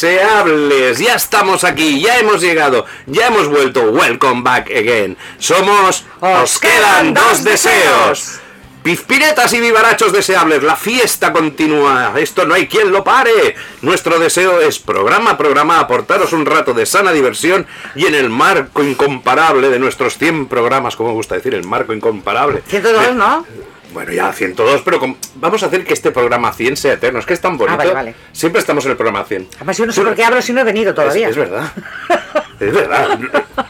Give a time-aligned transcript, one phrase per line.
[0.00, 5.16] Deseables, ya estamos aquí, ya hemos llegado, ya hemos vuelto, welcome back again.
[5.38, 8.38] Somos Os quedan dos deseos.
[8.84, 13.56] Pizpiretas y vivarachos deseables, la fiesta continúa, esto no hay quien lo pare.
[13.82, 18.30] Nuestro deseo es programa a programa aportaros un rato de sana diversión y en el
[18.30, 22.62] marco incomparable de nuestros 100 programas, como me gusta decir, el marco incomparable.
[22.68, 23.44] 102, ¿no?
[23.92, 27.18] Bueno, ya 102, pero com- vamos a hacer que este programa 100 sea eterno.
[27.20, 27.74] Es que es tan bonito.
[27.74, 28.14] Ah, vale, vale.
[28.32, 29.48] Siempre estamos en el programa 100.
[29.56, 31.26] Además, yo no sé por qué hablo si no he venido todavía.
[31.28, 31.72] Es, es verdad.
[32.60, 33.18] Es verdad.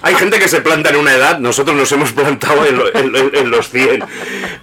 [0.03, 3.13] Hay gente que se planta en una edad, nosotros nos hemos plantado en, lo- en
[3.13, 4.03] lo- en los 100.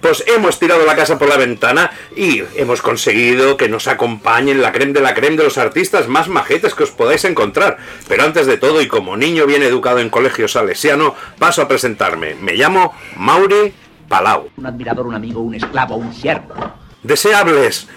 [0.00, 4.72] Pues hemos tirado la casa por la ventana y hemos conseguido que nos acompañen la
[4.72, 7.78] creme de la creme de los artistas más majetes que os podáis encontrar.
[8.08, 12.34] Pero antes de todo, y como niño bien educado en colegio salesiano, paso a presentarme.
[12.34, 13.72] Me llamo Mauri
[14.08, 14.48] Palau.
[14.56, 16.54] un admirador, un amigo, un esclavo, un siervo.
[17.02, 17.88] Deseables.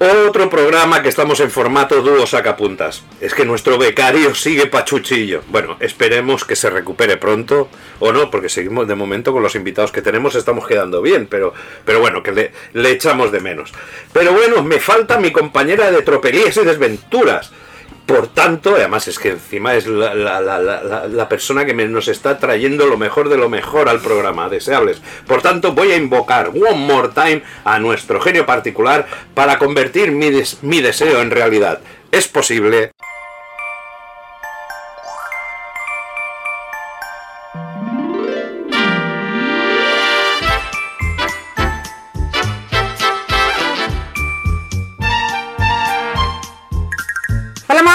[0.00, 3.04] Otro programa que estamos en formato dúo sacapuntas.
[3.20, 5.42] Es que nuestro becario sigue pachuchillo.
[5.48, 7.68] Bueno, esperemos que se recupere pronto
[8.00, 11.54] o no, porque seguimos de momento con los invitados que tenemos, estamos quedando bien, pero,
[11.84, 13.72] pero bueno, que le, le echamos de menos.
[14.12, 17.52] Pero bueno, me falta mi compañera de tropelías y desventuras.
[18.06, 20.60] Por tanto, además es que encima es la, la- la-
[21.08, 25.00] la- persona que nos está trayendo lo mejor de lo mejor al programa, deseables.
[25.26, 30.30] Por tanto, voy a invocar one more time a nuestro genio particular para convertir mi,
[30.30, 31.80] des- mi deseo en realidad.
[32.12, 32.92] ¿Es posible?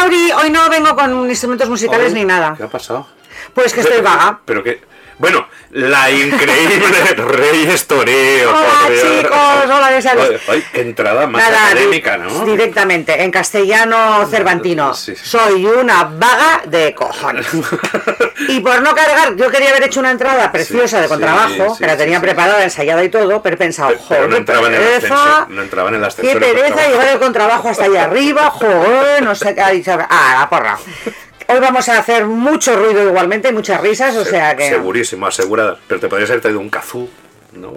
[0.09, 2.55] Hoy no vengo con instrumentos musicales ni nada.
[2.57, 3.07] ¿Qué ha pasado?
[3.53, 4.39] Pues que estoy vaga.
[4.45, 4.81] Pero que...
[5.19, 8.51] Bueno, la increíble Reyes Toreo.
[8.51, 10.39] Hola, chicos, hola.
[10.47, 12.45] Ay, qué entrada más Nada, académica, ¿no?
[12.45, 14.93] Directamente, en castellano cervantino.
[14.93, 15.21] Sí, sí.
[15.25, 17.47] Soy una vaga de cojones.
[18.47, 21.85] y por no cargar, yo quería haber hecho una entrada preciosa Sí, de contrabajo, que
[21.85, 24.73] la tenía preparada, ensayada y todo, pero he pensado, Pero- pero joder, no entraba en
[24.73, 27.83] el pereza, ascensor, no entraba en el ascensor Qué el pereza llevar el contrabajo hasta
[27.83, 29.61] allá arriba, joder, no sé qué.
[30.09, 30.79] Ah, la porra.
[31.49, 34.69] Hoy vamos a hacer mucho ruido igualmente muchas risas, o sea que.
[34.69, 35.77] Segurísimo, asegurada.
[35.87, 37.09] Pero te podrías haber traído un kazoo.
[37.53, 37.73] ¿no?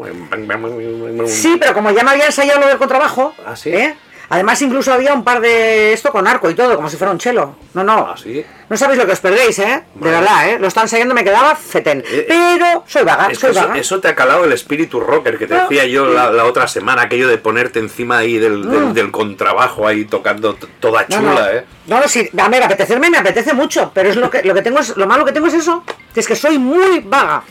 [1.27, 3.71] Sí, pero como ya me había ensayado lo del contrabajo, Ah, ¿sí?
[3.71, 3.97] ¿eh?
[4.33, 7.19] Además incluso había un par de esto con arco y todo, como si fuera un
[7.19, 7.55] chelo.
[7.75, 8.09] No, no.
[8.13, 8.43] ¿Ah, sí?
[8.71, 9.83] No sabéis lo que os perdéis, ¿eh?
[9.95, 10.59] De verdad, ¿eh?
[10.59, 12.03] Lo están ensayando, me quedaba fetén.
[12.11, 13.79] Eh, Pero soy vaga, Es soy eso, vaga.
[13.79, 15.63] eso te ha calado el espíritu rocker que te No.
[15.69, 19.87] decía yo la, la otra semana, aquello de ponerte encima ahí del, del, del contrabajo
[19.87, 21.07] ahí tocando toda Mm.
[21.11, 21.49] No, chula, no.
[21.51, 21.65] ¿eh?
[21.89, 24.63] No, no, sí, a ver, apetecerme me apetece mucho, pero es lo que lo que
[24.63, 25.85] tengo es lo malo que tengo es eso,
[26.15, 27.43] que es que soy muy vaga.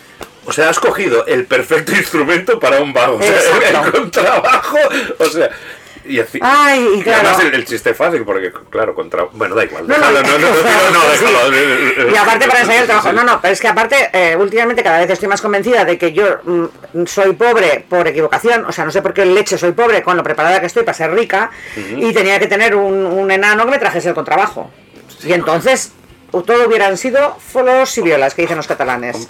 [0.48, 3.18] O sea, has cogido el perfecto instrumento para un vago.
[3.18, 4.78] O sea, el contrabajo.
[5.20, 5.50] O sea.
[6.06, 7.28] Y, así- Ay, y claro.
[7.30, 9.24] además el, el chiste fácil, porque, claro, contra.
[9.34, 9.86] Bueno, da igual.
[9.88, 12.12] Déjalo, no, no, no, no, déjalo.
[12.12, 13.10] Y aparte para ensayar el trabajo.
[13.10, 13.16] Sí.
[13.16, 16.12] No, no, pero es que aparte, eh, últimamente cada vez estoy más convencida de que
[16.14, 18.66] yo mm, soy pobre por equivocación.
[18.66, 20.98] O sea, no sé por qué leche soy pobre con lo preparada que estoy para
[20.98, 21.52] ser rica.
[21.76, 24.72] Y tenía que tener un, un enano que me trajese el contrabajo.
[25.24, 25.92] Y entonces
[26.32, 29.28] todo hubieran sido folos y violas, que dicen los catalanes.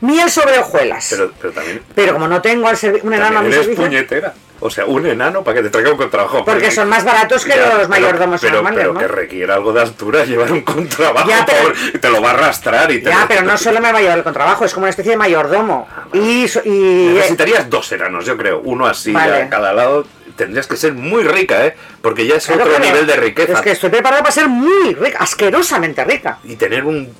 [0.00, 1.06] Miel sobre hojuelas.
[1.10, 2.12] Pero, Pero, pero también.
[2.14, 3.84] como no tengo al un enano a mi también servicio.
[3.84, 4.34] puñetera.
[4.60, 6.44] O sea, un enano para que te traiga un contrabajo.
[6.44, 9.00] Porque son más baratos que Ya, los mayordomos pero, normales, pero ¿no?
[9.00, 11.28] que requiere algo de altura llevar un contrabajo.
[11.28, 13.56] Ya, pero- pobre, y te lo va a arrastrar y te Ya, lo- pero no
[13.56, 15.86] solo me va a llevar el contrabajo, es como una especie de mayordomo.
[16.12, 18.60] Y, so- y Necesitarías dos enanos, yo creo.
[18.64, 19.42] Uno así Vale.
[19.42, 20.06] a cada lado.
[20.36, 21.76] Tendrías que ser muy rica, ¿eh?
[22.00, 23.54] Porque ya es Claro, otro nivel de riqueza.
[23.54, 26.38] Es que estoy preparada para ser muy rica, asquerosamente rica.
[26.44, 27.12] Y tener un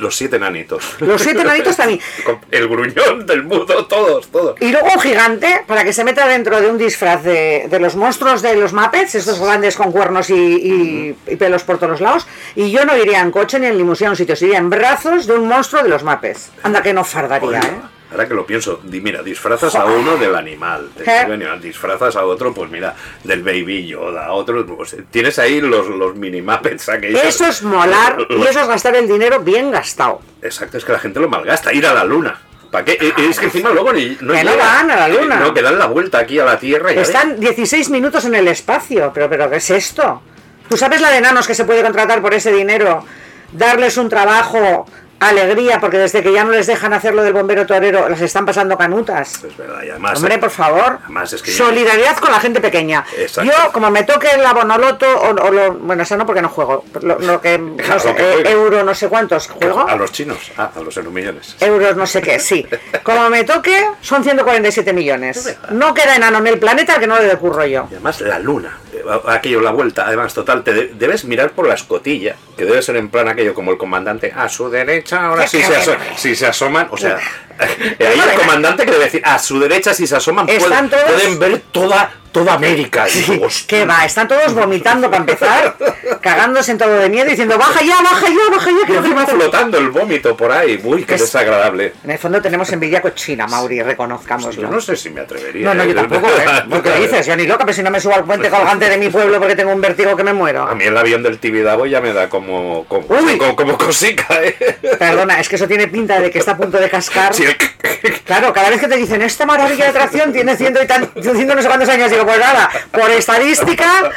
[0.00, 0.96] los siete enanitos.
[1.00, 2.00] Los siete enanitos también.
[2.50, 4.56] El gruñón del mudo, todos, todos.
[4.60, 7.94] Y luego un gigante para que se meta dentro de un disfraz de, de los
[7.96, 12.26] monstruos de los Muppets, estos grandes con cuernos y, y- y pelos por todos lados.
[12.56, 15.26] Y yo no iría en coche ni en limusina a un sitio, iría en brazos
[15.26, 16.50] de un monstruo de los Muppets.
[16.62, 17.80] Anda que no fardaría, Oye, ¿eh?
[18.10, 21.18] Ahora que lo pienso, di- mira, disfrazas a uno del animal, del ¿Eh?
[21.18, 25.86] animal, disfrazas a otro, pues mira, del Baby Yoda, a otro, pues, tienes ahí los,
[25.88, 27.22] los mini Muppets aquellos.
[27.22, 30.20] Eso es molar y eso es gastar el dinero bien gastado.
[30.42, 32.40] Exacto, es que la gente lo malgasta, ir a la luna.
[32.72, 32.92] ¿Para qué?
[33.00, 35.36] Eh, Es que encima luego ni, no Que no van a la luna.
[35.40, 38.34] No, que dan la vuelta aquí a la Tierra y ya Están 16 minutos en
[38.36, 40.22] el espacio, pero, pero ¿qué es esto?
[40.68, 43.04] ¿Tú sabes la de enanos que se puede contratar por ese dinero?
[43.52, 44.86] Darles un trabajo,
[45.20, 48.46] alegría, porque desde que ya no les dejan hacer lo del bombero torero, las están
[48.46, 49.44] pasando canutas.
[49.44, 50.16] Es verdad, y además.
[50.18, 50.98] Hombre, por favor.
[51.04, 53.04] Además es que- Solidaridad con la gente pequeña.
[53.16, 53.50] Exacto.
[53.50, 56.84] Yo, como me toque la Bonoloto, o, o lo, bueno, eso no porque no juego,
[57.02, 59.86] lo, lo que, no Claro, sé, lo que eh, euro no sé cuántos juego.
[59.86, 61.56] A los chinos, ah, a los euromillones.
[61.60, 62.66] Euros no sé qué, sí.
[63.02, 65.58] Como me toque, son 147 millones.
[65.70, 67.86] No queda enano en el planeta que no le decurro yo.
[67.90, 71.66] Y además la luna, eh, aquello, la vuelta, además total, te de- debes mirar por
[71.68, 75.46] la escotilla, que debe ser en plan aquello como el comandante, a su derecha, ahora
[75.46, 77.18] sí se, si se asoman, o sea,
[77.60, 81.38] ahí el comandante que debe decir, a su derecha si se asoman pueden, todos- pueden
[81.38, 83.06] ver toda, toda América.
[83.06, 84.04] Digo, ¿Qué va?
[84.04, 85.76] Están todos vomitando para empezar,
[86.20, 88.86] cagándose en todo de miedo, diciendo, baja ya, baja ya, baja ya.
[88.86, 91.92] Que te- flotando el vómito por ahí, uy, qué Es- desagradable.
[92.04, 94.62] En el fondo tenemos envidia cochina, Mauri, reconozcámoslo.
[94.62, 95.64] Yo no sé si me atrevería.
[95.66, 95.94] No, no, yo ¿eh?
[95.94, 96.62] tampoco, ¿eh?
[96.70, 97.26] ¿Por qué dices?
[97.26, 99.56] Yo ni loca, pero si no me subo al puente colgante de mi pueblo porque
[99.56, 100.62] tengo un vértigo que me muero.
[100.68, 103.36] A mí el avión del Tibidabo ya me da como, como, Uy.
[103.38, 104.78] como, como cosica, ¿eh?
[104.98, 107.34] Perdona, es que eso tiene pinta de que está a punto de cascar.
[107.40, 107.44] Sí,
[108.24, 111.54] Claro, cada vez que te dicen esta maravilla de atracción tiene ciento y tan, ciento
[111.54, 114.10] no sé cuántos años, digo, pues nada, por estadística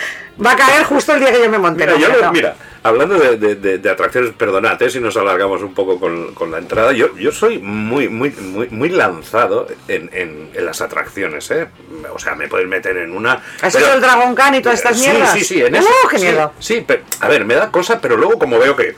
[0.44, 1.86] va a caer justo el día que yo me monte.
[1.88, 2.54] Mira, yo
[2.84, 6.52] hablando de, de- de- de atracciones, perdonad eh, si nos alargamos un poco con, con
[6.52, 11.50] la entrada, yo, yo soy muy, muy, muy, muy lanzado en, en- en las atracciones,
[11.52, 11.68] ¿eh?
[12.14, 13.42] O sea, me puedes meter en una...
[13.62, 15.32] ¿Has pero- hecho el Dragon Khan y todas estas Sí, mierdas?
[15.34, 15.90] Sí, sí, en ¡Uh, eso.
[16.10, 16.54] qué sí, miedo!
[16.60, 18.96] Sí, pero, a ver, me da cosa, pero luego como veo que.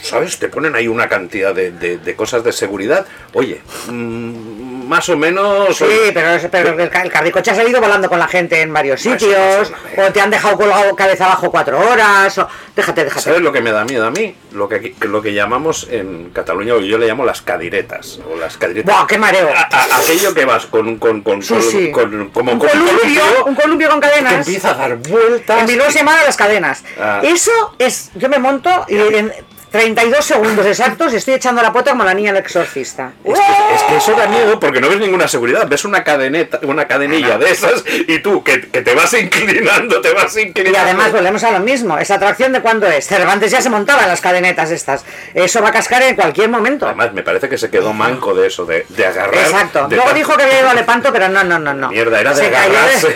[0.00, 0.38] ¿Sabes?
[0.38, 3.06] Te ponen ahí una cantidad de, de- cosas de seguridad.
[3.34, 5.76] Oye, mm, más o menos...
[5.76, 9.72] Sí, pero, el, el carricoche ha salido volando con la gente en varios Pues, sitios,
[9.96, 12.48] o te han dejado colgado cabeza abajo cuatro horas, o...
[12.74, 13.22] Déjate, déjate.
[13.22, 14.34] ¿Sabes lo que me da miedo a mí?
[14.52, 18.18] Lo que, lo que llamamos en Cataluña, yo le llamo las cadiretas.
[18.28, 18.92] O las cadiretas.
[18.92, 19.48] ¡Buah, qué mareo!
[19.54, 21.90] A- a- aquello que vas con, con, con, Sí, con- sí.
[21.92, 24.32] con- como un con columpio, un columpio con que cadenas.
[24.46, 25.60] empieza a dar vueltas.
[25.60, 26.82] En Bilbao se llaman las cadenas.
[27.00, 27.20] Ah.
[27.22, 29.32] Eso es, yo me monto y en
[29.70, 33.12] 32 segundos exactos estoy echando la pota como la niña del exorcista.
[33.24, 35.66] Es que, es que eso da miedo porque no ves ninguna seguridad.
[35.68, 40.12] Ves una cadeneta, una cadenilla de esas y tú que, que te vas inclinando, te
[40.12, 40.76] vas inclinando.
[40.76, 43.06] Y además volvemos a lo mismo, esa atracción de cuándo es.
[43.06, 45.04] Cervantes ya se montaba las cadenetas estas.
[45.34, 46.86] Eso va a cascar en cualquier momento.
[46.86, 49.34] Además, me parece que se quedó manco de eso, de, de agarrar.
[49.44, 49.86] Exacto.
[49.86, 51.90] de Luego dijo que había ido a Lepanto, pero no, no, no, no.
[51.90, 53.08] Mierda, era de Se de- agarrarse.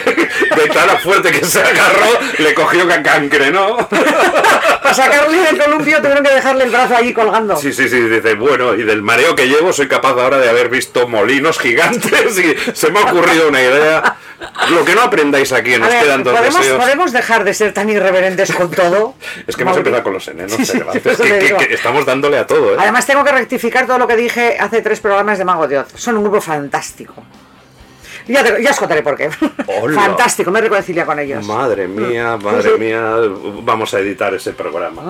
[0.54, 3.88] De tan fuerte que se agarró, le cogió que cancrenó.
[4.82, 7.56] Para sacarle del columpio tuvieron que dejarle el brazo allí colgando.
[7.56, 10.68] Sí, sí, sí, dice, bueno, y del mareo que llevo soy capaz ahora de haber
[10.68, 14.16] visto molinos gigantes y se me ha ocurrido una idea.
[14.70, 16.78] Lo que no aprendáis aquí, nos ver, quedan dos ¿podemos, deseos.
[16.82, 19.14] podemos dejar de ser tan irreverentes con todo?
[19.46, 22.36] Es que hemos empezado con los enenos, Sí, sí, eso que, que- que estamos dándole
[22.38, 22.76] a todo, ¿eh?
[22.78, 25.88] Además tengo que rectificar todo lo que dije hace tres programas de Mago de Oz.
[25.96, 27.14] Son un grupo fantástico.
[28.26, 29.28] Ya, te- ya os contaré por qué.
[29.66, 30.00] Hola.
[30.00, 31.44] Fantástico, me reconcilia con ellos.
[31.46, 33.02] Madre mía, madre mía,
[33.62, 35.02] vamos a editar ese programa.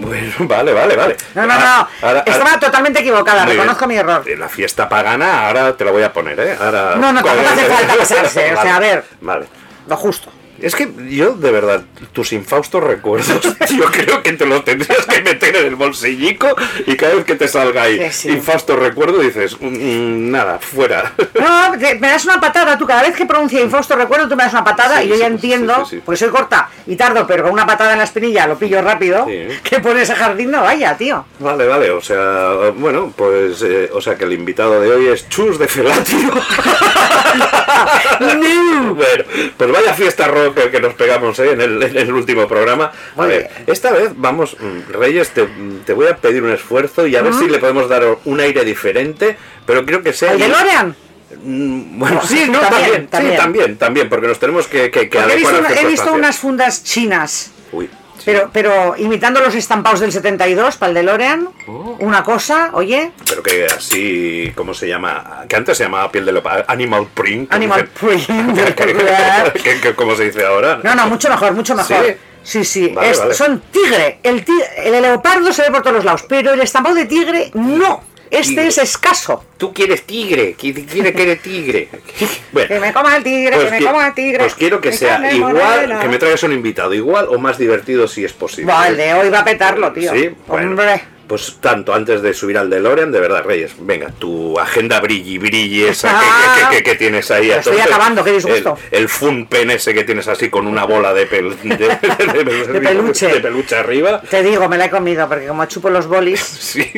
[0.00, 1.16] Bueno, vale, vale, vale.
[1.34, 2.08] No, no, Ah, no.
[2.08, 3.60] ahora- Estaba totalmente equivocada, Muy bien.
[3.62, 4.24] reconozco mi error.
[4.38, 6.56] La fiesta pagana, ahora te la voy a poner, ¿eh?
[6.60, 6.96] Ahora...
[6.96, 9.04] No, no, tampoco hace falta pasarse, o sea, a ver.
[9.20, 9.46] Vale.
[9.86, 10.30] Lo justo.
[10.60, 13.40] Es que yo, de verdad, tus infaustos recuerdos,
[13.70, 16.48] yo creo que te los tendrías que meter en el bolsillico
[16.86, 18.28] y cada vez que te salga ahí Sí, sí.
[18.30, 21.12] infausto recuerdo dices, "Mm, mm, nada, fuera.
[21.40, 24.44] No, te- me das una patada, tú cada vez que pronuncia Infausto recuerdo, tú me
[24.44, 27.52] das una patada Sí, y yo ya entiendo, porque soy corta y tardo, pero con
[27.52, 29.26] una patada en la espinilla lo pillo rápido,
[29.62, 31.24] que por ese jardín no vaya, tío.
[31.38, 35.28] Vale, vale, o sea, bueno, pues, eh, o sea que el invitado de hoy es
[35.28, 36.18] Chus de Felatio.
[38.94, 39.24] bueno,
[39.56, 41.52] pues vaya fiesta rock el que nos pegamos ¿eh?
[41.52, 42.92] en, el, en el último programa.
[43.16, 45.46] A ver, esta vez vamos, mm, Reyes, te,
[45.86, 48.64] te voy a pedir un esfuerzo y a ver si le podemos dar un aire
[48.64, 50.32] diferente, pero quiero que sea...
[50.32, 50.96] ¿Al DeLorean?
[51.42, 53.30] Mm, Bueno, sí, no, También, también, también.
[53.32, 56.36] sí, también, también, porque nos tenemos que, que, que he visto, una- he visto unas
[56.38, 57.88] fundas chinas, Uy.
[58.24, 61.48] Pero, pero imitando los estampados del 72 para el DeLorean.
[61.66, 61.96] Oh.
[62.00, 65.44] Una cosa, oye, Pero que así, ¿cómo se llama?
[65.48, 67.52] Que antes se llamaba piel de leopardo, animal print.
[67.52, 69.52] Animal dicen- print.
[69.62, 70.80] que- que- ¿Cómo se dice ahora?
[70.82, 72.04] No, no, mucho mejor, mucho mejor.
[72.06, 72.14] ¿Sí?
[72.42, 73.34] Sí, sí, Vale, es- vale.
[73.34, 74.18] son tigre.
[74.22, 77.50] El, ti- el leopardo se ve por todos los lados, pero el estampado de tigre
[77.54, 78.02] no.
[78.30, 79.44] Este es escaso.
[79.56, 81.88] Tú quieres tigre, qui- quiere que eres tigre.
[82.52, 84.38] Bueno, Que me coma el tigre, que me coma el tigre.
[84.40, 86.00] pues quiero que Me sea igual, morena.
[86.00, 88.72] que me traigas un invitado, igual o más divertido si es posible.
[88.96, 90.12] De hoy va a petarlo, tío.
[90.12, 91.02] Sí, bueno, Hombre.
[91.30, 95.84] Pues tanto antes de subir al DeLorean, de verdad, Reyes, venga, tu agenda brilli brilli
[95.84, 96.68] esa que- Ah.
[96.72, 97.52] que, que- que tienes ahí.
[97.52, 98.76] Estoy acabando, qué disgusto.
[98.90, 102.44] El, el fun pen ese que tienes así con una bola de, pel- de, de-
[102.44, 103.28] de- De peluche.
[103.28, 104.20] de peluche arriba.
[104.28, 106.90] Te digo, me la he comido, porque como chupo los bolis, Sí.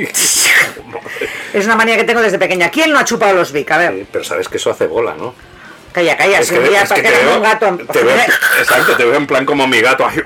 [1.52, 2.70] es una manía que tengo desde pequeña.
[2.70, 3.70] ¿Quién no ha chupado los Vic?
[3.70, 5.34] A ver, Sí, Pero sabes que eso hace bola, ¿no?
[5.92, 7.78] Calla, calla, Es que, un día es que para te veo, un gato.
[7.92, 8.16] te veo-
[8.58, 10.20] exacto, te veo en plan como mi gato ahí,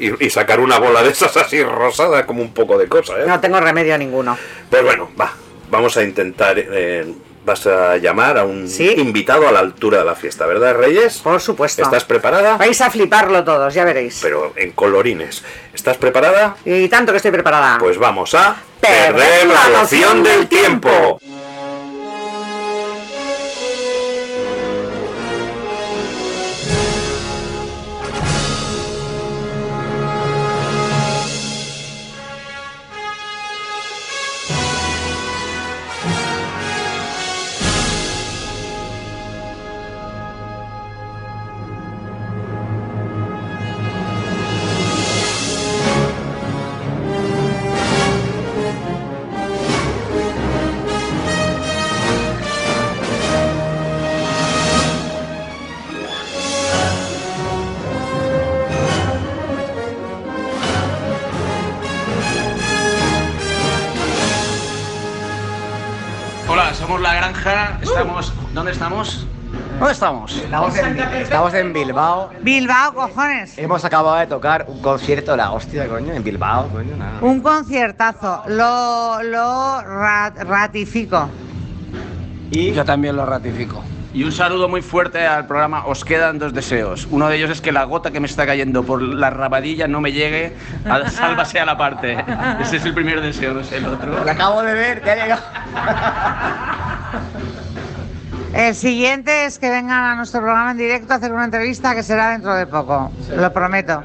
[0.00, 3.24] y, y sacar una bola de esas así rosada como un poco de cosa, ¿eh?
[3.26, 4.36] No tengo remedio ninguno.
[4.70, 5.32] Pues bueno, va,
[5.70, 7.06] vamos a intentar, eh,
[7.44, 8.94] vas a llamar a un Sí.
[8.98, 11.18] invitado a la altura de la fiesta, ¿verdad, Reyes?
[11.18, 11.82] Por supuesto.
[11.82, 12.56] ¿Estás preparada?
[12.58, 14.18] Vais a fliparlo todos, ya veréis.
[14.22, 15.42] Pero en colorines.
[15.72, 16.56] ¿Estás preparada?
[16.64, 17.78] Y tanto que estoy preparada.
[17.78, 21.20] Pues vamos a Perder la noción del tiempo.
[71.28, 72.30] Estamos en Bilbao.
[72.40, 73.58] Bilbao, cojones.
[73.58, 77.18] Hemos acabado de tocar un concierto, la hostia, coño, en Bilbao, coño, nada.
[77.20, 78.44] Un conciertazo.
[78.48, 81.28] Lo, lo ra- ratifico.
[82.50, 83.84] Y Yo también lo ratifico.
[84.14, 87.06] Y un saludo muy fuerte al programa Os quedan dos deseos.
[87.10, 90.00] Uno de ellos es que la gota que me está cayendo por la rabadilla no
[90.00, 90.56] me llegue
[90.88, 92.24] a sálvase a la parte.
[92.60, 94.24] Ese es el primer deseo, no sé el otro.
[94.24, 95.42] lo acabo de ver, que ha llegado.
[98.58, 102.02] El siguiente es que vengan a nuestro programa en directo a hacer una entrevista que
[102.02, 103.12] será dentro de poco.
[103.36, 104.02] Lo prometo.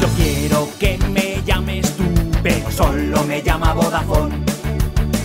[0.00, 2.04] Yo quiero que me llames tú,
[2.42, 4.42] pero solo me llama Vodafone.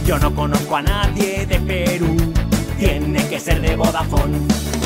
[0.05, 2.17] Yo no conozco a nadie de Perú,
[2.77, 4.76] tiene que ser de Vodafone.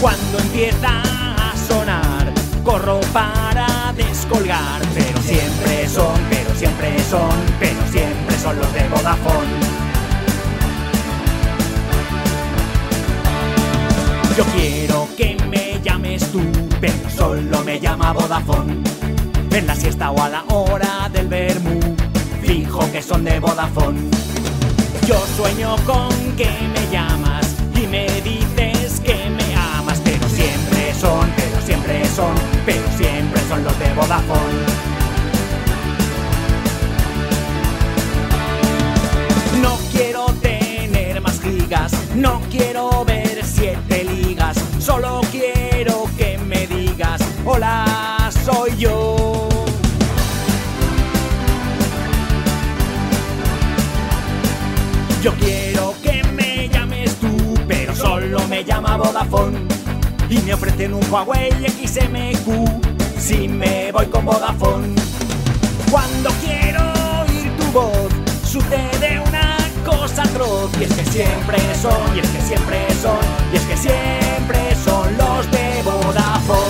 [0.00, 2.32] Cuando empieza a sonar,
[2.62, 9.84] corro para descolgar, pero siempre son, pero siempre son, pero siempre son los de Vodafone.
[14.36, 16.42] Yo quiero que me llames tú,
[16.80, 18.82] pero solo me llama Vodafone.
[19.52, 21.78] En la siesta o a la hora del vermú,
[22.42, 24.10] fijo que son de Vodafone.
[25.06, 28.06] Yo sueño con que me llamas y me
[32.64, 34.38] pero siempre son los de Vodafone.
[39.60, 47.20] No quiero tener más gigas, no quiero ver siete ligas, solo quiero que me digas,
[47.44, 49.48] hola, soy yo.
[55.20, 59.73] Yo quiero que me llames tú, pero solo me llama Vodafone.
[60.34, 64.92] Y me ofrecen un Huawei XMQ si me voy con Vodafone.
[65.88, 66.82] Cuando quiero
[67.22, 68.08] oír tu voz,
[68.44, 70.72] sucede una cosa atroz.
[70.80, 73.18] Y es que siempre son, y es que siempre son,
[73.52, 76.63] y es que siempre son los de Vodafone.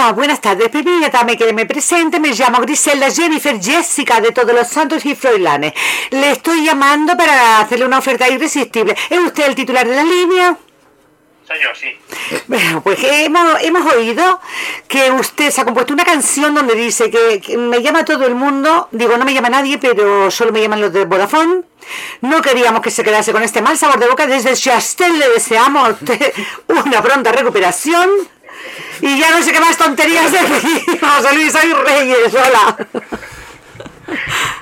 [0.00, 0.68] Hola, buenas tardes.
[0.68, 2.20] Permítame que me presente.
[2.20, 5.72] Me llamo Griselda Jennifer Jessica de Todos los Santos y Froilanes.
[6.10, 8.94] Le estoy llamando para hacerle una oferta irresistible.
[9.10, 10.56] ¿Es usted el titular de la línea?
[11.48, 11.88] Señor, sí.
[12.46, 14.40] Bueno, pues hemos, hemos oído
[14.86, 18.36] que usted se ha compuesto una canción donde dice que, que me llama todo el
[18.36, 21.62] mundo, digo, no me llama nadie, pero solo me llaman los de Vodafone.
[22.20, 24.28] No queríamos que se quedase con este mal sabor de boca.
[24.28, 26.34] Desde Chastel le deseamos a usted
[26.68, 28.08] una pronta recuperación.
[29.00, 31.00] Y ya no sé qué más tonterías decir.
[31.00, 32.76] José Luis, soy Reyes, hola.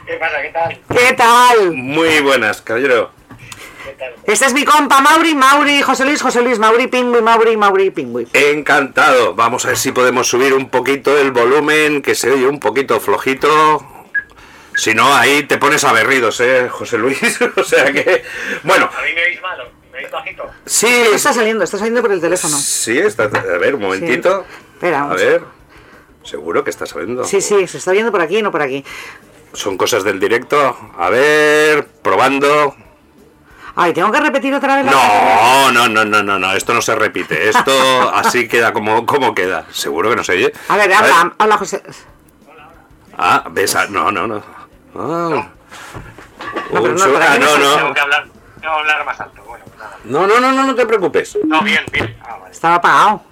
[0.07, 0.43] ¿Qué pasa?
[0.43, 0.81] ¿Qué tal?
[0.88, 1.73] ¿Qué tal?
[1.73, 3.11] Muy buenas, caballero.
[3.85, 4.14] ¿Qué tal?
[4.25, 8.26] Este es mi compa Mauri, Mauri, José Luis, José Luis, Mauri, Pingüi, Mauri, Mauri, Pingüi.
[8.33, 9.35] Encantado.
[9.35, 13.00] Vamos a ver si podemos subir un poquito el volumen, que se oye un poquito
[13.00, 13.87] flojito.
[14.75, 17.40] Si no, ahí te pones aberridos, ¿eh, José Luis?
[17.57, 18.23] o sea que...
[18.62, 19.64] Bueno, ¿A mí me veis malo?
[20.65, 20.87] Sí...
[21.15, 22.57] Está saliendo, está saliendo por el teléfono.
[22.57, 23.25] Sí, está...
[23.25, 24.45] A ver, un momentito.
[24.75, 25.43] Espera, A ver.
[26.23, 27.25] Seguro que está saliendo.
[27.25, 28.85] Sí, sí, se está viendo por aquí, no por aquí.
[29.53, 30.76] Son cosas del directo.
[30.99, 32.75] A ver, probando.
[33.76, 36.83] Ay, tengo que repetir otra vez la No, no, no, no, no, no, esto no
[36.83, 37.49] se repite.
[37.49, 37.73] Esto
[38.15, 39.67] así queda como, como queda.
[39.71, 40.53] Seguro que no se oye.
[40.69, 41.83] A ver, habla, habla José.
[43.17, 44.43] Ah, ves, ah, no, no, no.
[44.95, 45.49] Ah.
[46.73, 47.95] No, pero no, ah, aquí no, Tengo no.
[47.95, 48.26] que hablar,
[48.66, 49.42] tengo que hablar más alto.
[49.46, 49.96] Bueno, pues nada.
[50.04, 51.38] No, no, no, no, no te preocupes.
[51.44, 52.16] No, bien, bien.
[52.23, 52.52] Ah, vale.
[52.52, 53.23] Estaba apagado.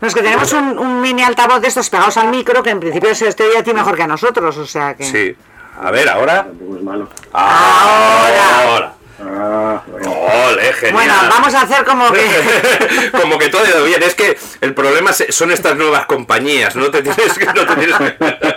[0.00, 2.80] No, es que tenemos un, un mini altavoz de estos pegados al micro que en
[2.80, 5.04] principio se oye a ti mejor que a nosotros, o sea que...
[5.04, 5.36] Sí.
[5.80, 6.44] A ver, ahora.
[6.44, 7.08] Tampoco es malo.
[7.32, 8.92] Ahora.
[9.24, 10.10] Ah, bueno.
[10.10, 10.92] Ole, genial.
[10.94, 13.10] Bueno, vamos a hacer como que...
[13.20, 14.02] Como que todo ha ido bien.
[14.02, 16.74] Es que el problema son estas nuevas compañías.
[16.74, 17.46] No te tienes que.
[17.46, 18.51] No te tienes que-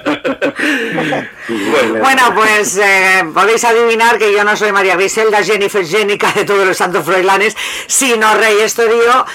[2.00, 6.66] bueno, pues eh, podéis adivinar que yo no soy María Griselda, Jennifer Jenica de todos
[6.68, 7.56] los santos froilanes,
[7.88, 9.26] sino Rey Estorio,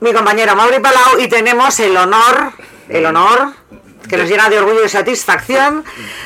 [0.00, 2.52] mi compañero Mauri Palau, y tenemos el honor,
[2.88, 3.52] el honor,
[4.08, 5.84] que nos llena de orgullo y satisfacción,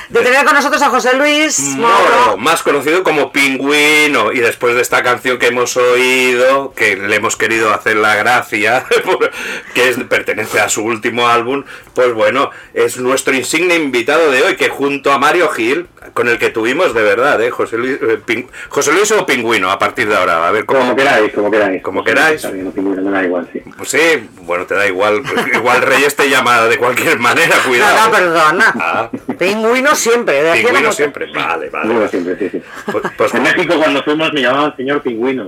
[0.08, 1.94] de tener con nosotros a José Luis Moro,
[2.26, 2.36] Moro.
[2.38, 7.36] más conocido como Pingüino, y después de esta canción que hemos oído, que le hemos
[7.36, 8.84] querido hacer la gracia,
[9.74, 14.56] que es, pertenece a su último álbum, pues bueno, es nuestro insigne invitado de hoy,
[14.56, 17.50] que junto a Mario Gil, con el que tuvimos de verdad, ¿eh?
[17.50, 20.80] José, Luis, eh, José Luis o Pingüino, a partir de ahora, a ver cómo...
[20.80, 21.82] Como queráis, como queráis.
[21.82, 22.52] Como queráis.
[22.52, 23.60] Bien, no me da igual, sí.
[23.76, 28.06] Pues sí, bueno, te da igual, pues igual Reyes te llama de cualquier manera, cuidado.
[28.06, 28.74] no, perdona.
[28.78, 30.42] Ah, Pingüino siempre.
[30.42, 31.92] de Pingüino siempre, vale, vale.
[31.92, 32.62] Bueno, siempre, sí, sí.
[32.90, 35.46] Pues, pues- En México cuando fuimos me llamaban señor pingüino.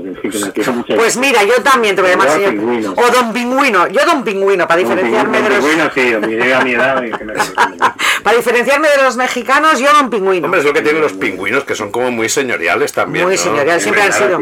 [0.96, 2.50] Pues mira, yo también te voy a llamar Señor.
[2.50, 2.92] Pingüino.
[2.96, 3.88] O don Pingüino.
[3.88, 5.58] Yo don Pingüino, para Don diferenciarme de los...
[5.58, 7.02] pingüino, sí, donde llegue a mi edad.
[7.02, 7.34] y que me-
[8.22, 10.46] Para diferenciarme de los mexicanos, yo don Pingüino.
[10.46, 13.26] Hombre, es lo que tienen los pingüinos, que son como muy señoriales también.
[13.26, 13.42] Muy ¿no?
[13.42, 14.40] señoriales, siempre han sido.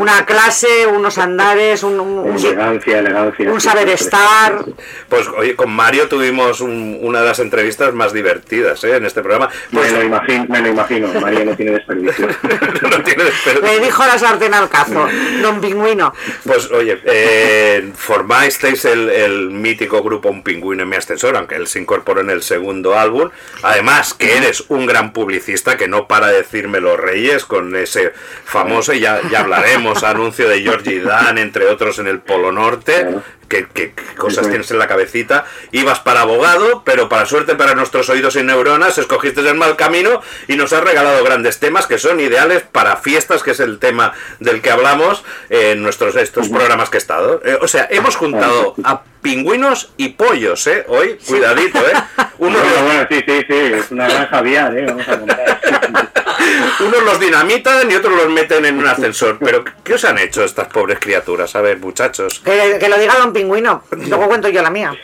[0.00, 2.00] Una clase, unos andares, un,
[2.38, 3.52] Elegancia, elegancia.
[3.52, 4.64] un saber estar.
[5.08, 8.96] Pues oye, con Mario tuvimos un- una de las entrevistas más divertidas ¿eh?
[8.96, 9.48] en este programa.
[9.72, 11.08] Pues Me lo imagino, me lo imagino.
[11.20, 12.26] María no tiene desperdicio.
[12.82, 15.06] no tiene desper- Le dijo la sartén al cazo,
[15.42, 16.12] don Pingüino.
[16.44, 21.66] Pues oye, eh, formasteis el, el mítico grupo Un Pingüino en mi ascensor, aunque él
[21.66, 23.30] se incorporó en el segundo álbum.
[23.62, 28.12] Además, que eres un gran publicista que no para de decirme los reyes con ese
[28.44, 33.06] famoso, y ya, ya hablaremos, anuncio de Georgie Dan, entre otros en el Polo Norte.
[33.50, 34.50] ¿Qué, qué- qué cosas Sí.
[34.50, 35.44] tienes en la cabecita?
[35.72, 40.22] Ibas para abogado, pero para suerte para nuestros oídos y neuronas, escogiste el mal camino
[40.46, 44.12] y nos has regalado grandes temas que son ideales para fiestas, que es el tema
[44.38, 47.42] del que hablamos en nuestros estos programas que he estado.
[47.44, 50.84] Eh, o sea, hemos juntado a pingüinos y pollos, ¿eh?
[50.88, 51.92] Hoy, cuidadito, ¿eh?
[52.38, 53.54] Unos, Bueno, bueno, sí, sí, sí.
[53.74, 54.86] Es una gran Javier, ¿eh?
[54.86, 55.60] Vamos a contar.
[56.80, 59.38] unos los dinamitan y otros los meten en un ascensor.
[59.38, 61.54] Pero, ¿qué os han hecho estas pobres criaturas?
[61.54, 62.40] A ver, muchachos.
[62.40, 63.84] Que, que lo diga don Pingüino.
[64.08, 64.92] Luego cuento yo la mía.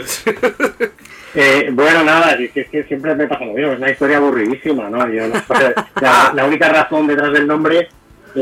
[1.39, 4.17] Eh, bueno, nada, es que, es que siempre me pasa lo mismo, es una historia
[4.17, 5.07] aburridísima, ¿no?
[5.07, 5.25] Yo
[6.01, 7.91] la única razón detrás del nombre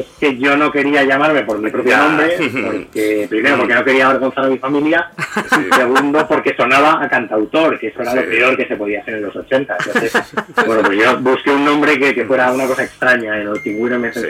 [0.00, 4.06] es que yo no quería llamarme por mi propio nombre, porque primero porque no quería
[4.08, 5.10] avergonzar a mi familia,
[5.60, 8.16] y segundo porque sonaba a cantautor, que eso era Sí.
[8.18, 9.76] lo peor que se podía hacer en los 80.
[9.86, 10.34] Entonces,
[10.66, 13.98] bueno, pues yo busqué un nombre que, que fuera una cosa extraña, en el pingüino
[13.98, 14.20] me Sí.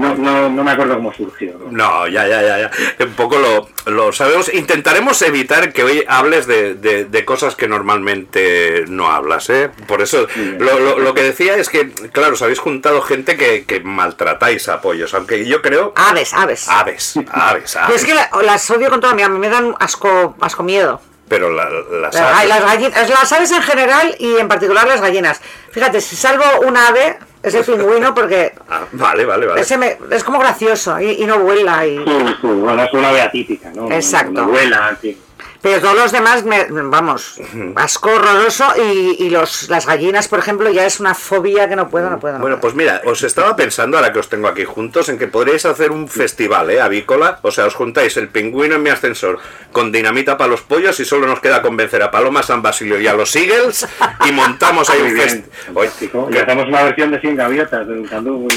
[0.00, 1.54] No, no, no me acuerdo cómo surgió.
[1.70, 2.06] ¿no?
[2.08, 3.04] Ya, ya, ya, ya.
[3.04, 4.52] Un poco lo, lo sabemos.
[4.52, 9.70] Intentaremos evitar que hoy hables de, de- de cosas que normalmente no hablas, ¿eh?
[9.86, 10.26] Por eso,
[10.58, 14.68] lo, lo- lo que decía es que, claro, os habéis juntado gente que, que maltratáis
[14.68, 15.92] a pollos, aunque yo creo...
[15.96, 16.68] Aves, aves.
[16.68, 17.96] Aves, aves, aves.
[17.96, 21.00] es que la- las odio con toda mi me dan asco, asco miedo.
[21.30, 22.48] Pero la- las aves...
[22.48, 25.40] las gallinas, las aves en general y en particular las gallinas.
[25.70, 29.60] Fíjate, si salvo una ave, Es el pingüino porque Ah, vale, vale, vale.
[29.62, 31.86] ese me- es como gracioso y, y no vuela.
[31.86, 32.04] Y, Sí,
[32.40, 33.90] sí, bueno, es una ave atípica, ¿no?
[33.92, 34.32] Exacto.
[34.42, 35.16] No vuela, sí.
[35.62, 37.40] Pero todos los demás, me, vamos,
[37.76, 41.88] asco horroroso y, y los, las gallinas, por ejemplo, ya es una fobia que no
[41.88, 42.34] puedo, no puedo.
[42.34, 42.74] no Bueno, puedo.
[42.74, 45.90] pues mira, os estaba pensando, ahora que os tengo aquí juntos, en que podríais hacer
[45.90, 46.80] un festival, ¿eh?
[46.80, 47.38] Avícola.
[47.42, 49.38] O sea, os juntáis el pingüino en mi ascensor
[49.72, 53.06] con dinamita para los pollos y solo nos queda convencer a Paloma San Basilio y
[53.06, 53.86] a los Eagles
[54.26, 55.90] y montamos ahí un festival.
[56.30, 58.48] Y hacemos una versión de 100 gaviotas de un candú.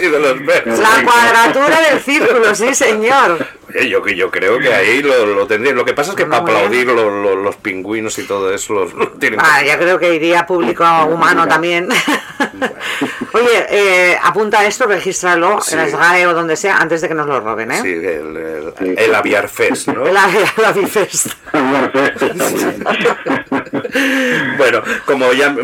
[0.00, 0.36] y de los.
[0.78, 3.46] La cuadratura del círculo, sí, señor.
[3.84, 5.72] Yo, yo creo que ahí lo, lo tendría.
[5.72, 8.92] Lo que pasa es que para aplaudir lo- lo- los pingüinos y todo eso los,
[8.94, 11.88] lo tienen Ah, ya creo que iría público humano también.
[13.32, 15.72] Oye, eh, apunta esto, regístralo Sí.
[15.74, 17.80] en la SGAE o donde sea antes de que nos lo roben, ¿eh?
[17.82, 18.36] Sí, el,
[18.80, 20.04] el, el Aviar Fest, ¿no?
[20.06, 21.32] La, la Bifest.
[24.70, 25.54] Bueno, como ya,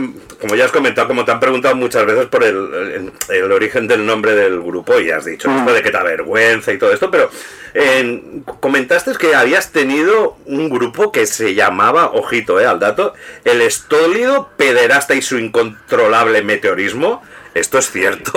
[0.41, 3.89] como ya has comentado, como te han preguntado muchas veces por el, el- el origen
[3.89, 7.11] del nombre del grupo, y has dicho esto de que te avergüenza y todo esto,
[7.11, 7.29] pero
[7.75, 8.23] eh,
[8.61, 14.51] comentaste que habías tenido un grupo que se llamaba, ojito eh, al dato, el estólido
[14.57, 17.23] pederasta y su incontrolable meteorismo.
[17.55, 18.33] ¿Esto es cierto?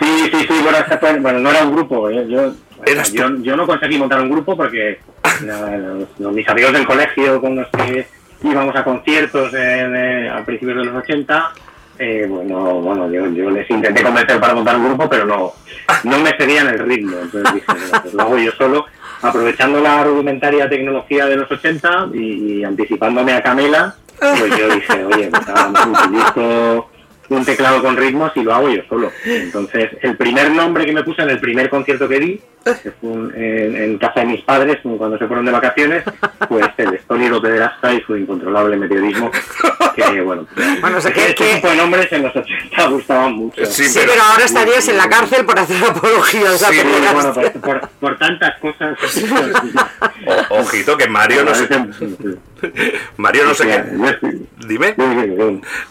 [0.00, 2.10] Sí, sí, sí, bueno, fue- bueno, no era un grupo.
[2.10, 2.26] ¿eh?
[2.28, 2.52] Yo,
[3.14, 5.00] yo, yo no conseguí montar un grupo porque
[6.18, 8.06] no, mis amigos del colegio con los que
[8.42, 11.52] íbamos a conciertos eh, a principios de los 80,
[11.98, 15.52] eh, bueno, bueno yo, yo les intenté convencer para montar un grupo, pero no,
[16.04, 17.16] no me cedían el ritmo.
[17.20, 17.66] Entonces dije,
[18.02, 18.86] pues lo hago yo solo,
[19.22, 25.28] aprovechando la rudimentaria tecnología de los 80 y, anticipándome a Camela, pues yo dije, oye,
[25.28, 26.90] pues ahora utilizo
[27.30, 29.12] un teclado con ritmos y lo hago yo solo.
[29.24, 32.40] Entonces, el primer nombre que me puse en el primer concierto que di,
[32.82, 36.04] que fue un- en, en casa de mis padres, cuando se fueron de vacaciones,
[36.48, 39.30] pues el estólido pederasta y su incontrolable meteorismo,
[39.94, 40.46] que bueno,
[40.80, 43.64] Bueno, o sea, que- este que- tipo de nombres en los 80 gustaban mucho.
[43.66, 47.12] Sí, Sí, pero ahora estarías en la cárcel por hacer apología de la Sí, pederastia.
[47.12, 48.98] bueno, por, por- por tantas cosas.
[50.50, 51.68] O- ojito que Mario no sé...
[53.16, 54.38] Mario no sé qué...
[54.66, 54.94] Dime.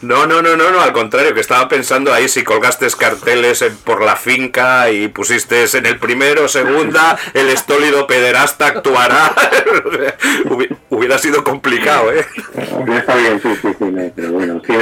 [0.01, 3.75] No, no, no, no, no, al contrario, que estaba pensando ahí si colgaste carteles en-
[3.77, 9.34] por la finca y pusiste en el primero, segunda, el estólido pederasta actuará.
[10.45, 12.25] Hubi- Hubiera sido complicado, ¿eh?
[12.86, 14.73] No está bien, sí, sí, sí, pero bueno, sí,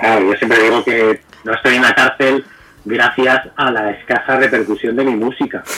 [0.00, 2.44] claro, yo siempre digo que no estoy en la cárcel
[2.84, 5.62] gracias a la escasa repercusión de mi música.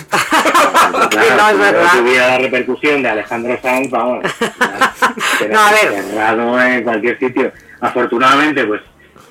[1.10, 1.90] Claro, no, es si verdad.
[1.94, 4.24] yo tuviera la repercusión de Alejandro Sanz, vamos,
[5.50, 6.02] No, a ver.
[6.02, 7.52] cerrado en cualquier sitio.
[7.80, 8.80] Afortunadamente, pues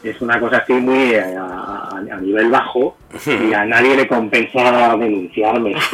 [0.04, 4.08] es una cosa así muy eh, a, a- a nivel bajo y a nadie le
[4.08, 5.76] compensa denunciarme.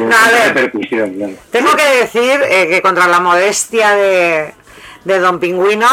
[0.00, 0.54] No, a ver.
[0.54, 1.36] repercusión.
[1.50, 4.52] Tengo que decir eh, que contra la modestia de,
[5.04, 5.86] de Don Pingüino,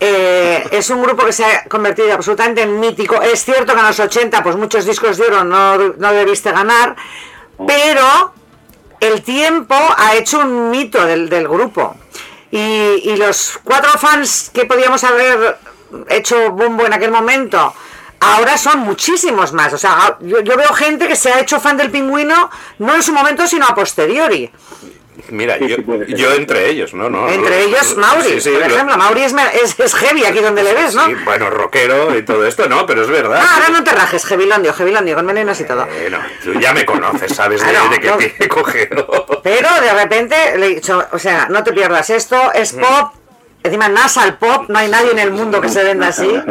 [0.00, 3.20] eh, es un grupo que se ha convertido absolutamente en mítico.
[3.20, 6.94] Es cierto que en los 80 pues muchos discos de oro no, debiste ganar,
[7.66, 8.32] pero
[9.00, 11.96] el tiempo ha hecho un mito del, grupo.
[12.50, 15.58] Y, y los cuatro fans que podíamos haber
[16.08, 17.74] hecho bombo en aquel momento,
[18.20, 19.72] ahora son muchísimos más.
[19.72, 23.02] O sea, yo, yo veo gente que se ha hecho fan del pingüino no en
[23.02, 24.50] su momento, sino a posteriori.
[25.30, 27.10] Mira, Sí, yo, sí, yo entre ellos, ¿no?
[27.10, 28.96] no Entre lo- ellos, lo- Mauri, sí, sí, por lo- ejemplo.
[28.96, 31.06] Mauri es, es, es heavy aquí donde le ves, ¿no?
[31.06, 33.40] sí, bueno, rockero y todo esto, no, pero es verdad.
[33.42, 35.86] Ah, ahora no te rajes, Heavylandio, Heavylandio, con melenas y todo.
[35.86, 38.16] Bueno, tú ya me conoces, sabes de, Claro, de qué no.
[38.18, 39.26] pie he cogido.
[39.42, 43.12] Pero de repente le he dicho, o sea, no te pierdas esto, es pop,
[43.62, 46.28] encima nasal pop, no hay nadie en el mundo que se venda así.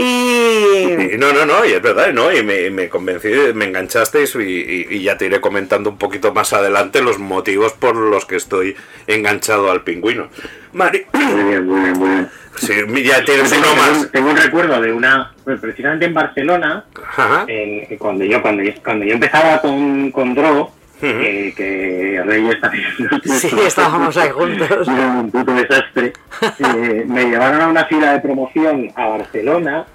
[0.00, 1.14] Y...
[1.14, 2.32] Y no, no, no, y es verdad, ¿no?
[2.32, 6.32] Y me, me convencí, me enganchasteis y, y- y ya te iré comentando un poquito
[6.32, 10.28] más adelante los motivos por los que estoy enganchado al pingüino.
[10.72, 12.28] Mari, Muy bien, muy bien, muy bien.
[12.56, 12.72] sí,
[13.04, 13.98] ya tienes tengo, uno tengo más.
[13.98, 16.84] un- tengo un recuerdo de una, pues, precisamente en Barcelona,
[17.98, 20.34] cuando yo cuando yo, cuando yo empezaba con, con
[21.02, 22.84] Eh, que Reyes también
[23.24, 24.86] Sí, estábamos ahí juntos.
[24.88, 26.12] era un puto desastre,
[26.58, 29.86] eh, me llevaron a una fila de promoción a Barcelona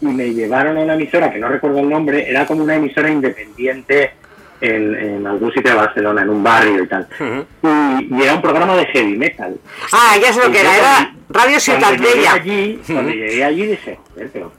[0.00, 3.10] y me llevaron a una emisora que no recuerdo el nombre, era como una emisora
[3.10, 4.12] independiente
[4.60, 7.06] en, en algún sitio de Barcelona, en un barrio y tal.
[7.20, 9.56] y, y era un programa de heavy metal.
[9.92, 12.32] Ah, ya sé lo que era, era Radio Ciudad Bella.
[12.34, 14.52] allí, cuando llegué allí dije, joder, pero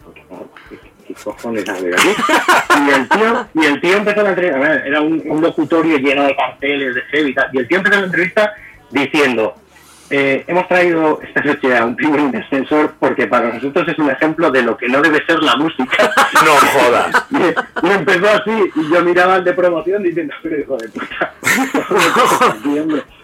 [0.70, 0.87] ¿qué, qué
[1.24, 2.10] cojones yo aquí?
[2.86, 5.98] Y el tío, y el tío empezó la entrevista, a ver, era un, un locutorio
[5.98, 8.54] lleno de carteles, de heavy y tal, y el tío empezó la entrevista
[8.92, 9.56] diciendo,
[10.10, 14.50] eh, hemos traído esta noche a un de ascensor porque para nosotros es un ejemplo
[14.50, 16.12] de lo que no debe ser la música.
[16.46, 17.26] No jodas.
[17.32, 21.34] Y, y empezó así, y yo miraba al de promoción diciendo, pero hijo de puta.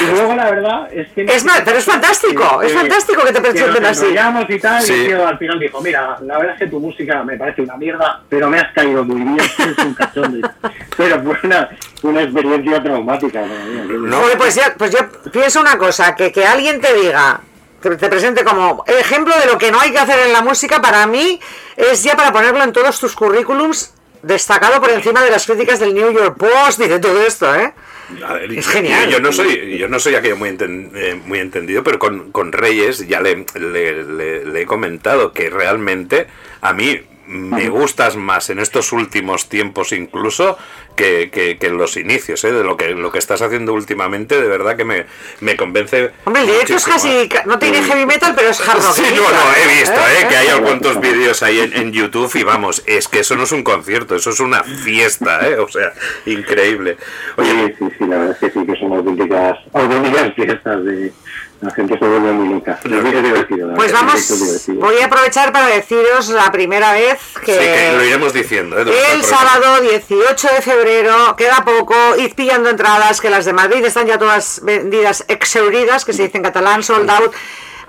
[0.00, 1.24] Y luego la verdad es que...
[1.24, 4.06] Es ma- pero es fantástico, es fantástico que te presenten nos así.
[4.54, 4.92] y tal, Sí.
[4.92, 7.76] y tío al final dijo, mira, la verdad es que tu música me parece una
[7.76, 10.50] mierda, pero me has caído muy bien, eres un cachondo.
[10.96, 11.68] Pero fue una,
[12.02, 13.42] una experiencia traumática.
[13.42, 14.20] No.
[14.38, 14.98] Pues, ya- pues yo
[15.32, 17.40] pienso una cosa, que, que alguien te diga,
[17.82, 20.80] que te presente como ejemplo de lo que no hay que hacer en la música,
[20.82, 21.40] para mí
[21.76, 25.94] es ya para ponerlo en todos tus currículums, destacado por encima de las críticas del
[25.94, 27.72] New York Post y de todo esto, ¿eh?
[28.18, 29.10] Ver, Es yo- genial.
[29.10, 32.52] Yo, no soy, yo no soy aquello muy, enten- eh, muy entendido, pero con, con
[32.52, 36.26] Reyes ya le, le- le- le he comentado que realmente
[36.60, 40.58] a mí me gustas más en estos últimos tiempos incluso
[40.96, 42.52] que, que- que en los inicios, ¿eh?
[42.52, 45.06] de lo que, lo que estás haciendo últimamente, de verdad que me,
[45.40, 46.10] me convence.
[46.24, 47.28] Hombre, el directo es casi, ¿eh?
[47.46, 48.94] no tiene heavy metal, pero es hard rock.
[48.94, 50.26] Sí, no, no, he visto, ¿eh?
[50.28, 53.52] que hay algunos vídeos ahí en, en YouTube y vamos, es que eso no es
[53.52, 55.56] un concierto, eso es una fiesta, ¿eh?
[55.58, 55.92] o sea,
[56.26, 56.96] increíble.
[57.36, 61.12] Oye, Sí, sí, sí, la verdad es que sí, que son auténticas, auténticas fiestas de...
[61.60, 62.78] La gente se vuelve muy loca.
[62.82, 63.68] Es divertido.
[63.68, 64.80] la Pues vamos, es divertido.
[64.80, 67.52] voy a aprovechar para deciros la primera vez que...
[67.52, 68.78] sí, que lo iremos diciendo.
[68.78, 68.84] ¿eh?
[69.12, 74.06] El sábado 18 de febrero, queda poco, id pillando entradas, que las de Madrid están
[74.06, 77.32] ya todas vendidas, exauridas, que se dice en catalán, sold out.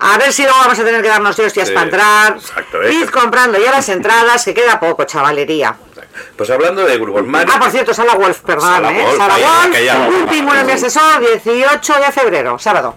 [0.00, 2.32] A ver si luego vamos a tener que darnos de hostias Sí, para entrar.
[2.36, 2.92] exacto, ¿eh?
[2.92, 5.76] Id comprando ya las entradas, que queda poco, chavalería.
[6.36, 7.54] Pues hablando de grupos, Mario.
[7.56, 9.02] Ah, por cierto, Sala Wolf, perdón, Sala ¿eh?
[9.02, 12.96] Wolf, Sala ahí, Wolf, pingüino en mi asesor, 18 de febrero, sábado.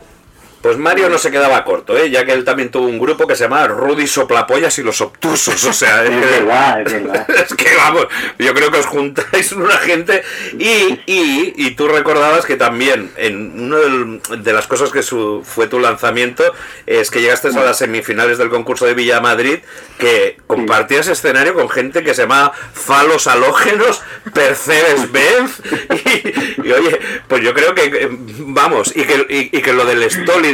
[0.65, 2.09] Pues Mario no se quedaba corto, ¿eh?
[2.09, 5.63] ya que él también tuvo un grupo que se llamaba Rudy Soplapollas y los Obtusos.
[5.63, 7.29] O sea, es, que, verdad, es verdad.
[7.35, 8.07] es que, vamos,
[8.39, 10.23] yo creo que os juntáis una gente.
[10.57, 15.67] Y, y, y tú recordabas que también, en una de las cosas que su- fue
[15.67, 16.43] tu lanzamiento,
[16.87, 19.59] es que llegaste a las semifinales del concurso de Villa Madrid,
[19.99, 24.01] que compartías escenario con gente que se llama Falos Halógenos,
[24.33, 25.61] Percebes Benz.
[25.91, 30.01] Y, y, oye, pues yo creo que, eh, vamos, y que, y, que lo del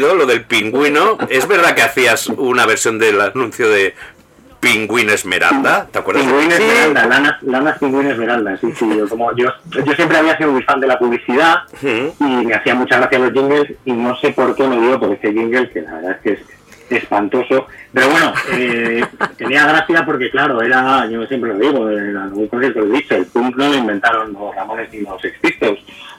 [0.02, 3.94] lo del pingüino, es verdad que hacías una versión del anuncio de
[4.60, 6.24] Pingüín Esmeralda, ¿te acuerdas?
[6.24, 8.88] Pingüín Esmeralda, lanas, lanas Pingüín Esmeralda, sí, sí.
[8.96, 12.76] Yo, como yo, yo siempre había sido muy fan de la publicidad y me hacía
[12.76, 15.82] mucha gracia los jingles y no sé por qué me dio por ese jingle que
[15.82, 16.40] la verdad es que es
[17.04, 17.68] espantoso.
[17.92, 19.04] Pero bueno, eh,
[19.38, 23.16] tenía gracia porque claro, era, yo siempre lo digo, en algún concierto lo he dicho,
[23.16, 25.40] el punk no lo inventaron los Ramones ni los Sex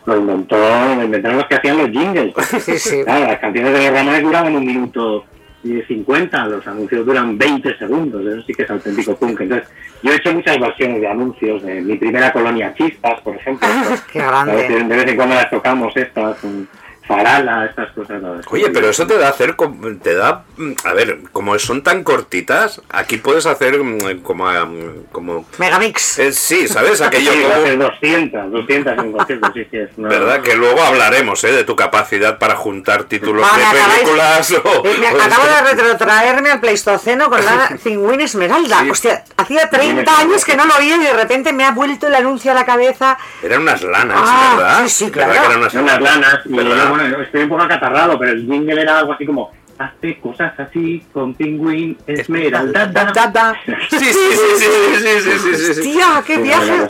[0.06, 2.34] lo inventó, lo inventaron los que hacían los jingles.
[2.60, 3.02] Sí, sí.
[3.04, 5.24] Claro, las canciones de los Ramones duraban un minuto
[5.64, 9.40] y 50, los anuncios duran 20 segundos, eso sí que es auténtico punk.
[9.42, 9.68] Entonces,
[10.02, 13.68] yo he hecho muchas versiones de anuncios, de mi primera colonia Chispas, por ejemplo.
[14.12, 14.94] Qué A veces, grande.
[14.94, 16.68] de vez en cuando las tocamos estas, con
[17.06, 18.22] Farala, estas cosas.
[18.22, 18.40] ¿no?
[18.50, 19.56] Oye, pero eso te da hacer,
[20.02, 20.44] te da,
[20.84, 26.18] a ver, como son tan cortitas, aquí puedes hacer mm, como, ah, mm, como, Megamix.
[26.20, 26.98] eh, sí, ¿sabes?
[27.02, 30.08] Sí, Aquello a como, ser 200, 200 en concierto, sí, sí, es una...
[30.08, 30.40] ¿verdad?
[30.42, 31.52] Que luego hablaremos, ¿eh?
[31.52, 34.86] De tu capacidad para juntar títulos me de acabáis- películas o...
[34.86, 38.80] Eh, me o acabo de retrotraerme al Pleistoceno con la Pingüín Esmeralda.
[38.82, 38.90] Sí.
[38.90, 42.14] Hostia, hacía 30 años que no lo oía y de repente me ha vuelto el
[42.14, 43.18] anuncio a la cabeza.
[43.42, 44.82] Eran unas lanas, Ah, ¿verdad?
[44.84, 45.40] sí, sí, ¿Verdad claro.
[45.40, 48.98] que eran unas, unas lanas, yo, bueno, estoy un poco acatarrado, pero el jingle era
[48.98, 49.50] algo así como
[49.84, 52.86] hace cosas así con Pingüín Esmeralda.
[52.86, 53.60] Da, da, da.
[53.90, 54.66] Sí, sí, sí, sí,
[54.98, 55.82] sí, sí, sí, sí.
[55.82, 56.88] Tía, qué viaje.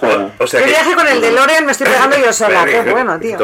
[0.51, 2.65] Qué viaje con el de Loren me estoy pegando yo sola.
[2.65, 3.39] qué bueno, tío.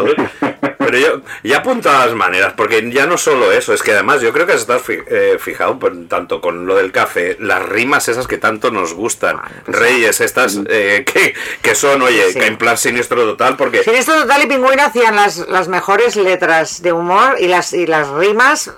[0.79, 4.23] Pero yo, ya apunto a las maneras, porque ya no solo eso, es que además
[4.23, 8.27] yo creo que has estado eh, fijado tanto con lo del café, las rimas esas
[8.27, 12.39] que tanto nos gustan, ah, pues reyes estas eh, que, que, son, oye, sí.
[12.39, 13.83] que en plan siniestro total, porque...
[13.83, 18.09] Siniestro total y pingüino hacían las, las mejores letras de humor y las, y las
[18.09, 18.73] rimas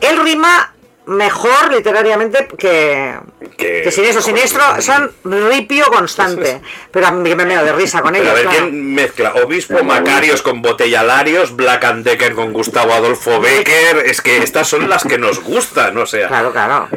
[0.00, 0.72] él rima
[1.06, 3.14] mejor literariamente que,
[3.56, 4.22] Que- que Siniestro.
[4.22, 6.60] Siniestro son ripio constante.
[6.90, 8.32] Pero a mí me meo de risa con Pero ellos.
[8.32, 8.58] a ver claro.
[8.70, 13.98] quién mezcla Obispo Macarios con Botellalarios, Black and Decker con Gustavo Adolfo Becker.
[14.04, 16.26] Es que estas son las que nos gustan, o sea.
[16.26, 16.88] Claro, claro.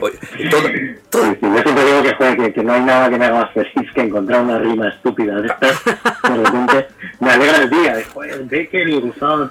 [0.50, 0.70] Todo-
[1.12, 3.54] todo- yo siempre digo que, joder, que, que no hay nada que me haga más
[3.54, 5.84] feliz que encontrar una rima estúpida de estas.
[5.84, 6.88] De repente
[7.20, 7.96] me alegra el día.
[7.96, 9.50] De, joder, Becker y Gustavo.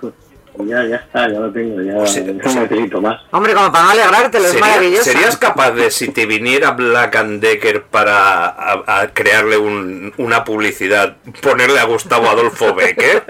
[0.67, 2.21] Ya, ya está, ya lo tengo, ya no sí.
[2.23, 3.21] necesito más.
[3.31, 5.05] Hombre, como para no alegrarte, lo es ¿Sería- maravilloso.
[5.05, 10.45] ¿Serías capaz de, si te viniera Black and Decker para a, a crearle un- una
[10.45, 13.23] publicidad, ponerle a Gustavo Adolfo Becker?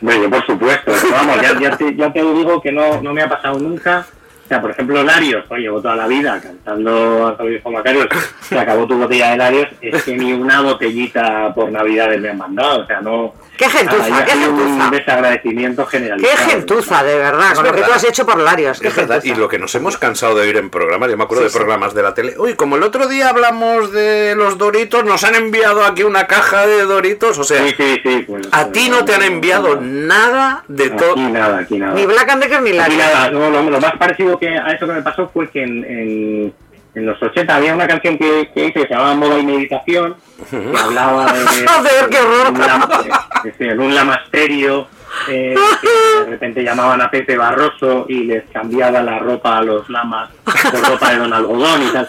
[0.00, 3.22] Bueno, yo por supuesto, vamos, ya, ya, te, ya te digo que no, no me
[3.22, 4.06] ha pasado nunca.
[4.44, 8.06] O sea, por ejemplo, Larios, oye, llevo toda la vida cantando a Fabio Macarios,
[8.42, 12.38] se acabó tu botella de Larios, es que ni una botellita por Navidades me han
[12.38, 14.84] mandado, o sea, no, Qué gentuza, qué gentuza.
[14.84, 16.50] un desagradecimiento Qué generalizado.
[16.50, 18.80] gentuza, de verdad, Es con lo que tú has hecho por Larios.
[18.80, 21.24] Qué Es verdad, y lo que nos hemos cansado de oír en programas, yo me
[21.24, 21.58] acuerdo Sí, de sí.
[21.58, 22.34] programas de la tele.
[22.38, 26.66] Uy, como el otro día hablamos de los Doritos, nos han enviado aquí una caja
[26.66, 27.38] de Doritos.
[27.38, 28.24] O sea, Sí, sí, sí.
[28.26, 31.12] pues, a ti no te han enviado nada de todo.
[31.12, 31.94] Aquí nada, aquí nada.
[31.94, 32.98] Ni Black and Decker ni Aquí Larios.
[32.98, 35.84] nada, no, lo, lo más parecido que a eso que me pasó fue que en,
[35.84, 36.54] en,
[36.96, 40.16] en los 80 había una canción que, que hice que se llamaba Moda y Meditación,
[40.50, 41.44] que hablaba de,
[43.58, 44.88] un en un lamasterio
[45.28, 49.88] eh, que de repente llamaban a Pepe Barroso y les cambiaba la ropa a los
[49.90, 52.08] lamas por ropa de Don Algodón y tal.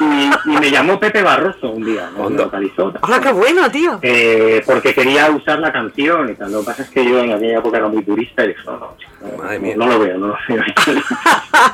[0.00, 2.30] Y, y me llamó Pepe Barroso un día, ¿no?
[2.30, 2.92] me localizó.
[3.02, 3.98] Hola, qué bueno, tío.
[4.02, 6.52] Eh, porque quería usar la canción y tal.
[6.52, 8.72] Lo que pasa es que yo en aquella época era muy purista y dije, no,
[8.78, 9.74] no, chico, no, Madre mía.
[9.76, 10.62] no lo veo, no lo veo.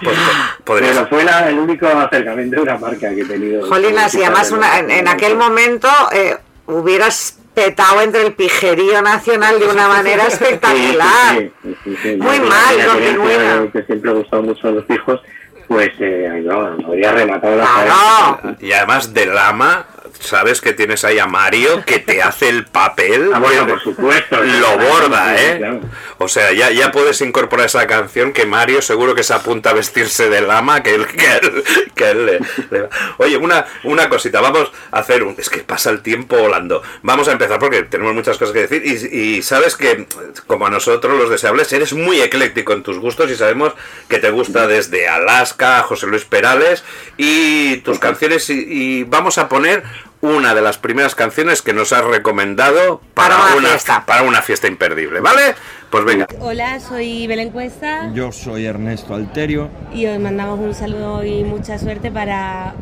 [0.03, 0.17] Pues,
[0.65, 3.67] podrías- Pero fue la- el único acercamiento de una marca que he tenido.
[3.69, 9.59] Jolinas, y además una- en, en aquel momento eh, hubieras petado entre el pijerío nacional
[9.61, 11.39] de una manera espectacular.
[11.39, 12.17] Sí, sí, sí, sí, sí.
[12.17, 15.21] Muy mal, de- Que siempre ha gustado mucho a los hijos,
[15.69, 18.57] pues eh, no, habría rematado la Claro.
[18.61, 19.87] Y además de Lama,
[20.21, 23.31] sabes que tienes ahí a Mario que te hace el papel.
[23.35, 24.43] Ah, bueno, por supuesto.
[24.43, 25.57] Lo borda, ¿eh?
[25.59, 25.81] claro.
[26.19, 29.73] O sea, ya, ya puedes incorporar esa canción que Mario seguro que se apunta a
[29.75, 32.39] vestirse de lama, que él, que él- que él le,
[32.71, 35.35] le- Oye, una, una cosita, vamos a hacer un...
[35.39, 36.83] Es que pasa el tiempo volando.
[37.03, 40.07] Vamos a empezar porque tenemos muchas cosas que decir y, y sabes que,
[40.47, 43.75] como a nosotros los deseables, eres muy ecléctico en tus gustos y sabemos
[44.09, 46.85] que te gusta desde Alaska, José Luis Perales
[47.17, 49.83] y tus canciones y, y vamos a poner
[50.25, 54.05] una de las primeras canciones que nos has recomendado para, Para una fiesta.
[54.07, 55.55] para una fiesta imperdible, ¿vale?
[55.91, 56.27] Pues venga.
[56.41, 59.69] Hola, soy Belén Cuesta Yo soy Ernesto Alterio.
[59.93, 62.75] y os mandamos un saludo y mucha suerte para...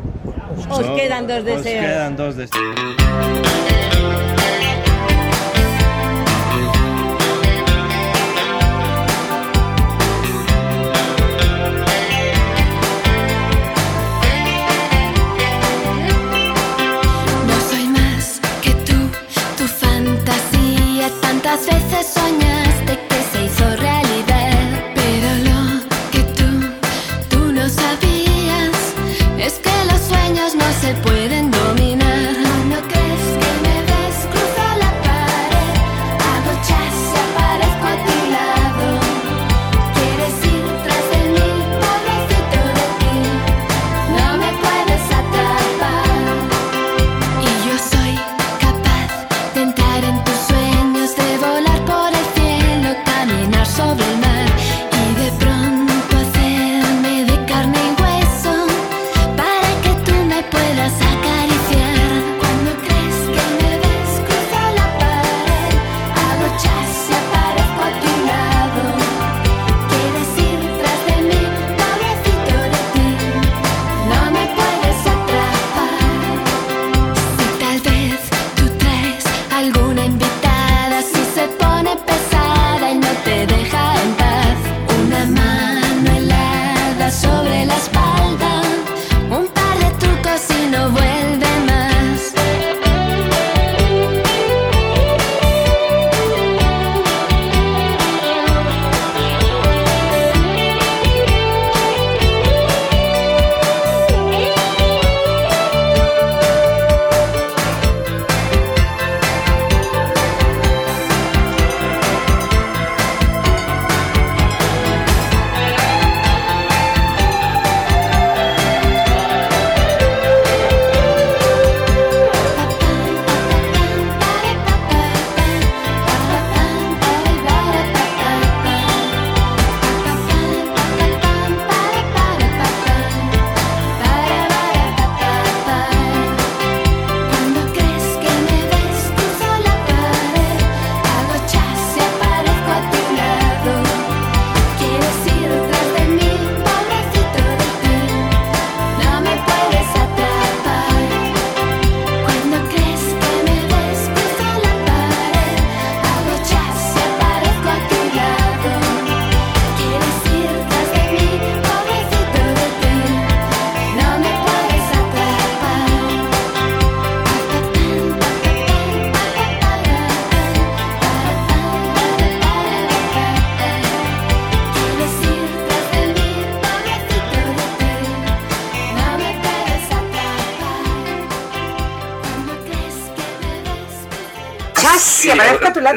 [0.69, 1.85] Os quedan dos Os deseos.
[1.85, 2.75] quedan dos deseos.
[21.57, 21.63] Fantasía.
[21.63, 22.52] Tantas veces soñaste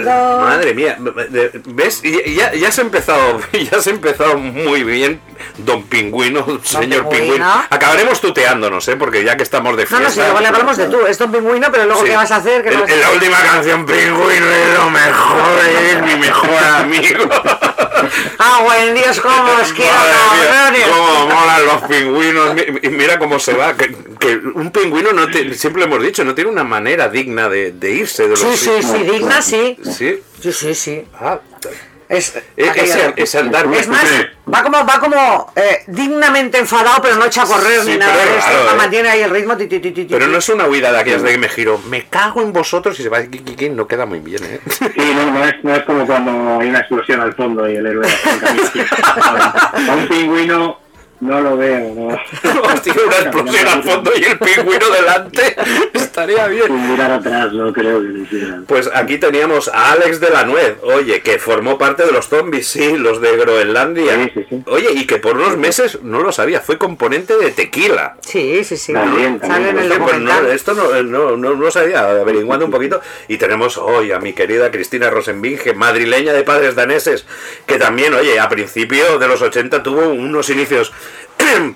[0.04, 0.96] Madre mía,
[1.66, 2.02] ¿ves?
[2.02, 5.20] Ya, ya has empezado, ya has empezado muy bien,
[5.58, 7.64] don Pingüino, señor Pingüino.
[7.70, 8.96] Acabaremos tuteándonos, ¿eh?
[8.96, 10.10] Porque ya que estamos de No, no, fiesta.
[10.14, 12.08] si luego le hablamos de tú, es Don Pingüino, pero luego Sí.
[12.08, 12.62] ¿qué vas a hacer?
[12.62, 13.18] ¿Qué no En- vas a en la hacer?
[13.22, 17.28] última canción, Pingüino es lo mejor, es mi mejor amigo.
[18.48, 20.86] Ah, buen Dios, cómo os quiero, cabrones.
[20.88, 22.56] cómo molan los pingüinos.
[22.82, 23.76] Y mira cómo se va.
[23.76, 27.48] Que, que un pingüino, no te- siempre lo hemos dicho, no tiene una manera digna
[27.48, 29.76] de, de irse de los Sí, sí, sí, digna, sí.
[29.82, 30.20] Sí.
[30.40, 31.04] Sí, sí, sí.
[31.20, 31.40] Ah,
[32.08, 33.66] Es, e- ese, ese andar.
[33.74, 34.04] es más,
[34.52, 38.12] va como, va como eh, dignamente enfadado, pero no echa a correr Sí, ni nada
[38.14, 38.56] pero de es esto.
[38.58, 38.76] raro, ¿eh?
[38.76, 39.56] Mantiene ahí el ritmo.
[39.56, 40.30] ti, ti, ti, ti, ti, Pero ti.
[40.32, 41.80] no es una huida de aquellas de que me giro.
[41.88, 44.60] Me cago en vosotros y se va a Kiki no queda muy bien, ¿eh?
[44.68, 47.86] Sí, no, no es, no es como cuando hay una explosión al fondo y el
[47.86, 50.78] héroe a un pingüino
[51.20, 52.08] no lo veo, no.
[52.62, 55.56] Hostia, una explosión al fondo y el pingüino delante.
[55.94, 56.66] Estaría bien.
[56.66, 58.64] Sin mirar atrás, no creo que lo hicieran.
[58.66, 62.68] Pues aquí teníamos a Alex de la Nuez, oye, que formó parte de los zombies,
[62.68, 64.14] sí, los de Groenlandia.
[64.14, 64.62] Sí, sí, sí.
[64.66, 68.16] Oye, y que por unos meses, no lo sabía, fue componente de tequila.
[68.20, 68.92] Sí, sí, sí.
[68.92, 69.62] También, también.
[69.64, 72.70] Sale en el Hostia, pues no, esto no, no, no, no lo sabía, averiguando un
[72.70, 73.00] poquito.
[73.28, 77.26] Y tenemos hoy a mi querida Cristina Rosenbinge, madrileña de padres daneses,
[77.66, 80.92] que también, oye, a principio de los 80 tuvo unos inicios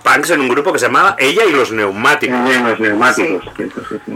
[0.02, 2.38] punks en un grupo que se llamaba Ella y los Neumáticos.
[2.78, 3.38] Los sí.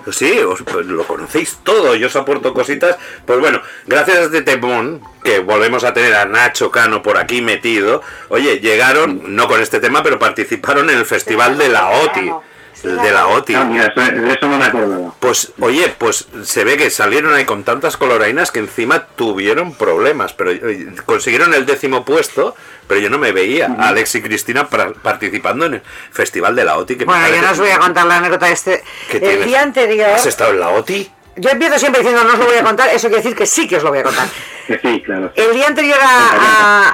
[0.05, 2.97] Pues sí, os, pues lo conocéis todo, yo os aporto cositas.
[3.27, 7.41] Pues bueno, gracias a este temón, que volvemos a tener a Nacho Cano por aquí
[7.41, 12.33] metido, oye, llegaron, no con este tema, pero participaron en el festival de la OTI.
[12.85, 13.57] El de la OTI.
[13.57, 15.15] Mira, eso, de eso no me acordaba.
[15.19, 20.33] Pues, oye, pues se ve que salieron ahí con tantas colorainas que encima tuvieron problemas,
[20.35, 22.55] pero eh, consiguieron el décimo puesto,
[22.87, 25.83] pero yo no me veía a Alex y Cristina pra- participando en el
[26.13, 26.97] festival de la OTI.
[26.97, 28.85] Que me Bueno, yo no os voy a contar la anécdota de este.
[29.11, 30.11] que El tienes- día anterior.
[30.11, 31.11] ¿Has estado en la OTI?
[31.37, 33.67] Yo empiezo siempre diciendo no os lo voy a contar, eso quiere decir que sí
[33.69, 34.27] que os lo voy a contar.
[34.67, 35.31] Sí, claro.
[35.37, 36.07] El día anterior a,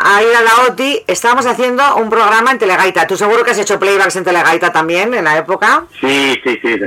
[0.02, 3.06] a- a ir a la OTI estábamos haciendo un programa en Telegaita.
[3.06, 5.84] Tú seguro que has hecho playbacks en Telegaita también en la época.
[6.00, 6.78] Sí, sí, sí.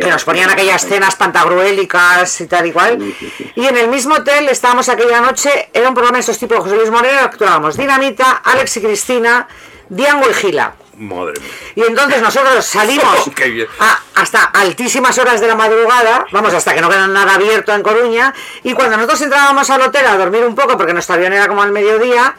[0.00, 3.14] Que nos ponían aquellas escenas pantagruélicas y tal y cual.
[3.54, 6.74] Y en el mismo hotel estábamos aquella noche, era un programa de estos tipos, José
[6.74, 9.46] Luis Moreno, actuábamos Dinamita, Alex y Cristina,
[9.88, 10.74] Diango y Gila.
[10.98, 11.50] Madre mía.
[11.74, 13.30] Y entonces nosotros salimos
[13.80, 17.82] a- hasta altísimas horas de la madrugada, vamos, hasta que no queda nada abierto en
[17.82, 21.48] Coruña, y cuando nosotros entrábamos al hotel a dormir un poco, porque nuestro avión era
[21.48, 22.34] como al mediodía,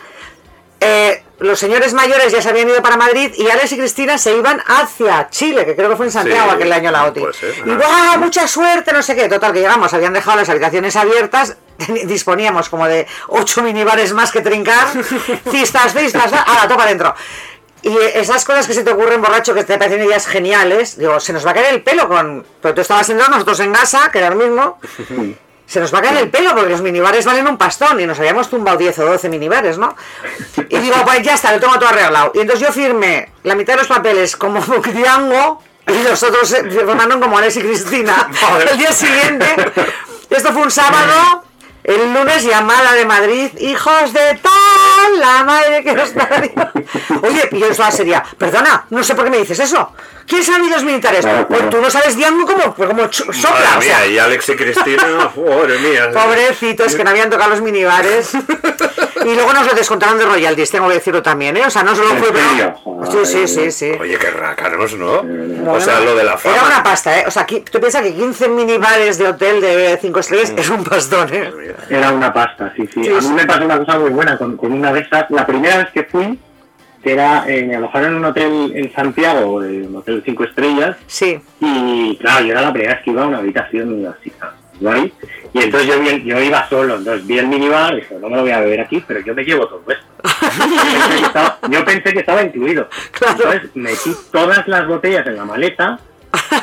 [0.79, 4.35] eh, los señores mayores ya se habían ido para Madrid y Alex y Cristina se
[4.35, 7.21] iban hacia Chile, que creo que fue en Santiago Sí, aquel año la OTI.
[7.33, 7.69] ser, y.
[7.75, 8.19] ¡guau!
[8.19, 9.27] mucha suerte, no sé qué.
[9.27, 11.57] Total, que llegamos, habían dejado las habitaciones abiertas,
[12.05, 14.87] disponíamos como de ocho minibares más que trincar,
[15.51, 17.13] cistas, cistas, a la topa adentro.
[17.83, 21.33] Y esas cosas que se te ocurren borracho, que te parecen ideas geniales, digo, se
[21.33, 22.45] nos va a caer el pelo con...
[22.61, 24.79] Pero tú estabas sentado, nosotros en casa, que era lo mismo,
[25.67, 28.17] se nos va a caer el pelo porque los minibares valen un pastón y nos
[28.19, 29.95] habíamos tumbado 10 o 12 minibares, ¿no?
[30.69, 32.31] Y digo, pues ya está, lo tengo todo arreglado.
[32.35, 37.19] Y entonces yo firmé la mitad de los papeles como Triango y los otros firmaron
[37.19, 38.29] como Alex y Cristina.
[38.71, 39.45] El día siguiente,
[40.29, 41.43] esto fue un sábado,
[41.83, 44.62] el lunes llamada de Madrid, hijos de tal,
[45.19, 46.51] la madre que nos parió.
[47.21, 49.93] Oye, y yo estaba seria, perdona, no sé por qué me dices eso.
[50.27, 51.21] ¿Quién sabe los militares?
[51.21, 51.61] Claro, claro.
[51.63, 54.49] Pues tú no sabes Diango como, pues como sopla, Madre o sea, mía, y Alex
[54.49, 55.03] y Cristina,
[55.35, 56.11] madre mía.
[56.11, 58.31] Pobrecitos que no habían tocado los minibares.
[59.25, 61.65] Y luego nos lo descontaron de royalties, tengo que decirlo también, ¿eh?
[61.65, 63.25] O sea, no solo ¿En fue.
[63.25, 63.91] Sí, sí, sí, sí.
[63.97, 65.23] Oye, qué rácanos, ¿no?
[65.23, 66.05] No, o sea, no.
[66.07, 66.55] lo de la fama.
[66.57, 67.23] Era una pasta, ¿eh?
[67.25, 70.83] O sea, aquí- tú piensas que 15 minibares de hotel de 5 estrellas es un
[70.83, 71.53] pastón, ¿eh?
[71.89, 73.01] Era una pasta, sí, sí.
[73.01, 73.29] Sí, a sí.
[73.29, 75.25] mí me pasó una cosa muy buena con, con una de esas.
[75.29, 76.37] La primera vez que fui,
[77.03, 81.39] que era, eh, me alojaron en un hotel en Santiago, un hotel cinco estrellas, Sí.
[81.59, 84.31] y claro, yo era la primera vez que iba a una habitación así,
[84.79, 85.13] guay.
[85.53, 88.37] Y entonces yo, vi- yo iba solo, entonces vi el minibar y dije, no me
[88.37, 90.05] lo voy a beber aquí, pero yo me llevo todo esto.
[90.57, 92.87] Yo pensé que estaba, yo pensé que estaba incluido.
[93.11, 93.33] Claro.
[93.37, 95.99] Entonces metí todas las botellas en la maleta,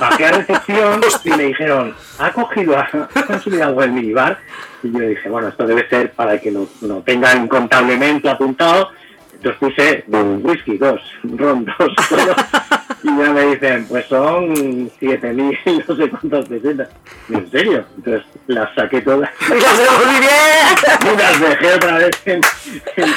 [0.01, 2.89] bajé a recepción y me dijeron, ¿ha cogido, ha
[3.27, 4.39] consumido algo del minibar?
[4.83, 8.91] Y yo dije, bueno, esto debe ser para que lo, lo tengan contablemente apuntado.
[9.43, 11.93] Entonces puse un whisky, dos, ron, dos.
[13.03, 14.55] Y ya me dicen, pues son
[15.01, 16.89] 7.000, no sé cuántas pesetas.
[17.31, 17.85] ¿Y ¿En serio?
[17.97, 21.15] Entonces las saqué todas Y las devolví bien.
[21.15, 22.41] y las dejé otra vez en...
[22.97, 23.15] en-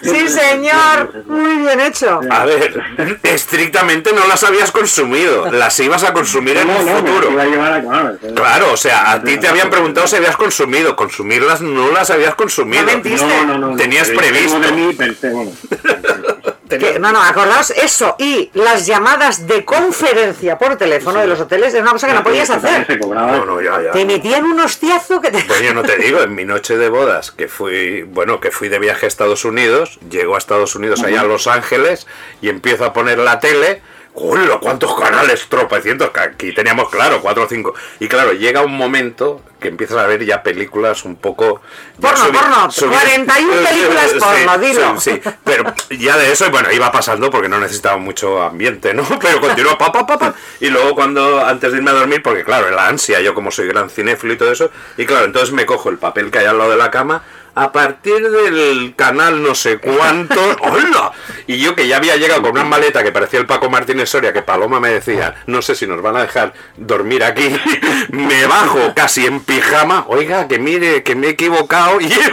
[0.00, 1.22] Sí, señor.
[1.26, 2.18] Muy bien hecho.
[2.30, 2.80] A ver,
[3.24, 7.30] estrictamente no las habías consumido, las ibas a consumir en No, un no, me futuro.
[7.32, 10.36] iba a llevar a claro, Claro, o sea, a ti te habían preguntado si habías
[10.38, 12.84] consumido, consumirlas no las habías consumido.
[12.86, 13.44] No mentiste.
[13.46, 13.76] No, no.
[13.76, 14.58] Tenías previsto.
[14.60, 15.50] de mí pensé, bueno,
[16.68, 21.72] Que- no, no, acordaos eso y las llamadas de conferencia por teléfono de los hoteles
[21.72, 22.84] era una cosa que no podías hacer.
[22.86, 23.36] Se cobraba.
[23.36, 23.92] No, no, ya, ya.
[23.92, 25.42] Te metían un hostiazo que te...
[25.44, 28.68] Pues yo no te digo, en mi noche de bodas, que fui, bueno, que fui
[28.68, 32.08] de viaje a Estados Unidos, llego a Estados Unidos, allá a Los Ángeles,
[32.42, 33.80] y empiezo a poner la tele.
[34.18, 34.58] ¡Hola!
[34.58, 35.46] ¿Cuántos canales?
[35.46, 36.08] Tropecientos.
[36.10, 37.74] que Aquí teníamos, claro, cuatro o cinco.
[38.00, 41.60] Y claro, llega un momento que empiezas a ver ya películas un poco...
[42.00, 45.00] Porno, porno, 41 películas porno, dilo.
[45.00, 49.04] Sí, sí, pero ya de eso, bueno, iba pasando porque no necesitaba mucho ambiente, ¿no?
[49.20, 50.34] Pero continuó, pa, pa, pa, pa.
[50.60, 53.68] Y luego cuando, antes de irme a dormir, porque claro, la ansia, yo como soy
[53.68, 56.56] gran cinéfilo y todo eso, y claro, entonces me cojo el papel que hay al
[56.56, 57.22] lado de la cama,
[57.56, 61.10] a partir del canal no sé cuánto, ¡hola!
[61.46, 64.34] Y yo que ya había llegado con una maleta que parecía el Paco Martínez Soria,
[64.34, 67.58] que Paloma me decía, no sé si nos van a dejar dormir aquí,
[68.10, 72.32] me bajo casi en pijama, oiga, que mire, que me he equivocado, y él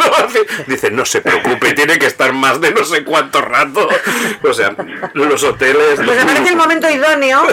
[0.68, 3.88] dice, no se preocupe, tiene que estar más de no sé cuánto rato.
[4.44, 4.76] O sea,
[5.14, 6.02] los hoteles...
[6.04, 7.48] Pues me parece el momento idóneo,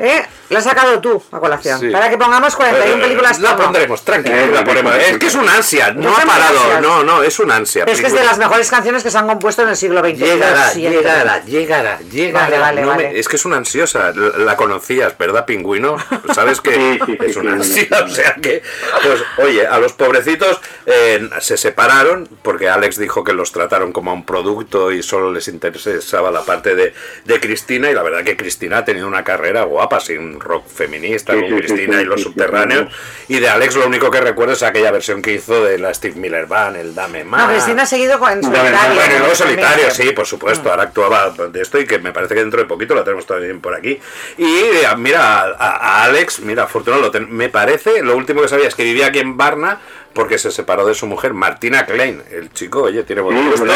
[0.00, 0.26] ¿eh?
[0.48, 1.80] Lo has sacado tú a colación.
[1.80, 1.88] Sí.
[1.90, 4.94] Para que pongamos 41 películas La pondremos, tranquilo, la ponemos.
[4.94, 6.82] Es que es un ansia, no ha parado, ansias.
[6.82, 7.84] no, no, es un ansia.
[7.84, 10.00] Pero es que es de las mejores canciones que se han compuesto en el siglo
[10.00, 10.18] XX.
[10.18, 12.44] Llegará, llegará, llegará, llegará.
[12.44, 13.18] Vale, vale, No me- vale.
[13.18, 15.96] Es que es una ansiosa, la la conocías, ¿verdad, pingüino?
[16.34, 18.62] Sabes que es una ansia, o sea que,
[19.02, 24.10] pues, oye, a los pobrecitos eh, se separaron porque Alex dijo que los trataron como
[24.10, 26.94] a un producto y solo les interesaba la parte de,
[27.24, 31.34] de Cristina y la verdad que Cristina ha tenido una carrera guapa, sin rock feminista
[31.34, 32.92] con Cristina y los subterráneos
[33.28, 36.14] y de Alex lo único que recuerdo es aquella versión que hizo de la Steve
[36.16, 37.42] Miller Band, el Dame Más.
[37.46, 38.94] No, Cristina ha seguido con solitario.
[38.94, 40.70] Bueno, y luego solitario, sí, por supuesto.
[40.70, 43.60] Ahora actuaba de esto y que me parece que dentro de poquito la tenemos también
[43.60, 44.00] por aquí.
[44.38, 48.48] Y eh, mira, a, a Alex, mira, afortunado, lo ten- me parece, lo último que
[48.48, 49.80] sabía es que vivía aquí en Varna
[50.14, 52.22] porque se separó de su mujer, Martina Klein.
[52.30, 53.66] El chico, oye, tiene buen Sí, gusto.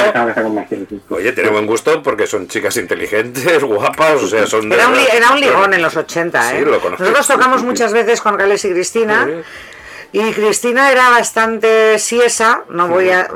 [0.71, 1.01] sí.
[1.11, 4.69] Oye, tiene buen gusto porque son chicas inteligentes, guapas, o sea, son...
[4.71, 6.61] de Era un, era un ligón en los 80, Sí, ¿eh?
[6.63, 7.03] lo conozco.
[7.05, 9.29] Nosotros tocamos muchas veces con Alex y Cristina.
[10.13, 13.29] Y Cristina era bastante siesa, no voy a...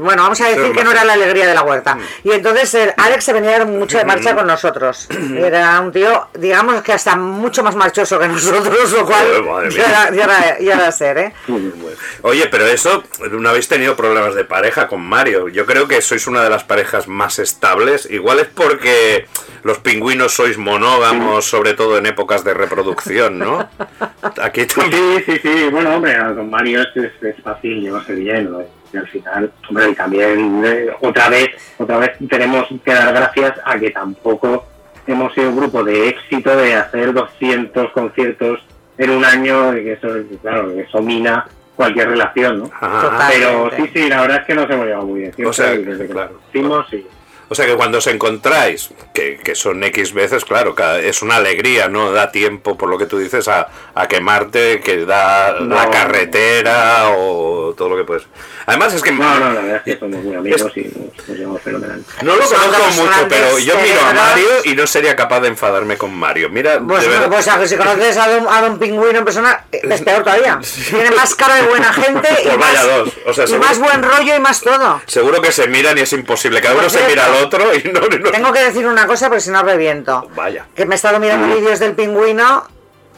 [0.00, 1.98] Bueno, vamos a decir que no era la alegría de la huerta.
[2.22, 5.08] Y entonces el Alex se venía mucho de marcha con nosotros.
[5.36, 10.10] Era un tío, digamos que hasta mucho más marchoso que nosotros, lo cual ya era,
[10.14, 11.32] ya era- ya era ser, ¿eh?
[12.22, 15.48] Oye, pero eso, no habéis tenido problemas de pareja con Mario.
[15.48, 18.06] Yo creo que sois una de las parejas más estables.
[18.08, 19.26] Igual es porque
[19.64, 23.68] los pingüinos sois monógamos, sobre todo en épocas de reproducción, ¿no?
[24.42, 25.24] Aquí también.
[25.26, 28.62] Sí, sí, sí, bueno, hombre, con Mario es, es, es fácil llevarse bien, ¿no?
[28.92, 31.48] Y al final, hombre, y también eh, otra vez,
[31.78, 34.64] otra vez tenemos que dar gracias a que tampoco
[35.06, 38.60] hemos sido un grupo de éxito de hacer 200 conciertos
[38.96, 40.08] en un año, y que eso,
[40.42, 41.46] claro, eso mina
[41.76, 42.70] cualquier relación, ¿no?
[42.80, 43.28] Ajá.
[43.30, 45.32] Pero sí, sí, la verdad es que nos hemos llevado muy bien.
[45.32, 46.32] siempre, O sea, desde que claro.
[46.32, 47.06] nos conocimos y
[47.50, 51.36] O sea que cuando os encontráis, que, que son X veces, claro, cada- es una
[51.36, 52.12] alegría, ¿no?
[52.12, 57.74] Da tiempo, por lo que tú dices, a, a quemarte, que da la carretera o
[57.76, 58.24] todo lo que puedes.
[58.66, 59.12] Además es que...
[59.12, 62.04] No, no, la verdad es que somos muy amigos y nos, nos llevamos fenomenal.
[62.22, 64.12] No lo conozco mucho, pero yo miro a.
[64.12, 66.50] Mario y no sería capaz de enfadarme con Mario.
[66.50, 69.24] Mira, Pues, de verdad- pues a que si conoces a don, a don Pingüino en
[69.24, 70.60] persona, es peor todavía.
[70.90, 73.66] Tiene más cara de buena gente y, Pues vaya más, dos, o sea, y seguro-
[73.68, 75.00] más buen rollo y más todo.
[75.06, 76.60] seguro que se miran y es imposible.
[76.60, 78.00] Cada uno se mira al otro y no...
[78.00, 80.28] no- Tengo que decir una cosa porque si no reviento.
[80.34, 80.66] Vaya.
[80.74, 81.54] Que me he estado mirando Mm.
[81.58, 82.64] vídeos del pingüino.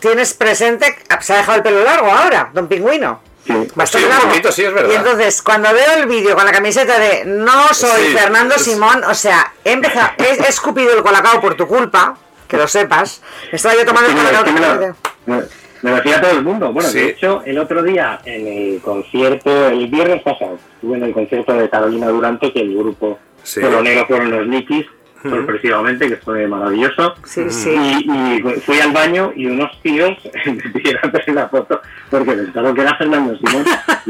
[0.00, 3.20] Tienes presente, se ha dejado el pelo largo ahora, don pingüino.
[3.74, 4.90] Bastante Sí, un poquito, sí, es verdad.
[4.92, 8.62] Y entonces, cuando veo el vídeo con la camiseta de No soy Sí, Fernando es-
[8.62, 12.16] Simón, o sea, he, empezado, he, he escupido el colacao por tu culpa,
[12.48, 13.22] que lo sepas.
[13.50, 14.44] Estaba yo tomando el colacao.
[14.44, 14.60] que me
[15.26, 15.42] me-
[15.82, 16.72] lo decía todo el mundo.
[16.72, 21.12] Bueno, de hecho, el otro día en el concierto, el viernes pasado, estuve en el
[21.14, 23.60] concierto de Carolina Durante, que el grupo Sí.
[23.60, 24.86] polonero fueron los Nikis,
[25.22, 27.14] sorpresivamente, que fue maravilloso.
[27.24, 27.70] Sí, sí.
[27.70, 30.16] Y, y fui al baño y unos tíos
[30.46, 33.64] me pidieron hacer la foto porque pensaron que era Fernando Simón.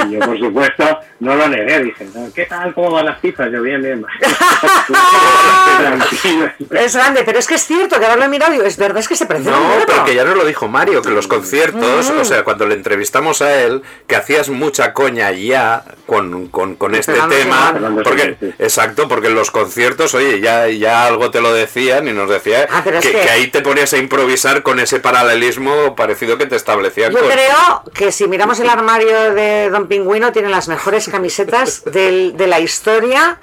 [0.09, 1.83] Y yo, por supuesto, no lo negué.
[1.85, 2.73] Dije, "No, ¿qué tal?
[2.75, 3.51] ¿Cómo van las cifras?
[3.53, 4.05] Yo, bien, bien.
[5.79, 6.51] Tranquilo.
[6.71, 9.17] Es grande, pero es que es cierto que haberlo mirado, digo, es verdad, es que
[9.17, 12.19] se parece No, pero que ya nos lo dijo Mario, que los conciertos, Mm.
[12.21, 16.95] o sea, cuando le entrevistamos a él, que hacías mucha coña ya con, con, con
[16.95, 18.01] este Fernando tema, Simón.
[18.05, 22.29] porque, exacto, porque en los conciertos, oye, ya, ya algo te lo decían y nos
[22.29, 26.39] decía Ah, es que, que- que ahí te ponías a improvisar con ese paralelismo parecido
[26.39, 27.29] que te establecían Yo con...
[27.29, 32.47] creo que si miramos el armario de Don Pingüino, tiene las mejores camisetas del- de
[32.47, 33.39] la historia,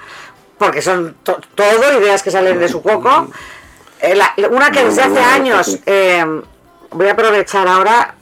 [0.58, 3.28] porque son to- todo ideas que salen de su coco.
[4.00, 6.24] Eh, la- una que desde hace años, eh,
[6.90, 8.14] voy a aprovechar ahora,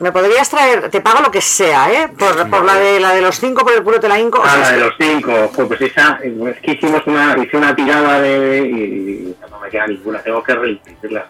[0.00, 2.08] me podrías traer, te pago lo que sea, ¿eh?
[2.18, 4.38] Por, por la de la de los cinco, por el culo te la hinco.
[4.40, 7.56] o Ah, sea, la de los cinco, pues, pues esa, es que hicimos una, hice
[7.56, 11.24] una tirada de, y no me queda ninguna, tengo que repetirlas.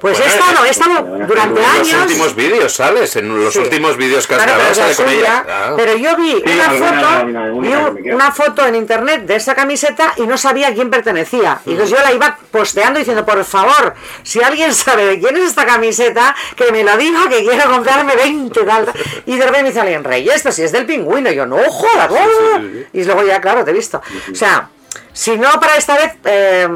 [0.00, 2.02] Pues Bueno, he estado, he estado durante En los años.
[2.06, 3.58] últimos vídeos sales, en los Sí.
[3.60, 5.44] últimos vídeos que has Claro, grabado sale la con suya, ella.
[5.48, 5.72] Ah.
[5.76, 9.36] Pero yo vi Sí, una alguna, foto, alguna, alguna vi una foto en internet de
[9.36, 11.60] esa camiseta y no sabía a quién pertenecía.
[11.66, 15.44] Y entonces yo la iba posteando diciendo, por favor, si alguien sabe de quién es
[15.50, 18.90] esta camiseta, que me lo diga, que quiero comprarme 20 tal.
[19.26, 21.30] Y de repente me dice alguien, Rey, esto si es del pingüino.
[21.30, 22.58] Y yo, no, jodas, oh".
[22.92, 24.00] Y luego ya, claro, te he visto.
[24.30, 24.68] O sea,
[25.12, 26.68] si no para esta vez, eh,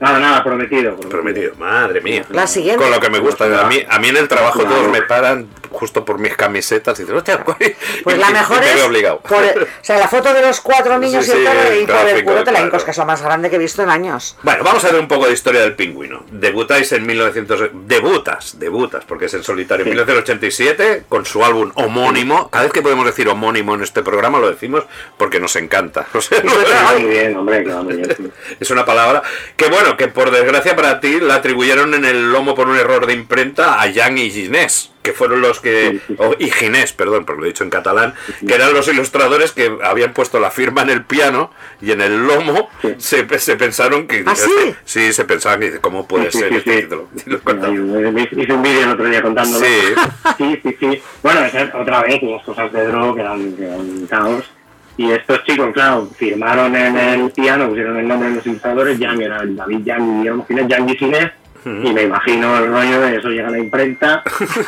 [0.00, 0.96] Nada, nada, prometido.
[0.96, 2.24] Prometido, madre mía.
[2.30, 2.80] La siguiente.
[2.82, 3.44] Con lo que me gusta.
[3.64, 4.76] A mí, a mí en el trabajo Claro.
[4.76, 7.56] todos me paran justo por mis camisetas y dicen, hostia, ¿cuál?".
[8.04, 8.80] Pues Y- la mejor es.
[9.28, 11.86] por el- o sea, la foto de los cuatro niños Sí, y el sí, y
[11.86, 13.90] por el culo te la hincos, que es lo más grande que he visto en
[13.90, 14.36] años.
[14.42, 16.24] Bueno, vamos a ver un poco de historia del pingüino.
[16.30, 17.70] Debutáis en 1900...
[17.86, 19.84] Debutas, debutas, porque es en solitario.
[19.84, 22.48] En 1987, con su álbum homónimo.
[22.50, 24.84] Cada vez que podemos decir homónimo en este programa lo decimos
[25.16, 26.06] porque nos encanta.
[26.18, 26.42] O sea,
[26.94, 28.14] Muy bien, hombre, que va muy bien.
[28.16, 28.30] sí.
[28.60, 29.22] es una palabra
[29.56, 33.06] que, bueno, que por desgracia para ti la atribuyeron en el lomo por un error
[33.06, 36.00] de imprenta a Jan y Ginés, que fueron los que...
[36.18, 38.14] o- y Ginés, perdón, porque lo he dicho en catalán,
[38.46, 42.26] que eran los ilustradores que habían puesto la firma en el piano y en el
[42.26, 42.68] lomo
[42.98, 44.22] se, se pensaron que...
[44.26, 44.50] ¿Ah, sí?
[44.84, 46.48] Sí, se pensaban que ¿cómo puede Sí, ser?
[46.50, 46.82] sí, este sí.
[46.82, 47.08] título?
[47.26, 47.72] Y lo contaba.
[47.72, 49.64] Hice un vídeo el otro día contándolo.
[49.64, 49.74] Sí.
[50.38, 51.02] sí, sí, sí.
[51.22, 51.40] Bueno,
[51.74, 54.44] otra vez, las cosas de Dro que eran, que eran caos.
[54.96, 59.22] Y estos chicos, claro, firmaron en el piano, pusieron el nombre de los ilustradores, Jan
[59.22, 61.30] era el David Jan, es Jan Ginés,
[61.64, 64.22] y me imagino el rollo de eso llega a la imprenta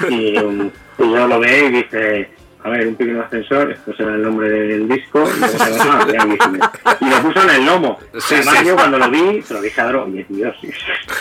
[0.09, 2.30] y, um, y yo lo veo y dice,
[2.62, 6.38] a ver, un pequeño ascensor, esto será el nombre del disco, y, Ginés.
[7.01, 7.99] y lo puso en el lomo.
[8.18, 8.66] Sí, Además, sí.
[8.66, 10.70] yo cuando lo vi, se lo dije a Dro, oye, tío, sí,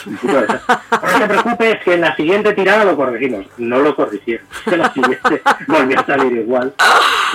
[0.05, 0.75] un puto desastre.
[0.91, 3.45] No te preocupes, que en la siguiente tirada lo corregimos.
[3.57, 4.45] No lo corrigieron.
[4.65, 6.73] En la siguiente volvió a salir igual.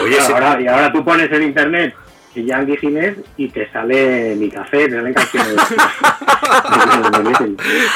[0.02, 0.32] Oye, y, sí.
[0.32, 1.94] ahora, y ahora tú pones en internet
[2.34, 5.54] Yankee Ginés y te sale mi café, te salen canciones.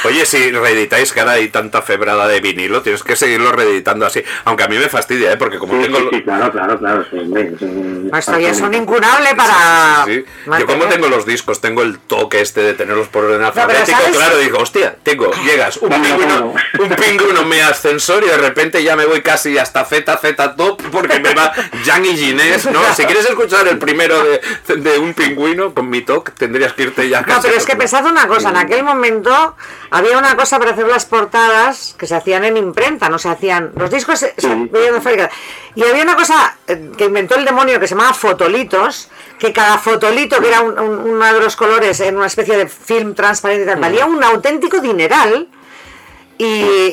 [0.05, 4.23] Oye, si reeditáis que ahora hay tanta febrada de vinilo, tienes que seguirlo reeditando así.
[4.45, 5.37] Aunque a mí me fastidia, ¿eh?
[5.37, 5.99] Porque como Sí, tengo...
[5.99, 7.05] sí, sí, claro, claro, claro.
[7.11, 10.05] sí, hombre, es un- Esto ya es un incunable para.
[10.07, 10.51] Sí, sí.
[10.59, 14.39] Yo como tengo los discos, tengo el toque este de tenerlos por orden alfabético, claro,
[14.39, 18.97] digo, hostia, tengo, llegas, un pingüino, un pingüino en mi ascensor y de repente ya
[18.97, 21.53] me voy casi hasta Z, Z top porque me va
[21.85, 22.81] Jan y Ginés, ¿no?
[22.95, 24.28] Si quieres escuchar el primero de,
[24.77, 27.23] de un pingüino con mi toque, tendrías que irte ya.
[27.23, 29.57] No, pero es que pensad una cosa, en aquel momento
[29.91, 33.73] había una cosa para hacer las portadas que se hacían en imprenta, no se hacían.
[33.77, 35.31] Los discos se, se veían de.
[35.75, 39.09] Y había una cosa eh, que inventó el demonio que se llamaba fotolitos,
[39.39, 42.67] que cada fotolito, que era un- un- uno de los colores en una especie de
[42.69, 45.49] film transparente, y tal, valía un auténtico dineral.
[46.41, 46.45] Y,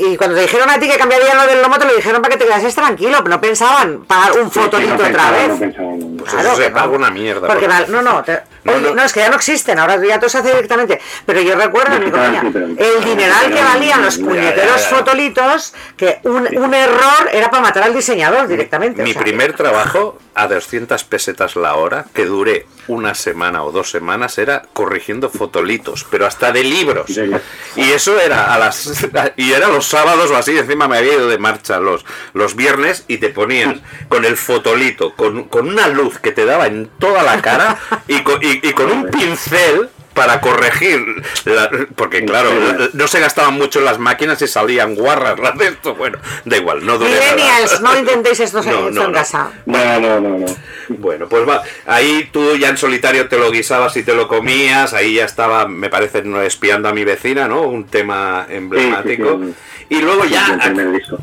[0.08, 2.34] y cuando te dijeron a ti que cambiarían lo del lomo, te lo dijeron para
[2.34, 5.78] que te quedases tranquilo, pero no pensaban pagar un fotolito no otra vez.
[5.78, 6.14] no.
[6.26, 6.76] Pues Claro eso se no.
[6.76, 7.47] paga una mierda.
[7.47, 8.95] Porque no, no, te- No, oye, no.
[8.95, 10.99] no, es que ya no existen, ahora ya todo se hace directamente.
[11.26, 14.95] Pero yo recuerdo en mi compañía, el dineral que valían los ya, ya, puñeteros ya.
[14.97, 19.03] fotolitos, que un, un error era para matar al diseñador directamente.
[19.03, 23.71] Mi o sea, primer trabajo a 200 pesetas la hora, que duré una semana o
[23.71, 27.05] dos semanas, era corrigiendo fotolitos, pero hasta de libros.
[27.07, 27.32] Sí.
[27.76, 29.07] Y eso era a las
[29.38, 33.03] y era los sábados o así, encima me había ido de marcha los, los viernes
[33.07, 33.76] y te ponías
[34.09, 38.22] con el fotolito, con, con una luz que te daba en toda la cara y
[38.22, 41.03] con, y- y con un pincel para corregir,
[41.43, 42.49] la- porque claro,
[42.93, 45.93] no se gastaban mucho las máquinas y salían guarras las de esto.
[45.95, 46.97] Bueno, da igual, no.
[46.97, 49.11] Millennials, no intentéis esto, No, en no.
[49.11, 49.51] casa.
[49.66, 50.45] No, no, no, no.
[50.88, 51.63] Bueno, pues va.
[51.86, 54.93] Ahí tú ya en solitario te lo guisabas y te lo comías.
[54.93, 57.63] Ahí ya estaba, me parece, no, espiando a mi vecina, ¿no?
[57.63, 59.38] Un tema emblemático.
[59.41, 59.74] Sí, sí, sí.
[59.90, 60.60] Y luego ya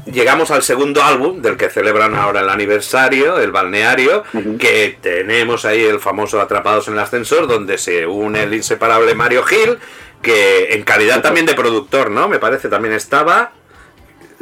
[0.06, 4.22] llegamos al segundo álbum, del que celebran ahora el aniversario, el balneario,
[4.58, 9.42] que tenemos ahí el famoso Atrapados en el Ascensor, donde se une el inseparable Mario
[9.44, 9.78] Gil,
[10.22, 12.28] que en calidad también de productor, ¿no?
[12.28, 13.52] Me parece, también estaba.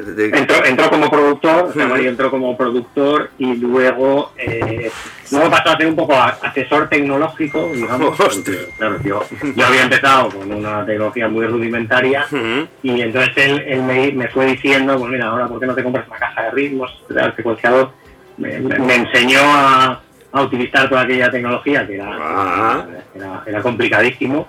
[0.02, 1.78] De- Entró, entró como productor, Ujú.
[1.80, 4.90] Mario entró como productor y luego, eh,
[5.30, 8.16] luego pasó a ser un poco asesor tecnológico, digamos.
[8.18, 9.22] Porque, claro, yo,
[9.54, 12.66] yo había empezado con una tecnología muy rudimentaria Ujú.
[12.82, 15.82] y entonces él, él me, me fue diciendo, pues mira, ahora ¿por qué no te
[15.82, 17.90] compras una caja de ritmos, el secuenciador?
[18.36, 20.00] Me, me- me enseñó a,
[20.32, 22.86] a utilizar toda aquella tecnología que era, Ah.
[23.14, 24.48] era, era complicadísimo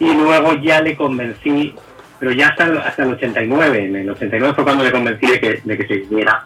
[0.00, 1.74] y luego ya le convencí,
[2.18, 5.40] pero ya hasta el, hasta el 89, en el 89 fue cuando le convencí de
[5.40, 6.44] que, de que se viniera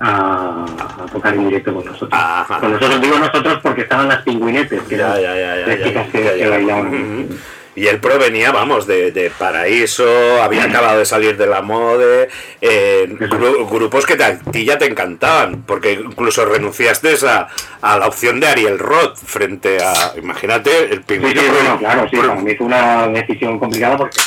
[0.00, 0.64] a,
[1.02, 2.10] a tocar en directo con nosotros.
[2.12, 2.58] Ajá.
[2.58, 5.82] Con nosotros digo nosotros porque estaban las pingüinetes, que Ya, eran ya, ya, ya, las
[5.82, 7.28] chicas que, que bailaban.
[7.76, 10.06] Y él provenía, vamos, de, de Paraíso,
[10.40, 12.28] había acabado de salir de la mode,
[12.60, 17.48] eh, gru- grupos que te- a ti ya te encantaban, porque incluso renunciaste a,
[17.82, 21.40] a la opción de Ariel Roth frente a, imagínate, el Sí, pingüino.
[21.40, 24.20] sí, pro- bueno, claro, sí, para mí fue una decisión complicada porque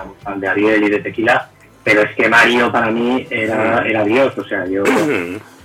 [0.00, 1.48] era muy fan de Ariel y de Tequila,
[1.84, 4.82] pero es que Mario para mí era, era Dios, o sea, yo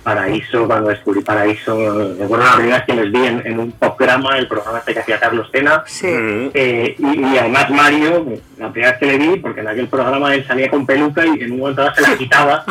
[0.02, 4.38] Paraíso, cuando descubrí Paraíso, recuerdo la primera vez que les vi en, en un programa,
[4.38, 8.24] el programa este que hacía Carlos Tena, eh, y, y además Mario,
[8.56, 11.40] la primera vez que le vi, porque en aquel programa él salía con peluca y
[11.42, 12.64] en un momento se la quitaba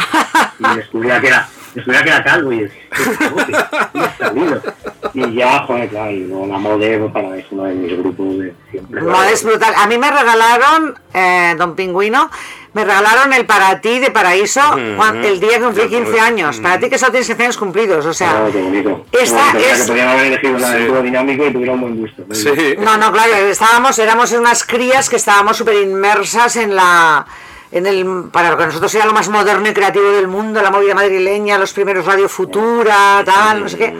[0.60, 2.84] y descubría que era, descubría que era calvo y decía.
[5.16, 7.98] Y ya, joder, claro, y luego la Mode pues, para mí es uno de mis
[7.98, 9.02] grupos de siempre.
[9.02, 9.74] No, es brutal.
[9.78, 12.30] A mí me regalaron, eh, Don Pingüino,
[12.74, 16.60] me regalaron el para ti de Paraíso Mm, el día que cumplí yo- 15 años.
[16.60, 18.44] Para ti que solo tienes 15 años cumplidos, o sea...
[18.48, 19.06] Oh, qué bonito.
[19.14, 20.66] esta es- que podían haber elegido Sí.
[20.74, 22.24] del dinámico y tuviera un buen gusto.
[22.80, 27.26] No, no, claro, estábamos, éramos unas crías que estábamos súper inmersas en la...
[27.72, 30.72] En el, para lo que nosotros era lo más moderno y creativo del mundo, la
[30.72, 33.94] movida madrileña, los primeros Radio Futura, tal, no sé qué.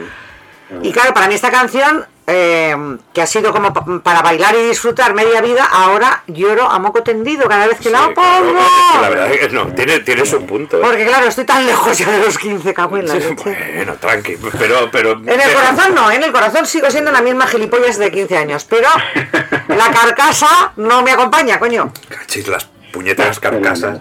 [0.82, 2.74] Y claro, para mí esta canción, eh,
[3.14, 7.04] que ha sido como pa- para bailar y disfrutar media vida, ahora lloro a moco
[7.04, 8.58] tendido cada vez que la Claro, pongo.
[8.58, 10.78] es que la verdad es que no, tiene, tiene su punto.
[10.78, 10.80] ¿eh?
[10.82, 13.56] Porque claro, estoy tan lejos ya de los 15, cago en la Sí, leche.
[13.76, 14.90] Bueno, tranqui, pero...
[14.90, 18.36] pero En el corazón no, en el corazón sigo siendo la misma gilipollas de 15
[18.36, 18.88] años, pero
[19.68, 21.92] la carcasa no me acompaña, coño.
[22.08, 23.98] Cachis, las puñetas carcasas.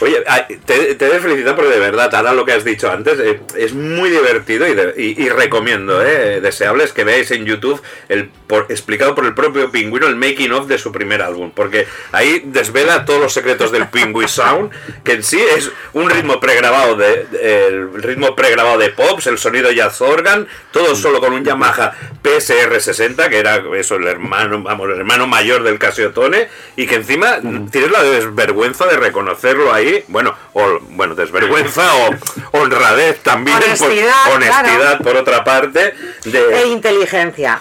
[0.00, 0.22] Oye,
[0.64, 3.40] te, te he de felicitar porque de verdad, ahora lo que has dicho antes, eh,
[3.56, 8.28] es muy divertido y, de- y- y recomiendo, eh, deseables que veáis en YouTube el
[8.46, 12.42] por- explicado por el propio Pingüino el making of de su primer álbum, porque ahí
[12.44, 14.70] desvela todos los secretos del Pingüi Sound,
[15.02, 19.36] que en sí es un ritmo pregrabado de, de- el ritmo pregrabado de pops, el
[19.38, 21.92] sonido jazz organ, todo solo con un Yamaha
[22.22, 26.94] PSR 60, que era eso el hermano, vamos, el hermano mayor del Casiotone, y que
[26.94, 27.40] encima
[27.72, 32.10] tienes la desvergüenza de reconocerlo ahí, bueno, o bueno, desvergüenza o
[32.58, 35.04] honradez también, por- Honestidad, honestidad claro.
[35.04, 37.60] por otra parte, de E inteligencia.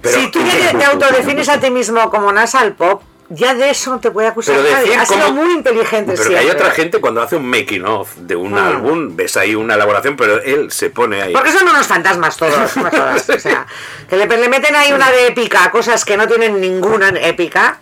[0.00, 3.90] Pero- si tú ya te, autodefines a ti mismo como nasal pop, ya de eso
[3.90, 5.04] no te puede acusar Pero nadie.
[5.04, 8.56] sido muy inteligente Pero que hay otra gente cuando hace un making of de un
[8.56, 8.68] Ah.
[8.68, 11.32] álbum, ves ahí una elaboración, pero él se pone ahí.
[11.34, 13.66] Porque son unos fantasmas todos, no O sea,
[14.08, 17.78] que le, le meten ahí una de épica, cosas que no tienen ninguna épica.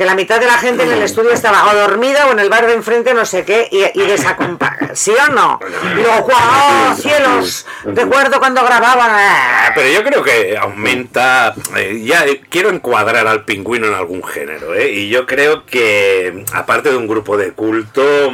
[0.00, 2.48] Que la mitad de la gente en el estudio estaba o dormida o en el
[2.48, 4.94] bar de enfrente, no sé qué, y, y desacompañada.
[4.94, 5.60] ¿Sí o no?
[5.92, 6.96] Y luego, ¡guau!
[6.96, 7.66] ¡Cielos!
[7.84, 9.10] Recuerdo cuando grababan.
[9.12, 11.52] Ah, Pero yo creo que aumenta.
[11.76, 14.90] eh, ya eh, quiero encuadrar al pingüino en algún género, ¿eh?
[14.90, 18.32] Y yo creo que, aparte de un grupo de culto,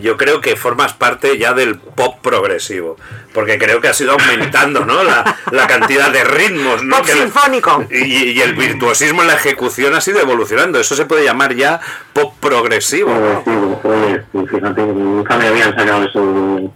[0.00, 2.96] yo creo que formas parte ya del pop progresivo.
[3.32, 5.04] Porque creo que ha sido aumentando, ¿no?
[5.04, 6.96] La, la cantidad de ritmos, ¿no?
[6.96, 7.84] Pop Que- sinfónico.
[7.90, 10.80] y, y el virtuosismo en la ejecución ha sido evolucionando.
[10.80, 11.80] Eso se puede llamar ya
[12.12, 13.12] pop progresivo.
[13.14, 13.42] ¿no?
[13.44, 16.72] Progresivo, joder, pues fíjate, nunca me habían sacado eso.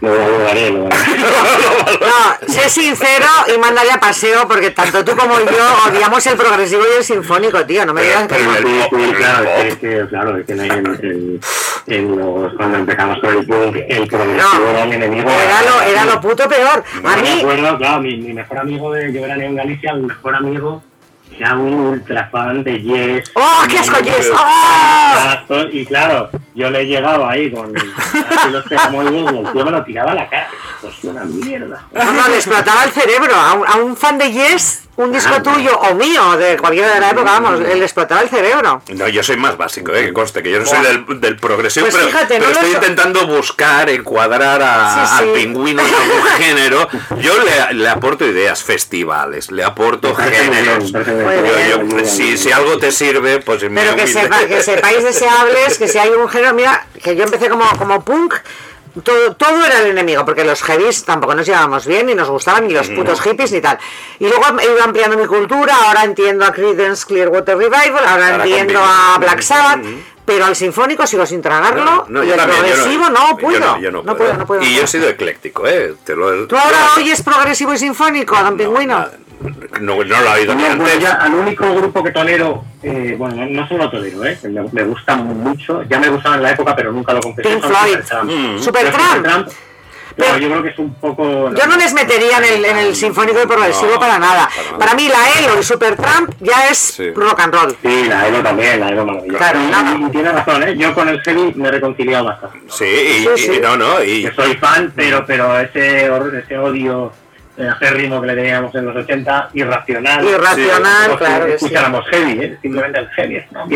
[0.00, 1.06] Lo valoraré, lo valoraré.
[2.00, 6.82] No, sé sincero y mándale a paseo porque tanto tú como yo odiamos el progresivo
[6.92, 7.86] y el sinfónico, tío.
[7.86, 8.54] No me digas que no.
[8.54, 11.40] Sí, claro, es que, claro, es que en, en,
[11.86, 15.30] en los, cuando empezamos con el punk, el progresivo No, era mi enemigo.
[15.30, 16.84] Era lo, era lo puto peor.
[17.04, 19.94] A Yo me mí, acuerdo, claro, mi, mi mejor amigo de yo era en Galicia,
[19.94, 20.82] mi mejor amigo
[21.38, 23.30] era un ultra fan de Yes.
[23.34, 24.30] ¡Oh, qué asco, Yes!
[24.32, 25.62] ¡Oh!
[25.72, 27.72] Y claro, yo le llegaba ahí con
[28.52, 30.48] los pegamoides y el tío me lo tiraba a la cara.
[30.80, 31.82] Pues una mierda.
[31.92, 33.34] no, no, le explotaba el cerebro.
[33.34, 36.94] A un, a un fan de Yes, un disco Ah, tuyo o mío, de cualquiera
[36.94, 38.82] de la época, vamos, le explotaba el cerebro.
[38.94, 40.06] No, yo soy más básico, ¿eh?
[40.06, 42.52] que conste, que yo no soy del, del progresivo, Pues pero, fíjate, pero no lo
[42.52, 45.30] estoy so- intentando buscar, encuadrar a- Sí, al sí.
[45.34, 46.88] pingüino en algún género.
[47.20, 50.92] Yo le, le aporto ideas, festivales, le aporto géneros.
[51.26, 51.98] Muy Yo- bien.
[51.98, 55.98] yo- si, si algo te sirve, pues Pero que, sepa, que sepáis deseables, que si
[55.98, 58.34] hay un género, mira, que yo empecé como, como punk,
[59.02, 62.66] todo, todo era el enemigo, porque los heavies tampoco nos llevábamos bien, ni nos gustaban,
[62.66, 63.78] ni los putos hippies, ni tal.
[64.18, 68.44] Y luego he ido ampliando mi cultura, ahora entiendo a Creedence Clearwater Revival, ahora, Ahora
[68.46, 69.84] entiendo a Black Sabbath,
[70.24, 73.36] pero al sinfónico sigo sin tragarlo, No, no, y el también, yo progresivo no, yo
[73.36, 73.60] puedo.
[73.60, 74.16] no, yo no no puedo.
[74.16, 74.62] puedo, no puedo.
[74.62, 75.94] Y yo he sido ecléctico, ¿eh?
[76.02, 79.06] Te lo, ¿Tú ahora oyes progresivo y sinfónico, don Pingüino?
[79.80, 81.00] No, no lo he oído No, bueno, antes.
[81.00, 85.14] ya al único grupo que tolero, eh, bueno, no, solo tolero, eh, me, me gusta
[85.16, 87.48] mucho, ya me gustaba en la época, pero nunca lo confesé.
[87.48, 87.96] Pink Floyd.
[88.02, 88.30] Supertramp.
[88.30, 88.58] Mm.
[88.58, 89.48] Supertramp.
[90.18, 91.50] Pero yo creo que es un poco...
[91.54, 94.48] Yo no les metería en el, en el sinfónico y progresivo No, para nada.
[94.48, 94.78] para nada.
[94.78, 97.76] Para mí la ELO y Supertramp ya es rock and roll.
[97.82, 99.36] Sí, la Elo también, la Elo maravillosa.
[99.38, 99.94] Claro, Y- nada.
[99.98, 100.74] y tienes razón, ¿eh?
[100.78, 102.60] Yo con el heavy me he reconciliado bastante.
[102.70, 106.06] Sí, y, y- no, no, y, Que soy fan, pero, pero ese,
[106.38, 107.12] ese odio
[107.58, 110.24] eh, acérrimo que le teníamos en los 80, irracional.
[110.24, 111.52] Irracional, No claro sí.
[111.52, 112.58] escucháramos heavy, ¿eh?
[112.60, 113.66] simplemente el heavy, no.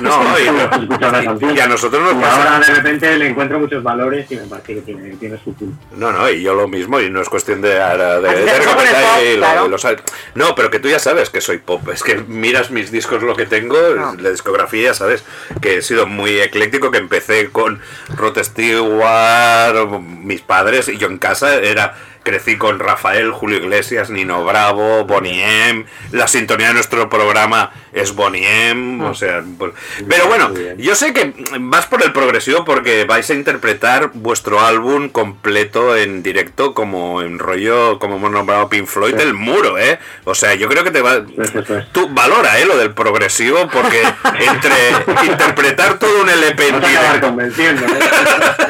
[0.00, 1.56] No, y, una canción.
[1.56, 2.54] y a nosotros nos Y pasa.
[2.54, 5.78] ahora de repente le encuentro muchos valores y me parece que tiene, tiene su punto.
[5.96, 9.02] No, no, y yo lo mismo, y no es cuestión de, de, de, de recomendar
[9.02, 10.00] pop, y lo sabes.
[10.34, 11.86] No, pero que tú ya sabes que soy pop.
[11.90, 13.76] Es que miras mis discos, lo que tengo,
[14.18, 15.24] la discografía, ya sabes,
[15.60, 17.80] que he sido muy ecléctico, que empecé con
[18.16, 21.94] Rod Stewart, mis padres, y yo en casa era...
[22.26, 25.86] Crecí con Rafael, Julio Iglesias, Nino Bravo, Bonnie M.
[26.10, 29.04] La sintonía de nuestro programa es Bonnie M.
[29.04, 29.72] O sea, pues-
[30.08, 35.08] pero bueno, yo sé que vas por el progresivo porque vais a interpretar vuestro álbum
[35.08, 40.00] completo en directo como en rollo, como hemos nombrado Pink Floyd, el muro, ¿eh?
[40.24, 41.24] O sea, yo creo que te va...
[41.92, 42.64] Tú valora, ¿eh?
[42.66, 47.36] Lo del progresivo porque entre interpretar todo un LP en directo...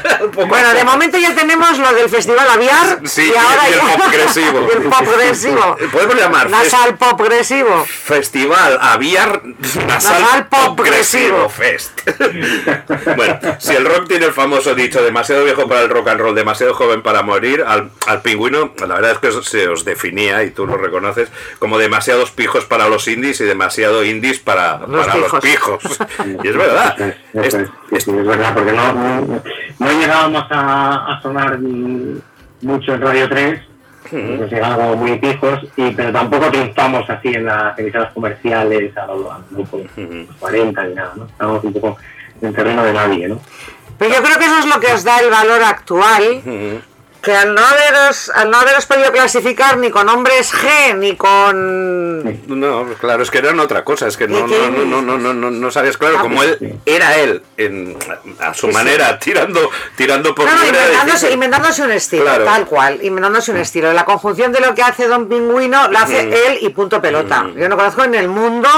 [0.47, 3.97] Bueno, de momento ya tenemos lo del Festival Aviar Sí, y ahora y el ya-
[3.97, 4.59] progresivo.
[4.73, 5.77] el progresivo.
[5.93, 7.85] Podemos llamar Nasal progresivo.
[7.87, 12.01] Festival Aviar Nasal, Nasal Pop Progresivo Fest.
[13.17, 16.35] bueno, si el rock tiene el famoso dicho demasiado viejo para el rock and roll,
[16.35, 20.51] demasiado joven para morir, al, al pingüino, la verdad es que se os definía, y
[20.51, 25.19] tú lo reconoces, como demasiados pijos para los indies y demasiado indies para Los para
[25.19, 25.83] los pijos.
[25.83, 25.99] pijos.
[26.45, 26.97] y es verdad.
[27.35, 27.61] Es, sí,
[28.01, 29.43] sí, es verdad, porque no, no,
[29.79, 32.21] no llegábamos a, a sonar mm,
[32.67, 33.61] mucho en Radio 3,
[34.13, 39.27] nos llegábamos muy pijos, y, pero tampoco triunfamos así en las emisoras comerciales a los,
[39.51, 39.69] los
[40.39, 41.25] 40 ni nada, ¿no?
[41.25, 41.97] Estábamos un poco
[42.41, 43.41] en terreno de nadie, ¿no?
[43.99, 46.43] Pero yo creo que eso es lo que os da el valor actual,
[47.27, 52.25] que al no haberos, al no haberos podido clasificar ni con hombres G ni con
[52.47, 55.51] No, claro, es que eran otra cosa, es que no, no, no, no, no, no,
[55.51, 57.99] no sabías, claro, Ah, como pues él era él, en,
[58.39, 58.73] a su Sí, sí.
[58.73, 62.45] manera, tirando, tirando por de inventándose, inventándose un estilo, Claro.
[62.45, 63.93] tal cual, inventándose un estilo.
[63.93, 66.33] La conjunción de lo que hace Don Pingüino lo hace Mm.
[66.33, 67.47] él y punto pelota.
[67.57, 68.69] Yo no conozco en el mundo.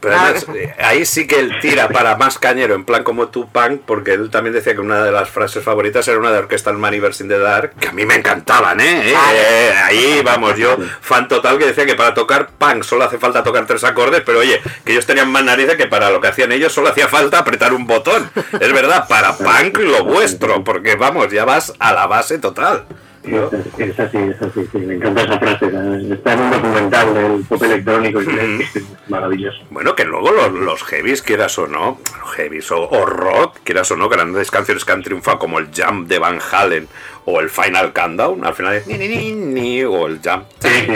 [0.00, 3.28] Pero Nada además, eh, ahí sí que él tira para más cañero, en plan como
[3.28, 6.38] tú, punk, porque él también decía que una de las frases favoritas era una de
[6.38, 9.10] Orquesta Maniverse in the Dark, que a mí me encantaban, ¿eh?
[9.10, 13.18] Eh, eh, ahí, vamos, yo, fan total, que decía que para tocar punk solo hace
[13.18, 16.28] falta tocar tres acordes, pero oye, que ellos tenían más narices que para lo que
[16.28, 18.30] hacían ellos solo hacía falta apretar un botón.
[18.60, 22.84] Es verdad, para punk lo vuestro, porque vamos, ya vas a la base total.
[23.26, 25.66] Yo- Es así, es así, sí, me encanta esa frase.
[26.12, 29.58] Está en un documental del pop electrónico y es maravilloso.
[29.70, 31.98] Bueno, que luego los, los heavies, quieras o no,
[32.36, 36.08] heavies o, o rock, quieras o no, grandes canciones que han triunfado como el Jump
[36.08, 36.88] de Van Halen
[37.28, 40.44] o el Final Countdown, al final es ni, ni, ni, ni, o el Jump.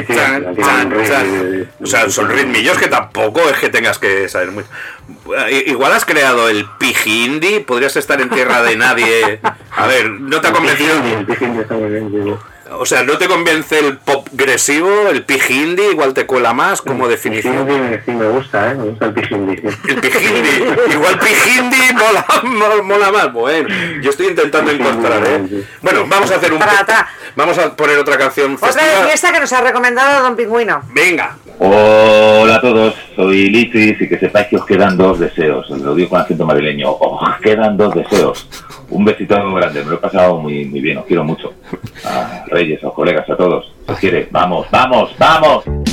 [0.06, 1.68] Chan, chan, chan.
[1.82, 4.68] O sea, son ritmillos que tampoco es que tengas que saber mucho.
[5.50, 9.40] I- Igual has creado el piji indie, podrías estar en tierra de nadie.
[9.76, 10.94] A ver, ¿no te ha convencido?
[12.72, 15.90] O sea, ¿no te convence el pop agresivo, el piji indie?
[15.90, 17.66] Igual te cuela más como definición.
[17.68, 18.74] Sí, sí, me gusta, ¿eh?
[18.74, 19.62] Me gusta el pijindi.
[19.88, 20.92] El pijindi.
[20.92, 23.32] Igual pijindi mola, mola, mola más.
[23.32, 23.68] Bueno,
[24.00, 25.64] yo estoy intentando encontrar, ¿eh?
[25.82, 26.60] Bueno, vamos a hacer un...
[27.36, 30.82] Vamos a poner otra canción Otra de fiesta que nos ha recomendado Don Pingüino.
[30.92, 31.36] Venga.
[31.62, 35.70] Hola a todos, soy Litis y que sepáis que os quedan dos deseos.
[35.70, 36.90] Os lo digo con acento madrileño.
[36.90, 38.48] Os quedan dos deseos.
[38.88, 41.52] Un besito muy grande, me lo he pasado muy, muy bien, os quiero mucho.
[42.06, 43.74] A Reyes, a los colegas, a todos.
[43.86, 44.26] Os quiere.
[44.30, 45.89] Vamos, vamos, vamos.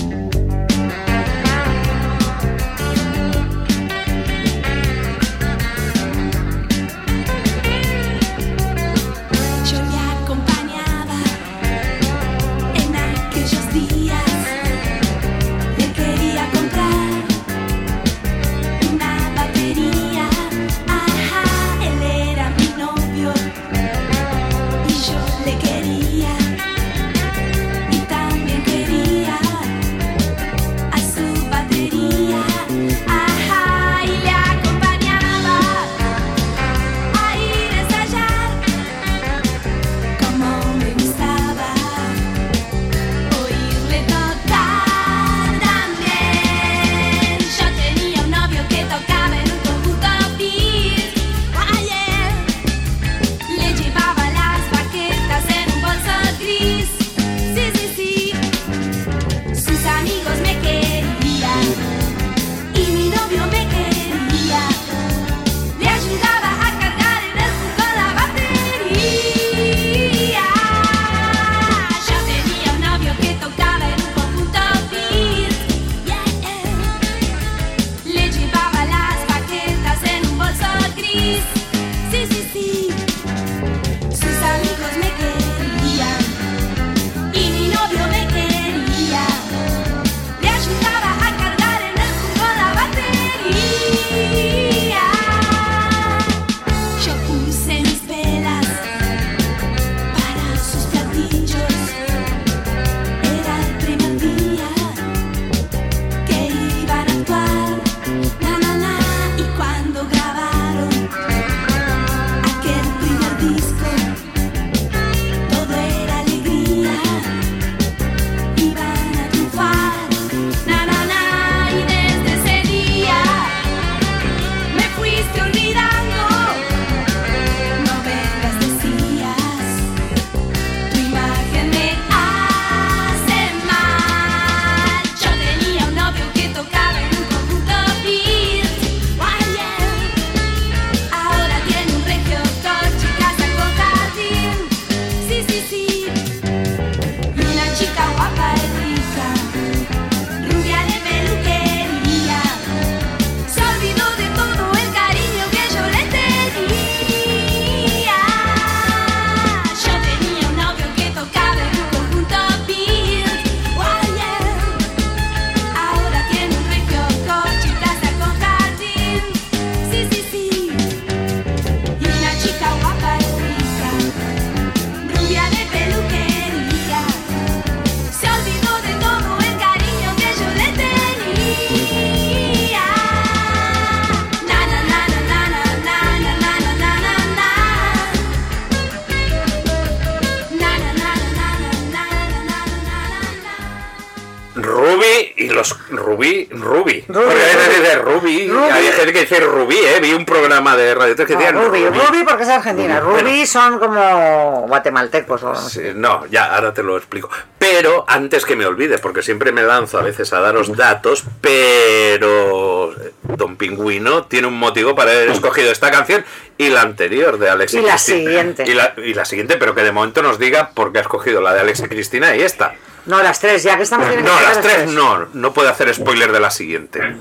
[201.26, 201.99] Programa de Radio 3 que No, decía Ruby, Rubí.
[202.07, 202.99] Ruby porque es argentina.
[202.99, 205.43] Ruby son como guatemaltecos.
[205.43, 205.55] O...
[205.55, 207.30] Sí, no, ya, ahora te lo explico.
[207.57, 212.93] Pero antes que me olvide, porque siempre me lanzo a veces a daros datos, pero
[213.24, 216.24] Don Pingüino tiene un motivo para haber escogido esta canción
[216.57, 218.18] y la anterior de Alex Y la Cristina.
[218.20, 218.63] siguiente.
[218.68, 221.41] Y la, y la siguiente, pero que de momento nos diga por qué ha escogido
[221.41, 222.74] la de Alex y Cristina y esta.
[223.05, 226.39] No, las tres, ya que estamos No, las tres no, no puede hacer spoiler de
[226.39, 226.99] la siguiente.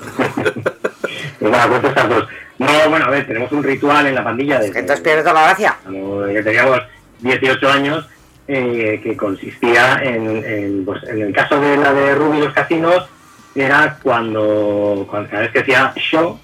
[1.38, 2.26] Bueno, pues estas dos.
[2.66, 5.44] No, bueno, a ver, tenemos un ritual en la pandilla de Entonces pierde toda la
[5.44, 5.76] gracia.
[5.82, 6.80] cuando ya teníamos
[7.20, 8.06] 18 años
[8.48, 12.52] eh, que consistía en, en, pues, en el caso de la de Ruby y los
[12.52, 13.08] casinos
[13.54, 16.38] era cuando, cuando cada vez que decía show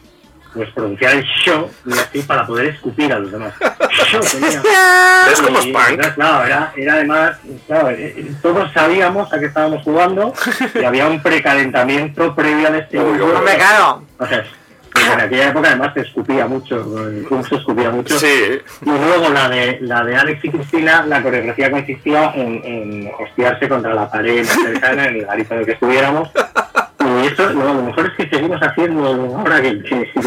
[0.54, 3.54] pues pronunciar el show y así para poder escupir a los demás
[3.90, 4.62] Show, tenía.
[5.26, 5.88] ¿Ves cómo es punk?
[5.88, 10.32] entonces, claro, era, era además, claro, eh, eh, todos sabíamos a qué estábamos jugando
[10.74, 14.02] y había un precalentamiento previo al este Hombre, claro.
[14.18, 14.44] o sea,
[14.95, 18.18] en aquella época además se escupía mucho, el club se escupía mucho.
[18.18, 18.61] Sí.
[18.82, 23.68] Y luego la de la de Alex y Cristina, la coreografía consistía en, en hostiarse
[23.68, 26.30] contra la pared más cercana en el garito en el que estuviéramos.
[27.01, 30.20] Y eso, lo, lo mejor es que seguimos haciendo ahora que, que, que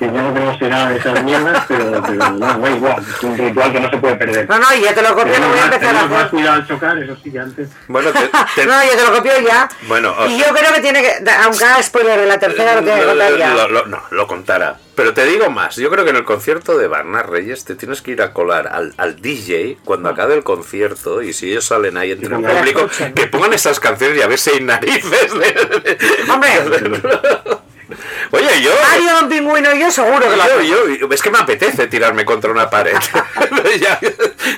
[0.12, 3.72] ya no tenemos nada de esas mierdas, pero, pero no, no igual, es un ritual
[3.72, 4.48] que no se puede perder.
[4.48, 6.30] No, no, y ya te lo copio, lo voy a empezar a tenemos más hacer.
[6.30, 7.68] cuidado al chocar, eso sí que antes.
[7.88, 9.68] Bueno, te- te- No, yo te lo copio ya.
[9.88, 12.74] Bueno, o Y sea- yo creo que tiene que, aunque haga spoiler de la tercera,
[12.76, 13.54] lo tiene que contar ya.
[13.54, 14.76] Lo- lo- no, lo contará.
[14.94, 18.00] Pero te digo más, yo creo que en el concierto de Barnas Reyes te tienes
[18.00, 21.98] que ir a colar al, al DJ cuando acabe el concierto y si ellos salen
[21.98, 25.10] ahí entre el Que público, que pongan esas canciones y a ver si hay narices.
[25.34, 25.98] de-
[26.32, 26.48] Hombre,
[28.30, 28.70] Oye, yo...
[28.90, 32.24] Mario, Don Pingüino y yo seguro que lo Yo, yo- es que me apetece tirarme
[32.24, 32.96] contra una pared.
[33.80, 33.98] Ya-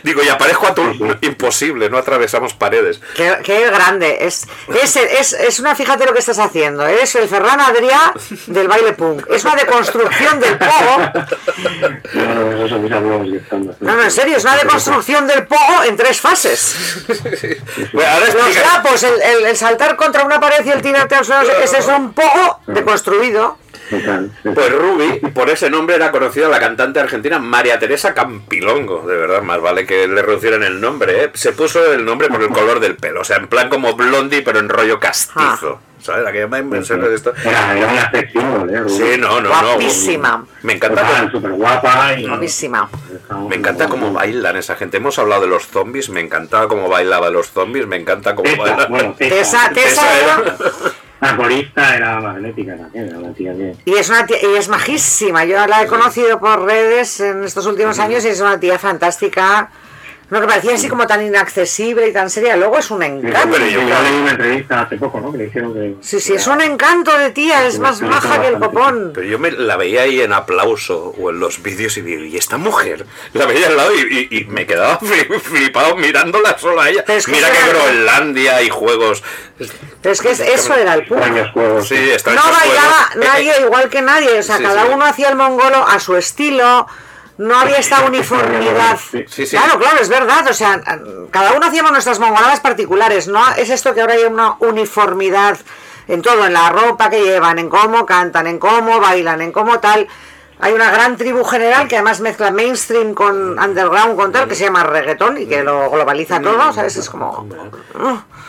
[0.02, 0.82] digo, y aparezco a tu...
[1.22, 3.00] Imposible, no atravesamos paredes.
[3.16, 4.18] Qué, qué grande.
[4.20, 4.46] Es,
[4.82, 6.86] es, es, es una, fíjate lo que estás haciendo.
[6.86, 8.12] Es el Ferran Adrià
[8.46, 9.26] del baile punk.
[9.30, 11.10] Es una deconstrucción del pogo.
[13.80, 16.76] No, no, en serio, es una deconstrucción del pogo en tres fases.
[17.92, 21.24] Bueno, ahora Los lapos, el, el- el saltar contra una pared y el tirarte al
[21.24, 23.58] suelo, ese es un pogo deconstruido.
[24.54, 29.06] Pues Ruby, por ese nombre era conocida la cantante argentina María Teresa Campilongo.
[29.06, 31.24] De verdad, más vale que le reducieran el nombre.
[31.24, 31.30] ¿eh?
[31.34, 33.20] Se puso el nombre por el color del pelo.
[33.22, 35.80] O sea, en plan como Blondie, pero en rollo castizo.
[36.00, 36.22] ¿Sabes?
[36.22, 37.32] La que llama en serio de esto.
[37.44, 38.82] Era, era una sección, ¿eh?
[38.88, 39.68] Sí, no, no, no.
[39.72, 40.46] Guapísima.
[40.62, 42.26] Me encanta Total, súper guapa y...
[42.28, 42.88] Guapísima.
[43.48, 44.98] me encanta cómo bailan esa gente.
[44.98, 48.88] Hemos hablado de los zombies, me encantaba cómo bailaba los zombies, me encanta cómo bailan.
[48.90, 49.34] bueno, era-
[51.20, 53.74] La corista era magnética también, era una tía que...
[53.84, 55.44] Y es, una tía- y es majísima.
[55.44, 59.70] Yo la he conocido por redes en estos últimos años y es una tía fantástica.
[60.30, 62.54] No, que parecía así como tan inaccesible y tan seria.
[62.56, 63.48] Luego es un encanto.
[63.50, 65.32] pero yo- leí una entrevista hace poco, ¿no?
[65.32, 65.94] Que le hicieron que...
[66.02, 67.66] Sí, sí, es un encanto de tía.
[67.66, 69.12] Es más maja que el copón.
[69.14, 72.36] Pero yo me la veía ahí en aplauso o en los vídeos y digo, ¿y
[72.36, 73.06] esta mujer?
[73.32, 77.04] La veía al lado y, y- y me quedaba fli- flipado mirándola solo a ella.
[77.06, 79.22] Pero es que Mira que era- Groenlandia y juegos.
[80.02, 81.06] Pero es que es- eso era el.
[81.06, 83.16] Sí, No bailaba juegos.
[83.16, 84.38] nadie igual que nadie.
[84.38, 84.88] O sea, Sí, cada sí.
[84.92, 86.86] uno hacía el mongolo a su estilo.
[87.38, 88.98] No había esta uniformidad.
[89.10, 89.46] Sí, sí.
[89.46, 90.46] Claro, claro, es verdad.
[90.48, 90.80] O sea,
[91.30, 93.28] cada uno hacíamos nuestras mongoladas particulares.
[93.28, 95.56] No es esto que ahora hay una uniformidad
[96.08, 99.78] en todo, en la ropa que llevan, en cómo cantan, en cómo bailan, en cómo
[99.78, 100.08] tal.
[100.60, 104.64] Hay una gran tribu general que además mezcla mainstream con underground, con tal, que se
[104.64, 106.96] llama reggaetón y que lo globaliza todo, ¿sabes?
[106.96, 107.48] Es como...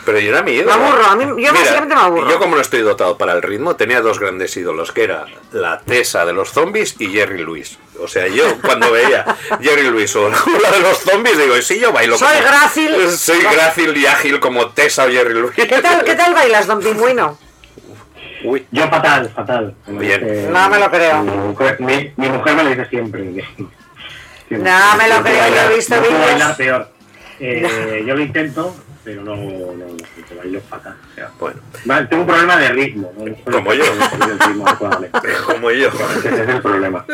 [0.04, 0.76] Pero yo era mi ídolo.
[0.76, 2.28] Me aburro, a mí- yo básicamente me aburro.
[2.30, 5.80] Yo como no estoy dotado para el ritmo, tenía dos grandes ídolos, que era la
[5.80, 7.78] Tesa de los zombies y Jerry Lewis.
[8.00, 9.24] O sea, yo cuando veía
[9.60, 13.10] Jerry Lewis o la de los zombies, digo, si yo bailo Soy como- grácil.
[13.10, 15.52] Soy grácil y ágil como Tesa o Jerry Lewis.
[15.54, 17.38] ¿Qué tal, ¿Qué tal bailas, don Pingüino?
[18.44, 19.74] Uy, Yo fatal, fatal.
[19.86, 20.20] Bien.
[20.24, 21.22] Eh, No me lo creo.
[21.22, 23.22] Mi mujer, mi, mi mujer me lo dice siempre.
[24.48, 26.30] que- No me lo creo, yo he bailar- visto no puedo vídeos.
[26.30, 26.88] bailar peor.
[27.38, 29.96] Eh, yo lo intento, pero no, no, no,
[30.28, 30.94] que bailo fatal.
[31.12, 33.12] O sea, bueno, tengo un problema de ritmo.
[33.16, 33.52] ¿no?
[33.52, 33.84] Como yo.
[35.46, 35.88] como yo.
[36.18, 37.04] Ese es el problema.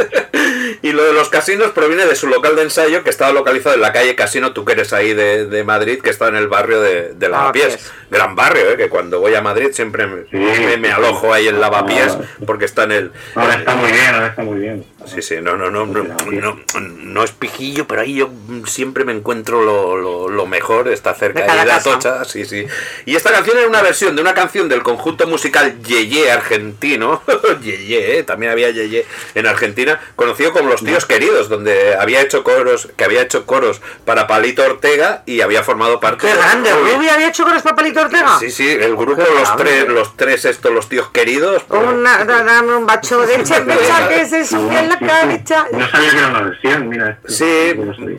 [0.82, 3.80] Y lo de los casinos proviene de su local de ensayo que estaba localizado en
[3.80, 6.80] la calle Casino, tú que eres ahí de, de Madrid, que está en el barrio
[6.80, 7.91] de, de Lavapiés.
[8.11, 8.76] Gran barrio, ¿eh?
[8.76, 10.37] que cuando voy a Madrid siempre me, Sí.
[10.37, 12.16] me- me alojo ahí en Lavapiés
[12.47, 13.12] porque está en el...
[13.34, 14.84] Ahora está muy bien, ahora está muy bien.
[15.07, 18.30] Sí, sí, no, no, no, no, no, no es pijillo, pero ahí yo
[18.66, 22.66] siempre me encuentro lo, lo, lo mejor, está cerca De la tocha, sí, sí.
[23.07, 27.22] Y esta canción era una versión de una canción del conjunto musical Yeye argentino,
[27.62, 28.22] Yeye, ¿eh?
[28.24, 33.05] también había Yeye en Argentina, conocido como los tíos queridos, donde había hecho coros, que
[33.05, 36.70] había hecho coros para Palito Ortega y había formado parte ¡Qué de- grande!
[36.72, 38.39] ¿Rubi había hecho con los papelitos Ortega?
[38.41, 39.64] Sí, sí, el grupo, Qué los grande.
[39.64, 41.62] tres, los tres estos, los tíos queridos.
[41.68, 43.37] pues, Una, da- dame un bacho de
[44.09, 45.66] que se sube en la cabeza.
[45.72, 47.18] No sabía que era una versión, mira.
[47.27, 47.74] Sí,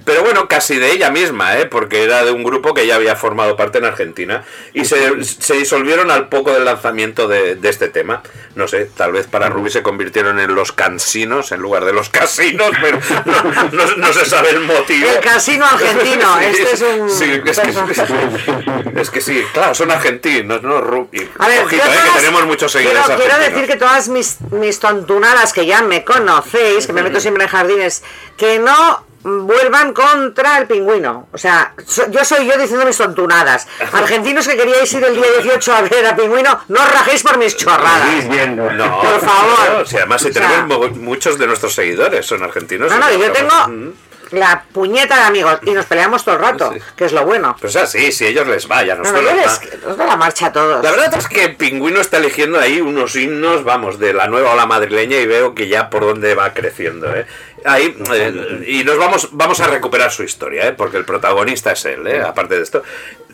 [0.06, 1.66] pero bueno, casi de ella misma, ¿eh?
[1.66, 4.44] porque era de un grupo que ya había formado parte en Argentina
[4.74, 8.24] y se, se disolvieron al poco del lanzamiento de, de este tema.
[8.56, 12.10] No sé, tal vez para Ruby se convirtieron en los cansinos en lugar de los
[12.10, 15.10] casinos, pero no, no- no se sabe el motivo.
[15.10, 20.62] El casino argentino, este es un sí, es, que, es que sí, claro, son argentinos,
[20.64, 20.80] ¿no?
[20.82, 21.30] Ruby.
[21.40, 24.80] A ver, Ojito, eh, que tenemos muchos seguidores quiero, quiero decir que todas mis, mis
[24.80, 28.04] tontunadas que ya me conocéis, que me meto siempre en jardines,
[28.38, 31.28] que no vuelvan contra el pingüino.
[31.32, 33.68] O sea, so- yo soy yo diciendo mis tontunadas.
[33.94, 37.38] Argentinos que queríais ir el día 18 a ver a pingüino, no os rajéis por
[37.38, 38.26] mis chorradas.
[38.56, 39.80] No, Por favor.
[39.80, 42.92] no, si además si O sea- tenemos mo- muchos de nuestros seguidores son argentinos.
[42.92, 43.94] No, no, yo tengo
[44.32, 47.56] la puñeta de amigos y nos peleamos todo el rato, que es lo bueno.
[47.60, 49.90] Pues así, si ellos les vaya, No, nosotros no, yo les les, va.
[49.92, 50.84] os doy la marcha a todos.
[50.84, 54.66] La verdad es que Pingüino está eligiendo ahí unos himnos, vamos, de la nueva ola
[54.66, 57.26] madrileña y veo que ya por dónde va creciendo, ¿eh?
[57.66, 60.74] Ahí, eh, y nos vamos, vamos a recuperar su historia, ¿eh?
[60.74, 62.22] Porque el protagonista es él, ¿eh?
[62.22, 62.84] Aparte de esto.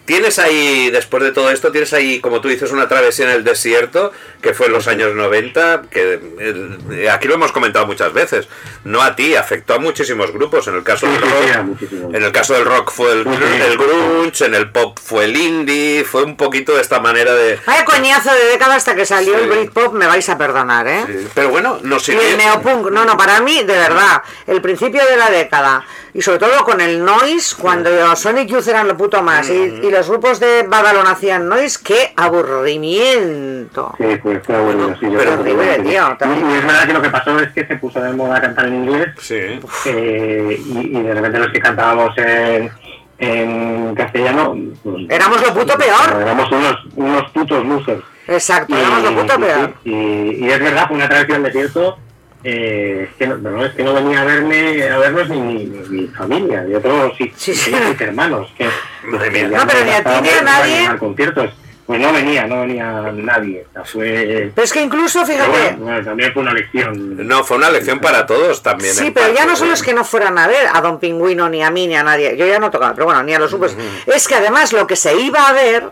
[0.05, 3.43] Tienes ahí, después de todo esto, tienes ahí, como tú dices, una travesía en el
[3.45, 8.47] desierto, que fue en los años 90, que eh, aquí lo hemos comentado muchas veces.
[8.83, 10.67] No a ti, afectó a muchísimos grupos.
[10.67, 11.81] En el caso del rock,
[12.13, 16.03] en el caso del rock fue el, el grunge, en el pop fue el indie,
[16.03, 17.57] fue un poquito de esta manera de...
[17.65, 19.39] Vaya coñazo de década hasta que salió Sí.
[19.43, 21.27] el Britpop, me vais a perdonar, ¿eh?
[21.33, 22.21] Pero bueno, no Y sirvió.
[22.27, 26.37] el neopunk, no, no, para mí, de verdad, el principio de la década, y sobre
[26.39, 30.39] todo con el noise, cuando Sonic Youth eran lo puto más, y, y los grupos
[30.39, 33.93] de Badalona hacían noise, qué aburrimiento.
[33.97, 36.51] Sí, pues fue bueno, sí, yo Pero creo que horrible, tío, Y, también.
[36.51, 38.75] y es verdad que lo que pasó es que se puso de moda cantar en
[38.75, 39.59] inglés Sí.
[39.85, 42.71] eh, y, y de repente los que cantábamos en,
[43.19, 46.21] en castellano pues, Éramos lo puto peor.
[46.21, 48.03] éramos unos, unos putos losers.
[48.27, 49.73] Exacto, éramos lo puto peor.
[49.83, 51.97] Y, y es verdad, fue una travesía al desierto.
[52.43, 56.07] Eh, es, que no, no, es que no venía a verme a vernos ni mi,
[56.07, 58.51] familia, yo tengo sí, tengo seis hermanos.
[58.57, 58.67] Que,
[59.05, 59.49] Madre mía.
[59.49, 60.77] ya No, pero ni a ti ni a nadie.
[60.77, 61.49] animar conciertos.
[61.85, 63.65] Pues no venía, no venía nadie.
[63.69, 67.27] O sea, fue, Pero es que incluso, fíjate, bueno, bueno, también fue una lección.
[67.27, 68.93] No, fue una lección para todos también.
[68.93, 69.73] Sí, pero ya parte, no solo ¿eh?
[69.73, 72.37] es que no fueran a ver a Don Pingüino, ni a mí, ni a nadie.
[72.37, 73.75] Yo ya no tocaba, pero bueno, ni a los grupos.
[74.05, 75.91] Es que además lo que se iba a ver,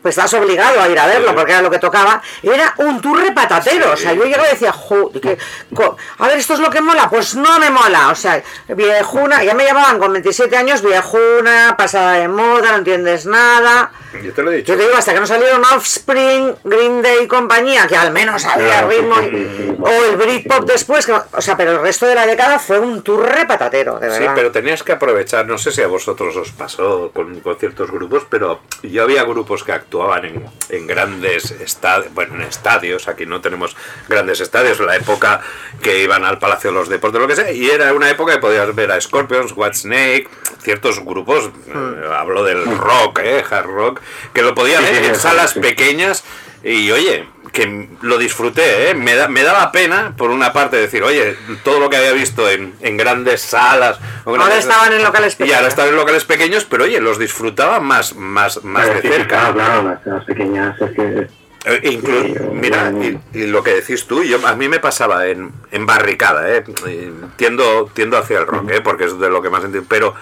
[0.00, 1.34] pues estás obligado a ir a verlo, Sí.
[1.36, 3.92] porque era lo que tocaba, era un turre patatero.
[3.92, 5.38] O sea, yo llegaba y decía, "Jo, que-
[5.74, 7.08] co- a ver, esto es lo que mola.
[7.10, 8.08] Pues no me mola.
[8.10, 13.26] O sea, viejuna, ya me llamaban con 27 años, viejuna, pasada de moda, no entiendes
[13.26, 13.90] nada.
[14.22, 14.72] Yo te lo he dicho.
[14.72, 18.44] Yo te digo, hasta que no salieron Offspring, Green Day y compañía, que al menos
[18.44, 19.76] había sí, ritmo, sí, sí, sí.
[19.80, 23.02] o el Britpop después, que, o sea, pero el resto de la década fue un
[23.02, 24.32] turre patatero, de Sí, verdad.
[24.34, 28.24] pero tenías que aprovechar, no sé si a vosotros os pasó con, con ciertos grupos,
[28.28, 33.40] pero yo había grupos que actuaban en, en grandes estadios, bueno, en estadios, aquí no
[33.40, 33.76] tenemos
[34.08, 35.40] grandes estadios, la época
[35.82, 38.38] que iban al Palacio de los Deportes, lo que sea, y era una época que
[38.38, 40.28] podías ver a Scorpions, Whitesnake,
[40.62, 44.00] ciertos grupos, eh, hablo del rock, eh, hard rock,
[44.32, 46.24] que lo podía Sí, ver en salas pequeñas,
[46.62, 48.94] y oye, que lo disfruté, ¿eh?
[48.94, 52.48] me, da- me daba pena, por una parte, decir, oye, todo lo que había visto
[52.48, 53.98] en, en grandes salas.
[54.24, 55.68] o Ahora grandes- estaban en locales Y ahora pequeños.
[55.68, 59.36] estaban en locales pequeños, pero oye, los disfrutaba más, más, más Pero de sí, cerca.
[59.38, 61.26] Claro, claro, las, las pequeñas es que.
[61.64, 65.26] Eh, inclu- Sí, mira, y, y lo que decís tú, yo a mí me pasaba
[65.28, 66.64] en, en barricada, ¿eh?
[66.88, 68.80] Eh, tiendo, tiendo hacia el rock, ¿eh?
[68.80, 70.14] porque es de lo que más entiendo, pero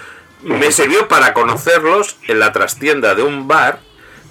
[0.43, 3.79] me sirvió para conocerlos en la trastienda de un bar,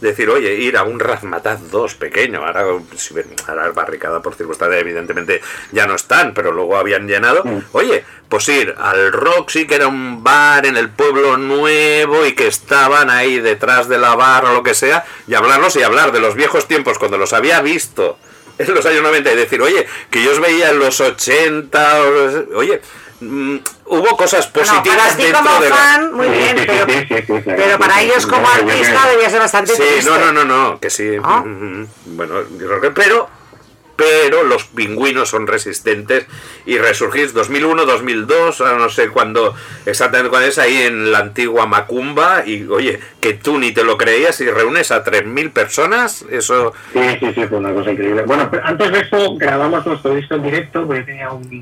[0.01, 2.65] decir, oye, ir a un Razmataz 2 pequeño, ahora,
[2.95, 7.43] si ven- ahora barricada por circunstancias evidentemente ya no están, pero luego habían llenado,
[7.73, 12.47] oye, pues ir al Roxy, que era un bar en el pueblo nuevo y que
[12.47, 16.19] estaban ahí detrás de la barra o lo que sea, y hablarlos y hablar de
[16.19, 18.17] los viejos tiempos cuando los había visto
[18.57, 22.11] en los años 90 y decir, oye, que yo os veía en los 80, o
[22.11, 22.81] los- oye,
[23.21, 26.65] mm, hubo cosas positivas para ti dentro como de la- fan, muy bien, Sí, sí,
[26.67, 29.81] pero, sí, sí, sí, claro, pero para sí, ellos como artista debía ser bastante Sí,
[29.81, 30.09] triste.
[30.09, 31.03] no, no, no, no, que sí.
[31.19, 31.85] Mm,
[32.17, 33.29] Bueno, yo creo que- pero,
[33.99, 36.25] pero los pingüinos son resistentes
[36.65, 39.53] y resurgís 2001, 2002, ahora no sé cuándo
[39.85, 43.97] exactamente cuándo es ahí en la antigua Macumba y oye, que tú ni te lo
[43.97, 46.71] creías y reúnes a 3.000 personas, eso...
[46.93, 48.23] Sí, sí, sí, fue una cosa increíble.
[48.25, 51.61] Bueno, pero antes de eso grabamos nuestro disco en directo, porque tenía un,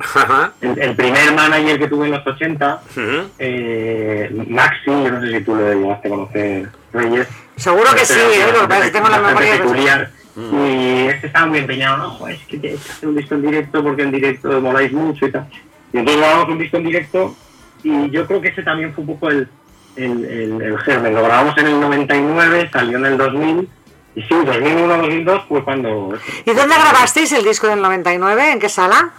[0.62, 3.30] el, el primer manager que tuve en los 80, Ujú.
[3.40, 7.28] eh, Maxi, yo no sé si tú lo llegaste a conocer, Reyes.
[7.56, 8.52] Seguro que sí, ¿eh?
[8.54, 9.58] lo que pasa es que tengo la memoria...
[9.58, 10.10] peculiar.
[10.38, 13.84] Y este estaba muy empeñado, no, joder, es que que hacer un disco en directo
[13.84, 15.48] porque en directo moláis mucho y tal.
[15.92, 17.36] Y Y entonces grabamos un disco en directo
[17.84, 19.50] y yo creo que ese también fue un poco el,
[19.96, 21.16] el, el, el germen.
[21.16, 23.70] Lo grabamos en el 99, salió en el 2000
[24.16, 26.14] y sí, 2001-2002 fue cuando...
[26.46, 28.52] ¿Y dónde grabasteis el disco del 99?
[28.52, 29.12] ¿En qué sala?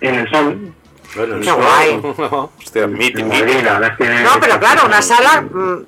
[0.00, 0.72] En el sol.
[1.14, 2.00] Bueno, Qué guay.
[2.58, 3.28] Hostia, mítico.
[3.28, 5.86] No, pero claro, una sala mm,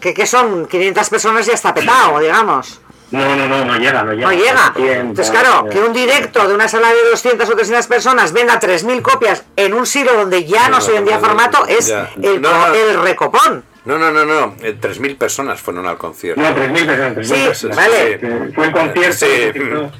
[0.00, 2.80] que, que son 500 personas ya está petado, digamos.
[3.12, 4.26] No, no, no, no llega, no llega.
[4.26, 4.72] No llega.
[4.74, 8.32] 300, Entonces, claro, eh, que un directo de una sala de 200 o 300 personas
[8.32, 11.90] venda 3.000 copias en un siglo donde ya no se vendía formato es
[12.22, 12.74] el, No, no.
[12.74, 13.64] el recopón.
[13.84, 14.54] No, no, no, no.
[14.62, 16.40] eh, 3.000 personas fueron al concierto.
[16.40, 17.16] No, 3.000 personas.
[17.16, 17.76] 3.000 Sí, personas.
[17.76, 18.18] vale.
[18.18, 19.12] Que Fue el concierto.
[19.12, 19.26] Sí.
[19.26, 19.92] ese disco-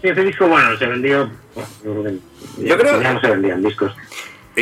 [0.00, 1.30] Sí, ese disco, bueno, se vendió...
[2.58, 3.92] Yo creo- Ya no se vendían discos.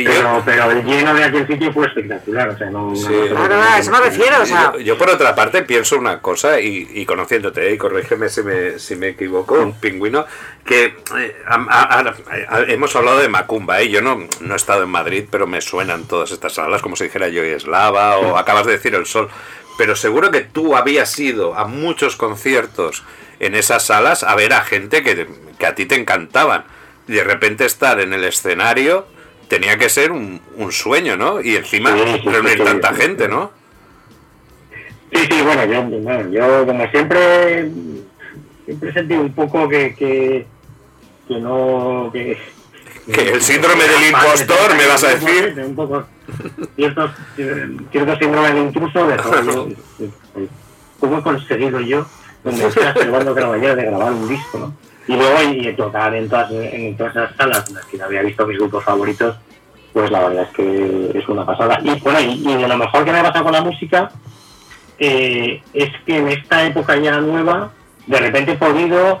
[0.05, 2.95] Pero, pero el lleno de aquel sitio fue espectacular, o sea, no...
[2.95, 3.07] Sí.
[3.09, 6.87] no eso me refiero, o sea, Yo, yo, por otra parte pienso una cosa, y,
[6.93, 10.25] y conociéndote, y corrígeme si me, si me equivoco, pingüino,
[10.65, 10.85] que
[11.17, 12.15] eh, a- a- a-
[12.57, 13.89] a- hemos hablado de Macumba, ¿eh?
[13.89, 17.05] yo no, no he estado en Madrid, pero me suenan todas estas salas, como si
[17.05, 19.29] dijera yo y Eslava, o acabas de decir El Sol,
[19.77, 23.03] pero seguro que tú habías ido a muchos conciertos
[23.39, 25.27] en esas salas a ver a gente que,
[25.59, 26.65] que a ti te encantaban,
[27.07, 29.07] y de repente estar en el escenario
[29.47, 31.41] tenía que ser un, un sueño, ¿no?
[31.41, 33.27] Y encima Sí, reunir sí, tanta gente.
[33.27, 33.51] ¿no?
[35.11, 37.69] Sí, sí, bueno, yo, bueno, yo como siempre,
[38.65, 40.45] siempre sentí un poco que, que,
[41.27, 42.09] que no...
[42.11, 42.37] Que,
[43.13, 45.53] Que el síndrome del impostor, me vas a decir.
[45.65, 46.05] Un poco,
[46.75, 47.09] cierto,
[47.89, 49.45] cierto síndrome del intruso de joder,
[50.99, 52.05] ¿Cómo he conseguido yo,
[52.43, 54.73] donde estás grabar de grabar un disco, no?
[55.07, 58.45] Y luego y, tocar en todas, en todas esas salas en las que había visto
[58.45, 59.37] mis grupos favoritos,
[59.93, 61.79] pues la verdad es que es una pasada.
[61.83, 64.11] Y bueno, y, y de lo mejor que me ha pasado con la música
[64.99, 67.71] eh, es que en esta época ya nueva,
[68.05, 69.19] de repente he podido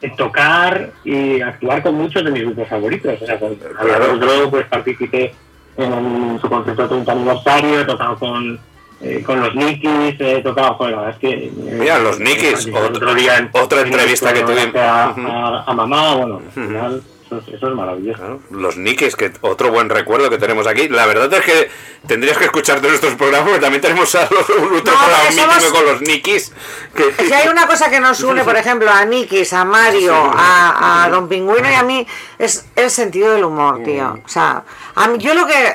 [0.00, 3.20] eh, tocar y actuar con muchos de mis grupos favoritos.
[3.22, 5.32] O sea, con Drogo, pues participé
[5.76, 8.58] en, un- su concierto de 30 aniversario, he tocado con,
[9.02, 11.44] eh, con los Nikis, he tocado, joder, la verdad es que...
[11.46, 14.80] eh, Mira, los Nikis, otro- otro día en- otra en entrevista que nuestro tuvimos.
[14.80, 18.18] A, a- a mamá, bueno, al final, eso, es- eso es maravilloso.
[18.18, 20.88] Claro, Los Nikis, que otro buen recuerdo que tenemos aquí.
[20.88, 21.70] La verdad es que
[22.06, 25.18] tendrías que escuchar de nuestros programas, porque también tenemos a los, un otro No, programa
[25.18, 26.52] porque somos- mítico con los Nikis.
[26.94, 31.04] Que, Si hay una cosa que nos une, por ejemplo, a Nikis, a Mario, a,
[31.04, 32.06] a Don Pingüino y a mí,
[32.38, 34.18] es el sentido del humor, tío.
[34.24, 34.62] O sea,
[34.94, 35.74] a mí, yo lo que,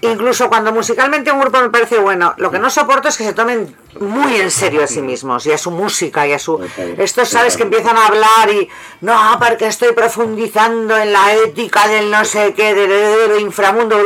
[0.00, 3.32] incluso cuando musicalmente un grupo me parece bueno, lo que no soporto es que se
[3.32, 6.60] tomen muy en serio a sí mismos y a su música y a su...
[6.98, 7.56] Estos, ¿sabes?
[7.56, 8.68] Que empiezan a hablar y,
[9.00, 12.88] no, porque estoy profundizando en la ética del no sé qué, del,
[13.30, 13.98] del inframundo,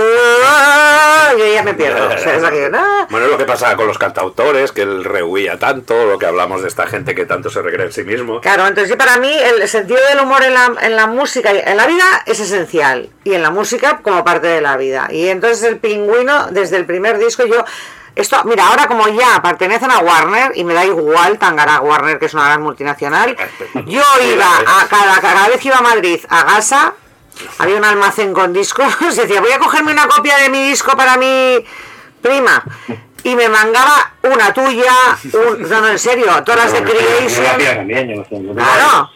[1.38, 2.08] y ya me pierdo.
[2.14, 3.06] O sea, es aquello, "Ah".
[3.10, 6.68] Bueno, lo que pasa con los cantautores, que él rehuía tanto, lo que hablamos de
[6.68, 8.40] esta gente que tanto se regresa en sí mismo.
[8.40, 11.58] Claro, entonces sí, para mí el sentido del humor en la, en la música, y
[11.64, 15.08] en la vida es esencial y en la música como parte de la vida.
[15.10, 17.64] Y entonces el pingüino, desde el primer disco, yo...
[18.16, 22.26] Esto, mira, ahora como ya pertenecen a Warner, y me da igual Tangara Warner, que
[22.26, 23.36] es una gran multinacional,
[23.86, 26.94] yo iba a cada, cada vez que iba a Madrid a Gasa,
[27.58, 31.16] había un almacén con discos, decía, voy a cogerme una copia de mi disco para
[31.16, 31.64] mi
[32.20, 32.62] prima.
[33.22, 34.94] Y me mangaba una tuya,
[35.34, 37.44] un, no, no, en serio, todas las de Creation.
[38.54, 39.10] Claro.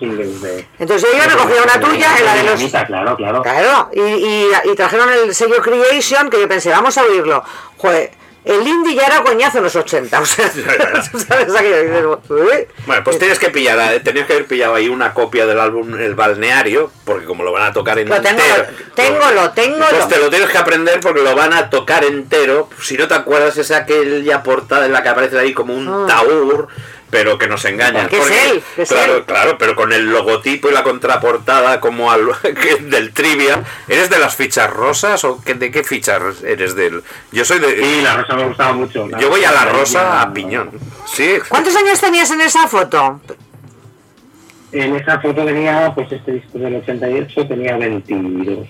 [0.79, 2.71] Entonces yo iba, me cogía una tuya, en la de los...
[2.87, 3.43] Claro, claro.
[3.43, 7.43] Claro, y, y, y trajeron el sello Creation, que yo pensé, vamos a oírlo.
[7.79, 8.13] Joder,
[8.45, 10.49] el indie ya era coñazo en los 80, o sea,
[11.29, 11.81] ¿sabes aquello?
[11.81, 12.67] Y dices, "Uy".
[12.87, 15.95] Bueno, pues tienes que pillar, eh, tenías que haber pillado ahí una copia del álbum
[15.99, 18.67] El Balneario, porque como lo van a tocar Lo tengo, entero.
[18.95, 22.05] tengo, lo tengo, Pues lo- te lo tienes que aprender porque lo van a tocar
[22.05, 22.69] entero.
[22.83, 26.05] Si no te acuerdas, es aquella portada en la que aparece ahí como un Ah.
[26.07, 26.69] taur,
[27.15, 28.09] pero que nos engañan.
[28.09, 29.25] Que es él, que es claro, él.
[29.25, 33.63] claro, pero con el logotipo y la contraportada como al, que- del trivia.
[33.87, 37.05] ¿Eres de las fichas rosas o qué- de qué fichas eres del?
[37.31, 37.77] Yo soy de.
[37.79, 39.09] Sí, la rosa me gustaba mucho.
[39.21, 40.71] Yo voy a la rosa a piñón.
[41.07, 41.39] Sí.
[41.49, 43.21] ¿Cuántos años tenías en esa foto?
[44.75, 48.67] En esa foto tenía, pues este disco del 88, tenía 22.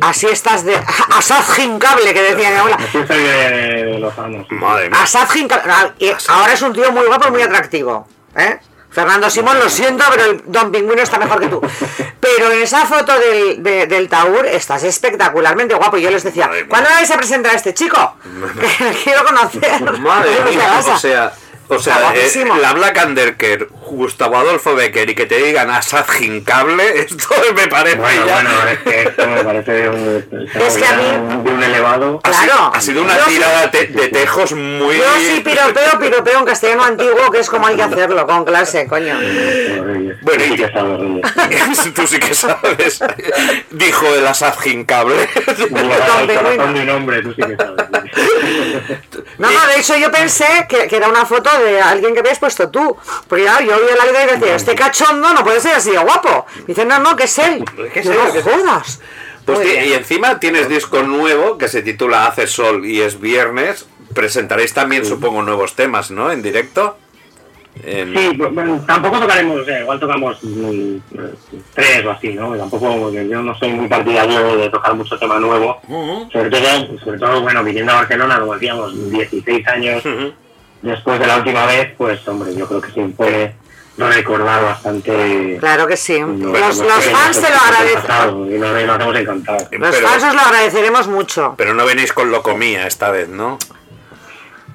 [0.00, 0.74] Así estás de...
[1.16, 2.76] Asad Gincable, que decía mi abuela.
[2.76, 4.46] Así soy de, de los años.
[4.50, 5.02] Madre mía.
[5.02, 5.64] Asad Gincable.
[5.72, 5.90] Ah,
[6.28, 8.06] Ahora es un tío muy guapo y muy atractivo.
[8.36, 8.58] ¿eh?
[8.90, 11.60] Fernando Simón, lo siento, pero el Don Pingüino está mejor que tú.
[12.20, 15.96] Pero en esa foto del, de- del Taur estás espectacularmente guapo.
[15.96, 16.50] Y yo les decía.
[16.68, 18.16] ¿cuándo vais a presentar a este chico?
[18.78, 19.82] Que le quiero conocer.
[20.00, 21.32] Madre ¿Qué mía, o sea,
[21.68, 22.30] O sea, eh,
[22.60, 27.96] la Black Underker, Gustavo Adolfo Becker y que te digan Asad Gincable, esto me parece
[27.96, 31.62] Bueno, ya- bueno, es que esto me parece un, Es que a mí- de un
[31.62, 32.20] elevado.
[32.22, 32.72] Ha sido- Claro.
[32.74, 34.96] Ha sido una sí- tirada te- de tejos muy.
[34.96, 38.86] Yo sí piropeo, piropeo en castellano antiguo, que es como hay que hacerlo, con clase,
[38.86, 39.16] coño.
[40.22, 41.94] Bueno, Sí y- que sabe, Reyes.
[41.94, 43.00] Tú sí que sabes.
[43.70, 45.26] Dijo el Asad Gincable.
[45.26, 47.86] Tú sí que sabes.
[49.38, 52.38] No, no, de hecho yo pensé que, que era una foto de alguien que habías
[52.38, 52.96] puesto tú.
[53.28, 55.98] Porque claro, yo vi la vida y decía, este cachondo no puede ser así de
[55.98, 56.46] guapo.
[56.66, 57.64] Dice, no, no, que es él.
[57.92, 59.00] Que es no que es- jodas.
[59.44, 63.86] Pues y encima tienes disco nuevo que se titula Hace Sol y es viernes.
[64.12, 66.32] Presentaréis también, supongo, nuevos temas, ¿no?
[66.32, 66.98] En directo.
[67.84, 70.96] En- Sí, pues, bueno, tampoco tocaremos, o sea, igual tocamos mm,
[71.74, 72.56] tres o así, ¿no?
[72.56, 75.78] Tampoco, porque yo no soy muy partidario de tocar mucho tema nuevo.
[76.32, 80.02] Sobre todo, sobre todo, bueno, viniendo a Barcelona, como decíamos, 16 años
[80.82, 83.54] después de la última vez, pues, hombre, yo creo que puede
[83.96, 85.56] recordar bastante.
[85.58, 86.18] Claro que sí.
[86.20, 88.54] lo- Los, lo fans te lo agradecen.
[88.54, 89.68] Y nos, nos hemos encantado.
[89.72, 91.54] Los Pero- fans os lo agradeceremos mucho.
[91.56, 93.58] Pero no venís con locomía esta vez, ¿no?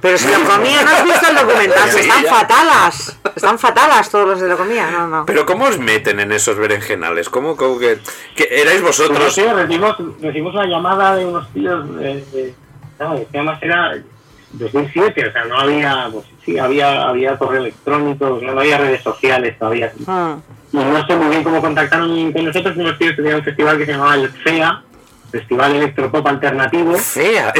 [0.02, 1.91] Pero si lo comía, ¿no has visto el documental?
[1.91, 2.30] Sí, Están ya.
[2.34, 3.19] fatalas.
[3.36, 4.90] Están fatalas todos los de lo comía.
[4.90, 5.26] No, no.
[5.28, 7.30] Pero ¿cómo os meten en esos berenjenales?
[7.30, 7.99] ¿Cómo, cómo que,
[8.36, 9.32] que erais Pues vosotros?
[9.36, 12.56] sí, recibimos, recibimos una llamada de unos tíos, de, de-
[12.98, 13.94] que además era
[14.53, 19.57] 2007, o sea, no había, pues sí, había, había correo electrónico, no había redes sociales
[19.57, 19.91] todavía.
[20.73, 23.86] Y no sé muy bien cómo contactaron con nosotros, unos tíos tenían un festival que
[23.86, 24.82] se llamaba el FEA,
[25.32, 26.94] Festival Electropop Alternativo.
[26.95, 27.53] Fea.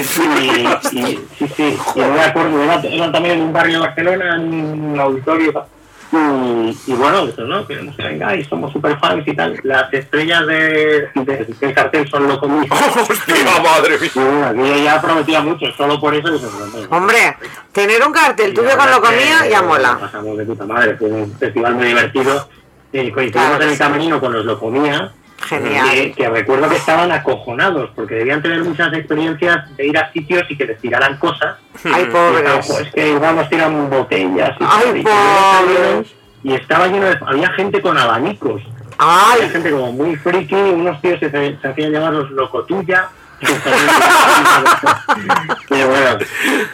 [0.92, 3.88] Y, y- sí, sí, y no me acuerdo, era, era también en un barrio de
[3.88, 5.66] Barcelona, en un auditorio.
[6.14, 7.66] Y, y bueno, eso, ¿no?
[7.66, 9.58] Queremos que vengáis, somos super fans y tal.
[9.64, 12.76] Las estrellas de, de- del cartel son loco mismo.
[13.10, 14.10] ¡Hostia, madre mía!
[14.14, 16.30] Y bueno, aquello ya prometía mucho, solo por eso.
[16.32, 17.38] que se- Hombre,
[17.72, 19.98] tener un cartel tuyo con lo comía ya mola.
[20.00, 22.50] pasamos de puta madre, fue un festival muy divertido.
[22.94, 23.80] Y coincidimos Claro en el sí.
[23.80, 25.14] camerino con los Locomía.
[25.48, 25.90] Genial.
[25.92, 30.44] Que, que recuerdo que estaban acojonados porque debían tener muchas experiencias de ir a sitios
[30.50, 31.58] y que les tiraran cosas.
[31.84, 32.68] Ay, pobres.
[32.68, 34.56] "Jo, es que igual nos tiran botellas.
[34.60, 36.16] Y, Ay, tal", y que luego salieron pobres.
[36.44, 37.18] Y estaba lleno de.
[37.26, 38.62] Había gente con abanicos.
[38.98, 43.10] Había Ay, gente como muy friki, unos tíos que se, se hacían llamar los locotuya.
[45.70, 46.18] y bueno,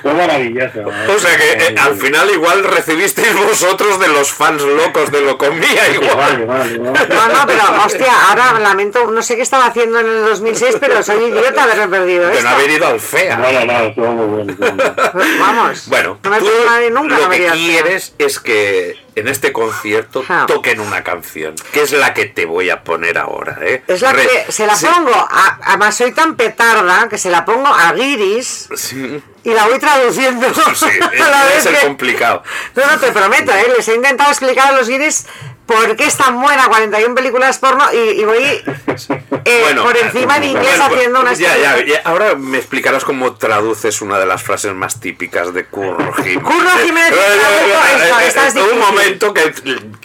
[0.01, 0.79] fue maravilloso.
[0.79, 1.15] ¿eh?
[1.15, 5.89] O sea que eh, al final igual recibisteis vosotros de los fans locos de Locomía
[5.93, 6.41] igual.
[6.41, 6.93] Igual, igual, igual.
[7.09, 11.01] no, no, pero hostia, ahora lamento, no sé qué estaba haciendo en el 2006, pero
[11.03, 12.49] soy idiota de haberme perdido De esto.
[12.49, 13.37] no haber ido al FEA.
[13.37, 14.55] No, no, no, estuvo muy bueno.
[15.39, 15.87] Vamos.
[15.87, 16.45] Bueno, no me tú
[16.91, 21.81] nunca lo no me que quieres es que en este concierto toquen una canción, que
[21.81, 23.83] es la que te voy a poner ahora, ¿eh?
[23.87, 27.29] Es la Re- que se la sí, pongo, a- además soy tan petarda que se
[27.29, 30.47] la pongo a Guiris sí, y la voy traduciendo.
[30.75, 30.85] sí,
[31.21, 32.43] a la es, vez el que- complicado.
[32.75, 33.67] No, no, te prometo, ¿eh?
[33.75, 35.25] les he intentado explicar a los guiris
[35.65, 38.63] por qué es tan buena 41 películas porno y, y voy
[39.47, 43.03] eh, Bueno, por encima en inglés bueno, haciendo una ya, ya, ya, ahora me explicarás
[43.05, 46.43] cómo traduces una de las frases más típicas de Curro Jiménez.
[46.43, 49.45] Curro Jiménez, Eh, eh, esto, eh, esta es eh, Un momento que,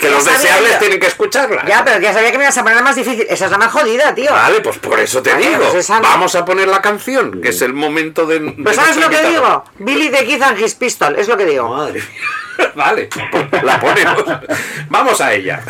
[0.08, 0.78] los deseables yo.
[0.78, 1.64] tienen que escucharla.
[1.66, 3.26] Ya, pero ya sabía que me ibas a poner la más difícil.
[3.28, 4.32] Esa es la más jodida, tío.
[4.32, 5.70] Vale, pues por eso te Vale, digo.
[5.72, 6.00] pues no.
[6.00, 8.38] Vamos a poner la canción, que es el momento de.
[8.40, 9.30] de Pues ¿sabes lo que invitado.
[9.32, 9.64] digo?
[9.78, 11.68] Billy the Kid and his pistol, es lo que digo.
[11.68, 12.02] Madre mía.
[12.74, 13.08] Vale,
[13.62, 14.24] la ponemos.
[14.90, 15.62] Vamos a ella.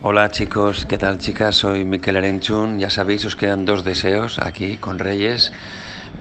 [0.00, 1.56] Hola chicos, ¿qué tal chicas?
[1.56, 2.78] Soy Miquel Erenchun.
[2.78, 5.50] Ya sabéis, os quedan dos deseos aquí con Reyes.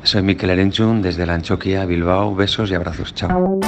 [0.02, 2.34] Soy Miquel Erenchun desde la Anchoquia, Bilbao.
[2.34, 3.14] Besos y abrazos.
[3.14, 3.60] Chao.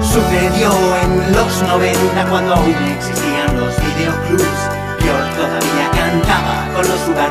[0.00, 0.72] Sucedió
[1.04, 4.62] en los 90 cuando aún existían los videoclubs.
[5.04, 7.30] Yo todavía cantaba con los Sugar.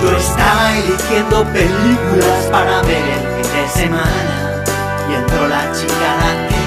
[0.00, 3.27] Yo estaba eligiendo películas para ver
[3.58, 4.62] de semana.
[5.08, 6.60] Y entró la chica la que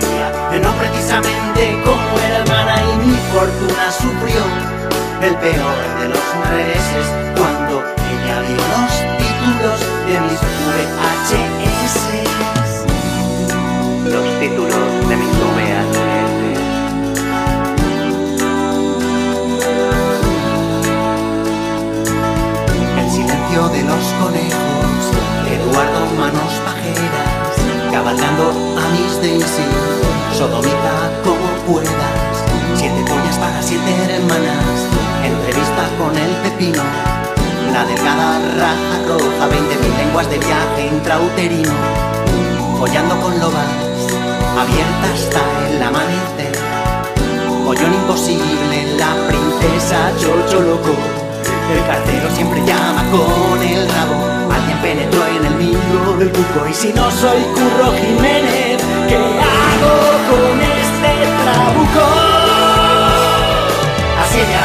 [0.00, 4.40] quería, que no precisamente como hermana y mi fortuna sufrió
[5.20, 7.06] el peor de los reveses
[7.36, 7.74] cuando
[8.12, 11.96] ella vio los títulos de mis VHS.
[14.14, 15.96] Los títulos de mis VHS.
[23.00, 24.67] El silencio de los conejos,
[25.78, 27.54] Eduardo Manos Pajeras,
[27.92, 29.62] cabalgando a mis Daisy,
[30.36, 32.34] sodomita como puedas,
[32.74, 34.74] siete pollas para siete hermanas,
[35.22, 36.82] entrevista con el pepino,
[37.72, 41.70] la delgada raja roja, 20.000 lenguas de viaje intrauterino,
[42.80, 44.02] follando con lobas,
[44.58, 46.58] abierta hasta el amanecer,
[47.64, 51.27] pollón imposible, la princesa Chocho Loco.
[51.70, 54.14] El cartero siempre llama con el rabo.
[54.50, 56.66] Alguien penetró en el nido del cuco.
[56.66, 59.94] Y si no soy Curro Jiménez, ¿qué hago
[60.30, 61.12] con este
[61.44, 62.06] trabuco?
[64.22, 64.56] Así me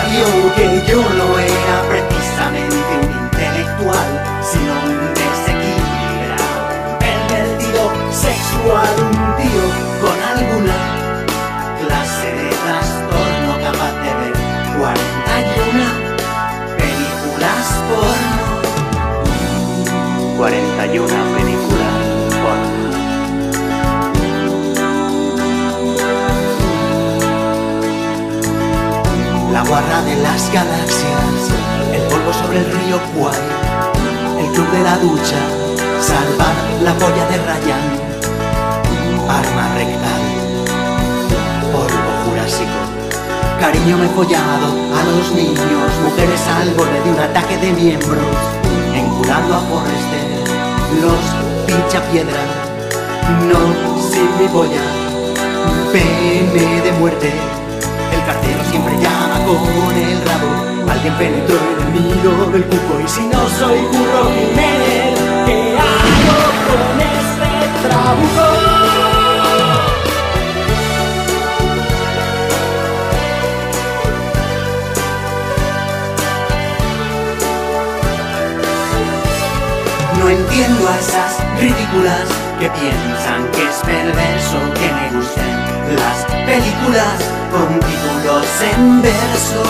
[0.56, 4.23] que yo no era precisamente un intelectual,
[20.38, 21.93] 41 películas
[22.41, 22.84] porno.
[29.51, 31.51] La guarra de las galaxias,
[31.93, 33.38] el polvo sobre el río Kwai,
[34.39, 35.39] el club de la ducha,
[36.01, 37.84] salvar la polla de Ryan,
[39.30, 40.23] arma rectal,
[41.72, 42.80] polvo jurásico.
[43.60, 44.68] Cariño me he follado
[44.99, 48.19] a los niños, mujeres al borde de un ataque de miembros,
[48.93, 50.23] enculando a Forrester,
[51.02, 51.22] los
[51.65, 52.41] pincha piedra,
[53.49, 54.82] no sin mi polla,
[55.91, 57.32] pene de muerte.
[58.14, 60.91] El cartero siempre llama con el rabo.
[60.91, 62.99] Alguien penetró en el nido del cuco.
[63.03, 69.12] Y si no soy Curro Jiménez, ¿qué hago con este trabuco?
[80.24, 85.54] No entiendo a esas ridículas que piensan que es perverso que me gusten
[85.98, 87.20] las películas
[87.52, 89.64] con títulos en verso.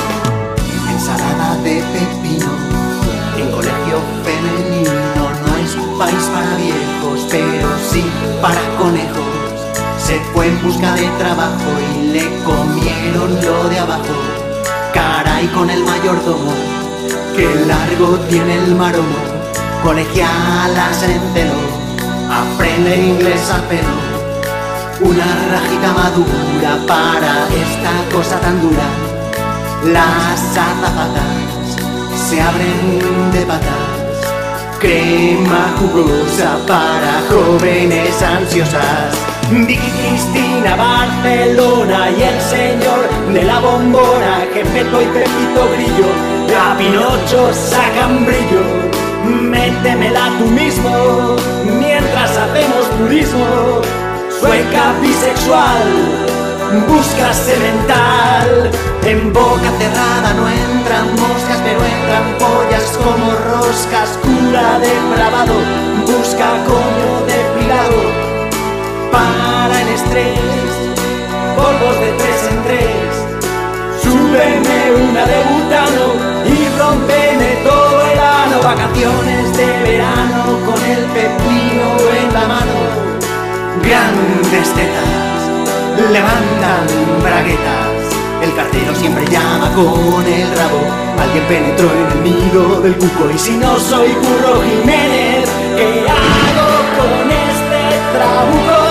[0.91, 2.53] Ensalada de pepino
[3.35, 8.05] en colegio femenino no es país para viejos, pero sí
[8.39, 9.25] para conejos.
[9.97, 14.13] Se fue en busca de trabajo y le comieron lo de abajo.
[14.93, 16.53] Caray con el mayordomo,
[17.35, 19.32] que largo tiene el maromo.
[19.83, 21.59] Colegialas en celo,
[22.31, 24.13] aprenden inglés a pelo.
[25.01, 28.87] Una rajita madura para esta cosa tan dura.
[29.83, 31.75] Las azafatas
[32.15, 34.79] se abren de patas.
[34.79, 39.13] Crema jugosa para jóvenes ansiosas.
[39.51, 46.07] Vicky Cristina, Barcelona y el señor de la bombona, Gepeto y Pepito Grillo,
[46.57, 48.92] a Pinocho sacan brillo.
[49.23, 51.35] Métemela tú mismo
[51.79, 53.81] mientras hacemos turismo.
[54.39, 55.87] Sueca bisexual,
[56.87, 58.71] busca semental.
[59.05, 64.19] En boca cerrada no entran moscas, pero entran pollas como roscas.
[64.21, 65.53] Cura depravado,
[66.05, 68.01] busca coño depilado
[69.11, 70.73] para el estrés.
[71.55, 73.23] Polvos de tres en tres.
[74.01, 76.32] Súbeme una de butano
[78.75, 82.73] Vacaciones de verano con el pepino en la mano.
[83.83, 86.87] Grandes tetas levantan
[87.21, 88.15] braguetas.
[88.41, 90.81] El cartero siempre llama con el rabo.
[91.21, 93.29] Alguien penetró en el nido del cuco.
[93.29, 95.47] Y si no soy Curro Jiménez,
[95.77, 98.82] ¿qué hago con este trabuco?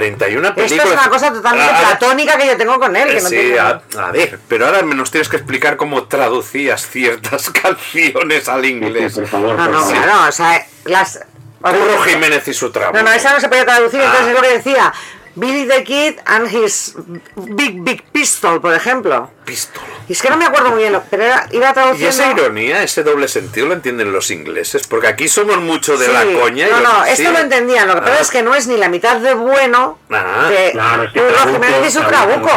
[0.00, 0.72] 41 películas.
[0.72, 3.08] Esto es una cosa totalmente Ah, platónica que yo tengo con él.
[3.08, 6.04] Que no sí, tiene- a, a ver, pero ahora me nos tienes que explicar cómo
[6.04, 9.14] traducías ciertas canciones al inglés.
[9.14, 11.20] Por favor, No, no, claro, o sea, las...
[11.62, 12.96] Curro Jiménez y su trabajo.
[12.96, 14.30] No, no, esa no se podía traducir, entonces Ah.
[14.30, 14.92] es lo que decía.
[15.40, 16.94] Billy the Kid and his
[17.34, 19.30] Big Big Pistol, por ejemplo.
[19.44, 19.82] Pistol.
[20.08, 22.42] Y es que no me acuerdo muy bien, lo- pero era, iba Y esa traduciendo...
[22.42, 26.24] ironía, ese doble sentido lo entienden los ingleses, porque aquí somos mucho de Sí, la
[26.40, 26.68] coña.
[26.68, 27.32] y No, no, esto sí.
[27.32, 27.88] lo entendían.
[27.88, 28.22] Lo que pasa Ah.
[28.22, 30.48] es que no es ni la mitad de bueno Ah.
[30.50, 32.48] de Claro, es que trabuco, Jiménez y su trabuco,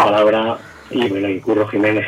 [0.93, 2.05] y bueno, y Curro Jiménez.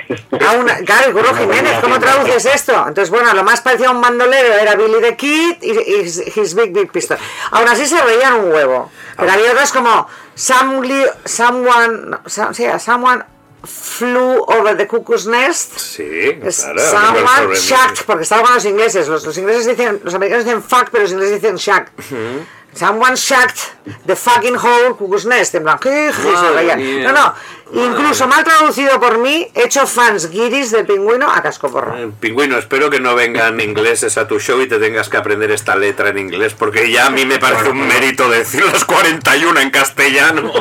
[0.48, 2.74] A una- claro, Curro Jiménez, ¿cómo traduces esto?
[2.88, 6.56] Entonces, bueno, lo más parecido a un bandolero era Billy the Kid y, y his,
[6.56, 7.18] Big Big Pistol.
[7.52, 8.92] Aún así se reían un huevo.
[9.18, 13.24] Pero había otras como Some Someone, no, some, sí, someone
[13.64, 15.78] flew over the cuckoo's nest.
[15.80, 16.80] Sí, claro.
[16.80, 19.08] someone shacked, porque estaba con los ingleses.
[19.08, 21.92] Los, los ingleses dicen, los americanos dicen fuck, pero los ingleses dicen shack.
[21.98, 22.46] Ujú.
[22.76, 23.74] Someone shacked
[24.06, 25.56] the fucking whole cuckoo's nest.
[25.56, 27.04] En plan, Madre mía.
[27.04, 27.34] No, no.
[27.74, 31.98] Incluso mal traducido por mí, hecho fans guiris del pingüino a cascoporro.
[31.98, 35.52] Eh, Pingüino, espero que no vengan ingleses a tu show y te tengas que aprender
[35.52, 39.60] esta letra en inglés, porque ya a mí me parece un mérito decir las 41
[39.60, 40.52] en castellano.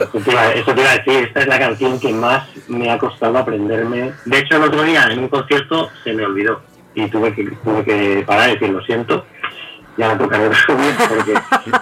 [0.00, 2.90] Eso te, iba, eso te iba a decir, esta es la canción que más me
[2.90, 4.12] ha costado aprenderme.
[4.24, 6.62] De hecho, el otro día en un concierto se me olvidó
[6.94, 9.24] y tuve que, tuve que parar y decir lo siento.
[9.96, 11.34] Ya la tocaré resumir porque,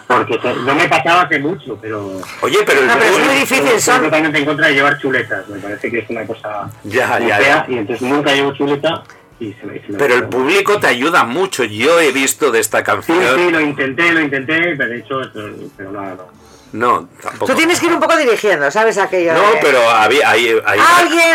[0.07, 2.21] porque no me pasaba hace mucho, pero...
[2.43, 4.03] Oye, pero el No, pero es muy difícil, Estoy son...
[4.03, 7.67] totalmente en contra de llevar chuletas, me parece que es una cosa Ya, ya, fea,
[7.67, 7.67] ya.
[7.69, 9.03] y entonces nunca llevo chuleta
[9.39, 9.81] y se me...
[9.81, 11.65] se me- Pero el público te ayuda mucho.
[11.65, 13.37] Yo he visto de esta Sí, canción.
[13.37, 16.40] sí, lo intenté, lo intenté, pero de hecho, pero, pero nada, no.
[16.73, 17.47] No, tampoco.
[17.53, 18.97] Tú tienes que ir un poco dirigiendo, ¿sabes?
[18.97, 20.79] Aquello No, de- pero había, hay, hay,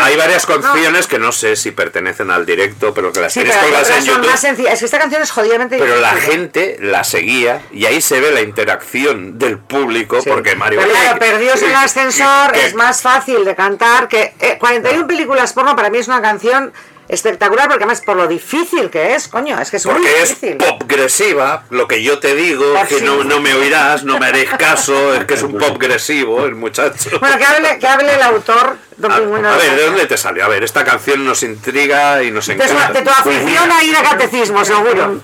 [0.00, 0.60] hay varias no.
[0.60, 4.04] canciones que no sé si pertenecen al directo, pero que las Sí, tienes colgadas en
[4.04, 4.26] YouTube.
[4.30, 4.44] más.
[4.44, 6.30] Es que esta canción es jodidamente Pero la difícil.
[6.32, 11.18] gente la seguía y ahí se ve la interacción del público porque Mario Pero claro,
[11.18, 15.90] perdidos en el ascensor es más fácil de cantar que eh, 41 películas porno para
[15.90, 16.72] mí es una canción
[17.08, 20.28] espectacular porque además por lo difícil que es, coño, es que es muy Porque es
[20.40, 20.56] difícil.
[20.56, 25.14] popgresiva, lo que yo te digo, que no, no me oirás, no me haréis caso,
[25.14, 27.10] es que es un popgresivo el muchacho.
[27.20, 29.48] Bueno, que hable, que hable el autor, Don Pingüino.
[29.48, 30.44] A ver, ¿de dónde te salió?
[30.44, 32.92] A ver, esta canción nos intriga y nos encanta.
[32.92, 35.20] de tu afición a ir a catecismo, seguro.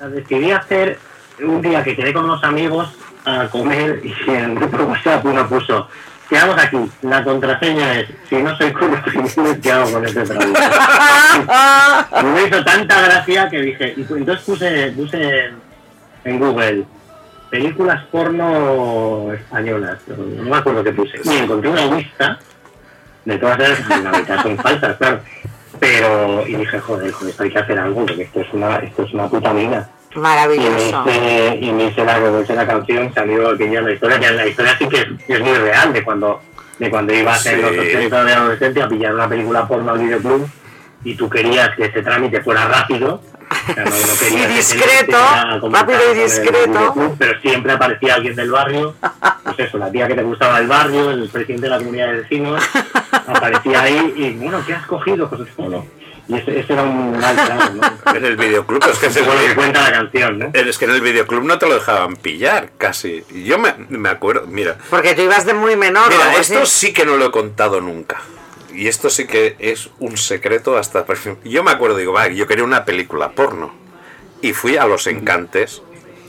[0.00, 0.98] La decidí hacer
[1.42, 2.88] un día que quedé con unos amigos
[3.24, 5.88] a comer y en el grupo WhatsApp uno puso
[6.30, 10.52] quedamos aquí, la contraseña es si no soy como Jiménez, ¿qué hago con este trabajo?
[12.34, 15.50] me hizo tanta gracia que dije, y entonces puse, puse
[16.24, 16.84] en Google
[17.50, 22.38] películas porno españolas, no me acuerdo qué puse, y encontré una lista
[23.24, 25.20] de todas esas, la mitad son falsas, claro,
[25.80, 29.02] pero, y dije, joder, con esto hay que hacer algo, porque esto es una, esto
[29.02, 29.88] es una puta mina.
[30.14, 30.68] Maravilloso.
[30.68, 34.18] Y me hice, y me hice la, me hice la canción, salió aquella la historia,
[34.18, 36.40] que la historia sí que es, es muy real, de cuando,
[36.78, 37.78] de cuando ibas en los Sí.
[37.78, 40.48] 80 de adolescente a pillar una película porno al videoclub
[41.04, 43.22] y tú querías que ese trámite fuera rápido.
[43.50, 45.16] o sea, no- no querías Y discreto,
[45.70, 47.14] rápido y el discreto.
[47.18, 48.94] pero siempre aparecía alguien del barrio,
[49.44, 52.20] pues eso, la tía que te gustaba del barrio, el presidente de la comunidad de
[52.22, 52.62] vecinos,
[53.26, 55.28] aparecía ahí y, bueno, ¿qué has cogido?
[55.28, 55.84] Pues bueno,
[56.28, 57.36] y ese, ese era un mal
[57.76, 58.12] ¿no?
[58.14, 60.50] En el videoclub es que se Bueno, que cuenta la canción, ¿no?
[60.54, 63.24] Es que en el videoclub no te lo dejaban pillar, casi.
[63.30, 66.08] Y Yo me, me acuerdo, mira, Porque tú ibas de muy menor.
[66.08, 66.86] mira, esto así.
[66.86, 68.20] sí que no lo he contado nunca.
[68.72, 71.04] Y esto sí que es un secreto hasta...
[71.44, 73.74] Yo me acuerdo, digo, va, yo quería una película porno.
[74.42, 75.82] Y fui a Los Encantes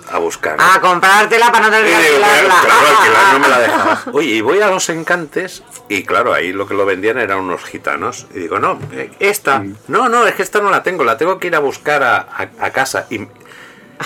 [0.10, 0.58] a buscar.
[0.60, 2.62] A comprártela para no tener que digo, claro, alquilarla.
[2.62, 3.98] claro, alquilar no me la dejaban.
[4.14, 7.64] Oye, y voy a los encantes y claro, ahí lo que lo vendían eran unos
[7.64, 8.28] gitanos.
[8.34, 11.40] Y digo, no, eh, esta, no, no, es que esta no la tengo, la tengo
[11.40, 13.06] que ir a buscar a, a- a casa.
[13.10, 13.28] Y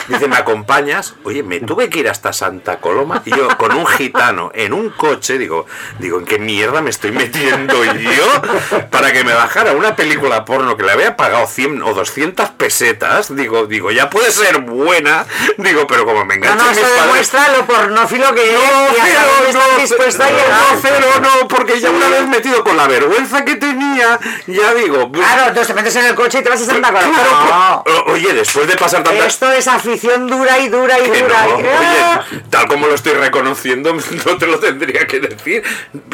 [0.07, 1.13] dice, ¿me acompañas?
[1.23, 4.89] Oye, me tuve que ir hasta Santa Coloma y yo con un gitano en un
[4.89, 5.65] coche, digo,
[5.99, 8.41] digo, ¿en qué mierda me estoy metiendo yo
[8.91, 13.35] para que me bajara una película porno que le había pagado 100 o 200 pesetas?
[13.35, 15.25] Digo, digo, ya puede ser buena,
[15.57, 18.69] digo, pero como me No, enganchan no, mis esto demuestra lo pornófilo que es no,
[18.69, 24.19] a no, no, cero, no, porque ya una vez metido con la vergüenza que tenía,
[24.47, 25.11] ya digo.
[25.11, 27.23] Claro, entonces te metes en el coche y te vas a Santa Coloma.
[27.23, 31.21] Claro, oye, después de pasar No, tantas Esto es afición dura y dura y que
[31.21, 31.45] dura.
[31.45, 32.23] no, y- ¡Ah!
[32.31, 33.93] oye, tal como lo estoy reconociendo,
[34.25, 35.63] no te lo tendría que decir.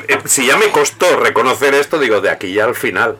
[0.07, 3.17] Eh, Si ya me costó reconocer esto, digo, de aquí ya al final.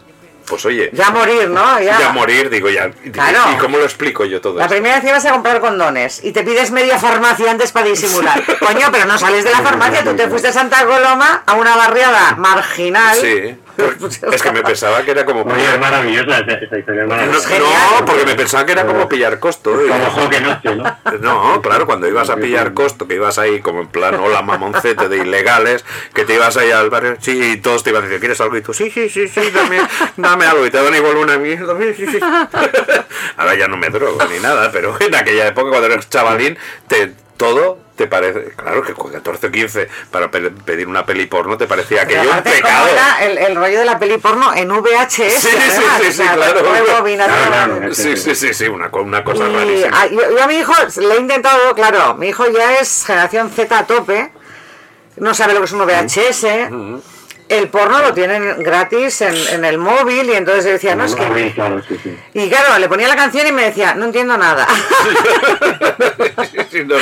[0.47, 1.79] Pues oye, Ya morir, ¿no?
[1.79, 1.97] Ya.
[1.97, 2.89] ya morir, digo, ya.
[3.13, 3.39] Claro.
[3.53, 4.73] ¿Y cómo lo explico yo todo La esto?
[4.73, 8.43] primera vez que vas a comprar condones y te pides media farmacia antes para disimular.
[8.59, 11.77] Coño, pero no sales de la farmacia, tú te fuiste a Santa Coloma a una
[11.77, 13.15] barriada marginal.
[13.15, 13.55] Sí,
[14.31, 15.41] es que me pensaba que era como.
[15.41, 17.59] Oye, es maravillosa esa, esa historia, es No, maravillosa.
[17.59, 19.71] no, porque me pensaba que era como pillar costo.
[19.71, 20.97] Como Joque Noche, ¿no?
[21.19, 25.09] No, claro, cuando ibas a pillar costo, que ibas ahí como en plan, hola mamoncete
[25.09, 25.83] de ilegales,
[26.13, 28.57] que te ibas ahí al barrio, sí, y todos te iban a decir, ¿quieres algo?
[28.57, 29.79] Y tú, sí, sí, sí, sí, dame,
[30.17, 32.19] dame algo, y te dan igual una mierda, sí, sí, sí.
[33.37, 36.57] Ahora ya no me drogo ni nada, pero en aquella época, cuando eres chavalín,
[36.87, 41.27] te, todo te parece, claro que con 14 o 15 para pe- pedir una peli
[41.27, 42.87] porno te parecía Pero aquello un aparte, ¿cómo pecado.
[42.87, 45.11] era el, el rollo de la peli porno en VHS?
[45.13, 45.49] Sí, sí,
[46.01, 47.93] sí, sí, claro.
[47.93, 50.01] Sí, sí, sí, sí, una, co- una cosa Y rarísima.
[50.01, 53.49] a, yo, yo a mi hijo le he intentado, claro, mi hijo ya es generación
[53.51, 54.31] Z a tope,
[55.17, 56.45] no sabe lo que es un VHS.
[57.51, 61.15] El porno lo tienen gratis en, en el móvil y entonces yo decía, no, es
[61.15, 61.23] que...
[61.23, 62.17] Sí, claro, sí, sí.
[62.33, 64.65] Y claro, le ponía la canción y me decía, no entiendo nada.
[66.71, 66.95] Sí, no,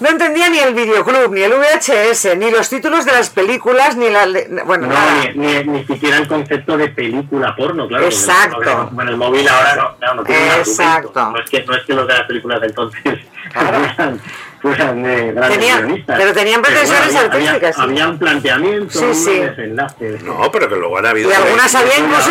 [0.00, 4.08] No entendía ni el videoclub, ni el VHS, ni los títulos de las películas, ni
[4.08, 4.24] la...
[4.26, 5.12] le- Bueno, No, nada.
[5.34, 8.04] ni, ni, ni siquiera el concepto de película porno, claro.
[8.06, 8.88] Exacto.
[8.92, 11.30] Bueno, el móvil ahora no, claro, no tiene Exacto.
[11.30, 13.02] No es, que, no es que los de las películas de entonces
[13.52, 14.20] fueran,
[14.62, 16.18] fueran de grandes Tenía- guionistas.
[16.18, 17.80] pero tenían pretensiones había- artísticas, sí.
[17.82, 19.38] Había, había un planteamiento, Sí, un sí.
[19.40, 20.18] desenlace.
[20.22, 21.30] No, pero que luego han habido.
[21.30, 22.30] Y algunas había incluso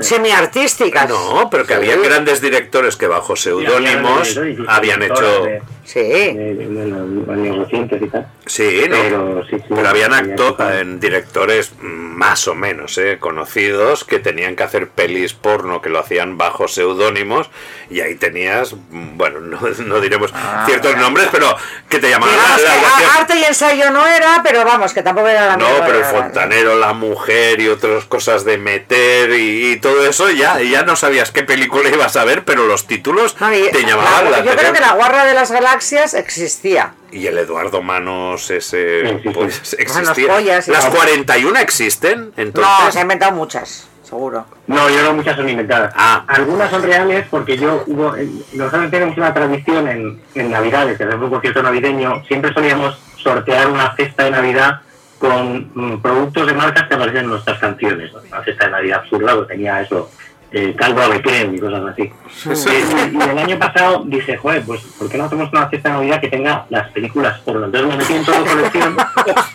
[0.00, 1.08] semiartísticas.
[1.08, 5.46] No, pero que había grandes directores que bajo seudónimos Sí, habían hecho.
[5.84, 6.34] Sí.
[6.34, 8.26] Los años recientes y tal.
[8.46, 8.96] Sí, ¿no?
[8.96, 13.18] Pero, sí, sí, Pero habían había acto en directores más o menos ¿eh?
[13.20, 17.48] conocidos que tenían que hacer pelis porno que lo hacían bajo seudónimos
[17.88, 20.32] y ahí tenías, bueno, no, no diremos
[20.66, 21.56] ciertos nombres, pero
[21.88, 25.28] que te llamaban Digamos la- la- arte y ensayo no era, pero vamos, que tampoco
[25.28, 29.76] era la No, pero el fontanero, la mujer y otras cosas de meter y, y
[29.80, 33.82] todo eso, ya, ya no sabías qué película ibas a ver, pero los títulos te
[33.84, 35.69] llamaban La- la yo creo que la guarra de las galaxias
[36.14, 36.94] existía.
[37.12, 40.28] Y el Eduardo Manos ese pues existía.
[40.34, 40.94] pollas y ¿Las tal.
[40.96, 42.32] 41 existen?
[42.36, 42.72] Entonces.
[42.84, 44.46] No, se han inventado muchas, seguro.
[44.66, 45.92] No, yo creo que muchas son inventadas.
[45.96, 46.24] Ah.
[46.28, 48.14] Algunas son reales porque yo hubo.
[48.52, 53.68] Nosotros tenemos una tradición en, en Navidades, que hacemos un concierto navideño, siempre solíamos sortear
[53.68, 54.80] una cesta de Navidad
[55.18, 58.10] con mm, productos de marcas que aparecen en nuestras canciones.
[58.12, 60.10] Una cesta de Navidad absurda que tenía eso,
[60.52, 62.02] eh, caldo abequén y cosas así.
[62.02, 65.94] Eh, y, el año pasado dije, joder, pues ¿por qué no hacemos una cesta de
[65.94, 67.66] Navidad que tenga las películas porno?
[67.66, 68.96] Entonces me metí en toda colección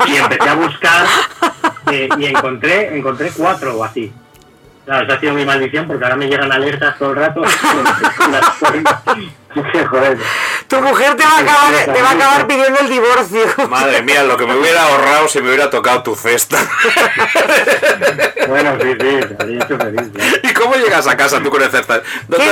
[0.08, 1.06] y empecé a buscar
[1.92, 4.12] eh, y encontré, encontré cuatro o así.
[4.86, 7.42] Claro, esa ha sido mi maldición porque ahora me llegan alertas todo el rato.
[9.90, 10.18] Joder.
[10.68, 13.46] Tu mujer te va a acabar, te va a acabar pidiendo el divorcio.
[13.70, 16.58] Madre mía, lo que me hubiera ahorrado si me hubiera tocado tu cesta.
[18.48, 19.08] Bueno, sí, sí,
[19.56, 20.04] hecho feliz.
[20.44, 22.04] ¿Y cómo llegas a casa tú con el cesta?
[22.28, 22.46] ¿Dónde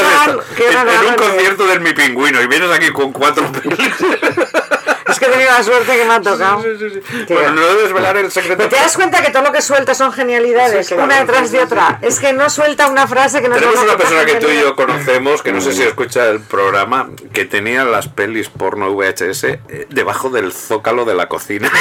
[0.56, 3.78] Qué qué en, en un concierto del Mi Pingüino y vienes aquí con cuatro pelis.
[5.14, 6.62] Es que he tenido la suerte que me ha tocado.
[6.62, 7.38] Tío.
[7.38, 8.58] Bueno, no desvelar el secreto.
[8.58, 11.06] Pero te das cuenta que todo lo que suelta son genialidades, Sí, claro.
[11.10, 12.00] una detrás de otra.
[12.02, 14.76] Es que no suelta una frase que no Tenemos una persona que tú y yo
[14.76, 19.88] conocemos, que no sé si escucha el programa, que tenía las pelis porno VHS eh,
[19.90, 21.72] debajo del zócalo de la cocina.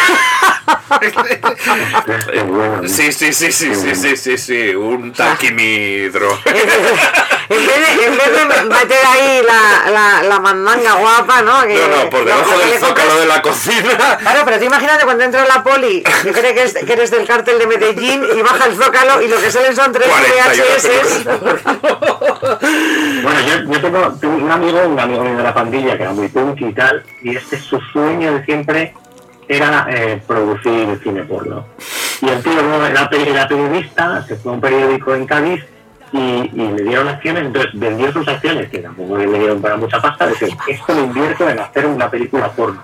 [2.86, 6.38] Sí, sí, sí, sí, sí, sí, sí, sí, un taquimidro.
[7.52, 11.60] En vez de, en vez de meter ahí la, la, la mandanga guapa, ¿no?
[11.66, 14.18] Que- No, no, por debajo del zócalo de la cocina.
[14.22, 17.26] Claro, pero tú imagínate cuando entra la poli, que cree que, es- que eres del
[17.26, 22.02] cártel de Medellín y baja el zócalo y lo que salen son tres 41 VHS.
[23.22, 26.12] Bueno, yo, yo tengo, tengo un amigo, un amigo mío de la pandilla que era
[26.12, 28.94] muy punky y tal, y este su sueño de siempre
[29.48, 31.66] era eh, producir cine porno.
[32.20, 35.64] Y el tío bueno, era, peri- era periodista, se fue a un periódico en Cádiz
[36.12, 40.00] y, y le dieron acciones, entonces vendió sus acciones, que tampoco le dieron para mucha
[40.00, 42.82] pasta, dice, esto lo invierto en hacer una película porno.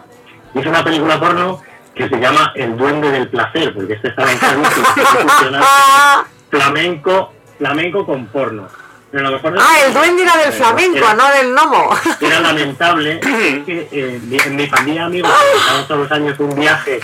[0.55, 1.61] Es una película porno
[1.95, 8.07] que se llama El Duende del Placer, porque este estaba en Cádiz y flamenco, flamenco
[8.07, 8.69] con porno.
[9.11, 11.91] Pero lo mejor Ah, el duende era del flamenco, Era- no del gnomo.
[12.21, 13.21] era lamentable
[13.67, 15.31] que eh, en mi familia amigos
[15.89, 17.01] todos los años un viaje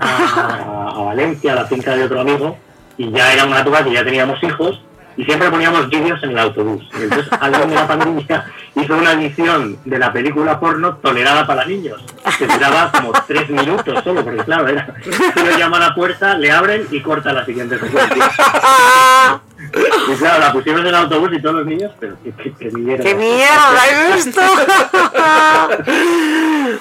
[0.00, 2.58] a Valencia, a la finca de otro amigo,
[2.98, 4.82] y ya era una época que ya teníamos hijos,
[5.16, 6.82] y siempre poníamos vídeos en el autobús.
[6.98, 11.64] Y entonces alguien de la pandemia hizo una edición de la película porno tolerada para
[11.64, 12.02] niños,
[12.38, 14.94] que duraba como tres minutos solo, porque claro, era,
[15.36, 18.30] uno llama a la puerta, le abren y corta la siguiente secuencia.
[20.06, 22.70] Y claro, la pusieron en el autobús y todos los niños, pero qué, qué, qué
[22.70, 23.02] mierda.
[23.04, 24.40] ¡Qué mierda es esto!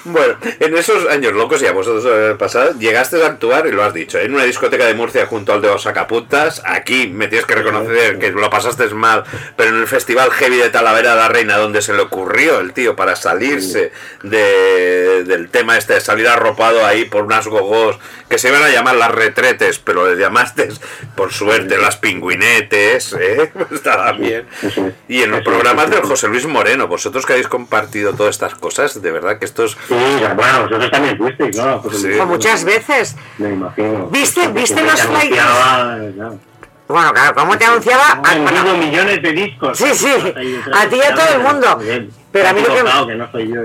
[0.05, 3.83] Bueno, en esos años locos y a vosotros eh, pasados, llegaste a actuar, y lo
[3.83, 6.61] has dicho, en una discoteca de Murcia junto al de los sacapuntas.
[6.65, 9.23] Aquí me tienes que reconocer que lo pasaste mal,
[9.55, 12.73] pero en el festival Heavy de Talavera de la Reina, donde se le ocurrió el
[12.73, 13.91] tío para salirse
[14.23, 17.97] de- del tema este de salir arropado ahí por unas gogos
[18.29, 20.69] que se iban a llamar las retretes, pero les llamaste,
[21.15, 23.51] por suerte, las pingüinetes, ¿eh?
[23.71, 24.47] Estaba bien.
[25.07, 29.01] Y en los programas del José Luis Moreno, vosotros que habéis compartido todas estas cosas,
[29.01, 29.77] de verdad que estos...
[29.87, 29.95] Sí,
[30.35, 31.81] bueno, vosotros también fuisteis, ¿no?
[31.81, 32.07] Pues Sí.
[32.15, 33.15] Pues muchas veces.
[33.37, 34.07] Me imagino.
[34.09, 35.45] ¿Viste- Porque viste los flyers?
[36.87, 38.21] Bueno, claro, ¿cómo te anunciaba?
[38.23, 39.77] Han vendido millones de discos.
[39.77, 40.11] Sí, sí,
[40.73, 41.79] a ti y a todo el mundo.
[42.31, 43.61] Pero a mí lo que- equivocado, que no soy yo.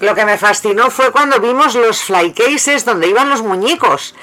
[0.00, 4.14] Lo que me fascinó fue cuando vimos los flycases donde iban los muñecos.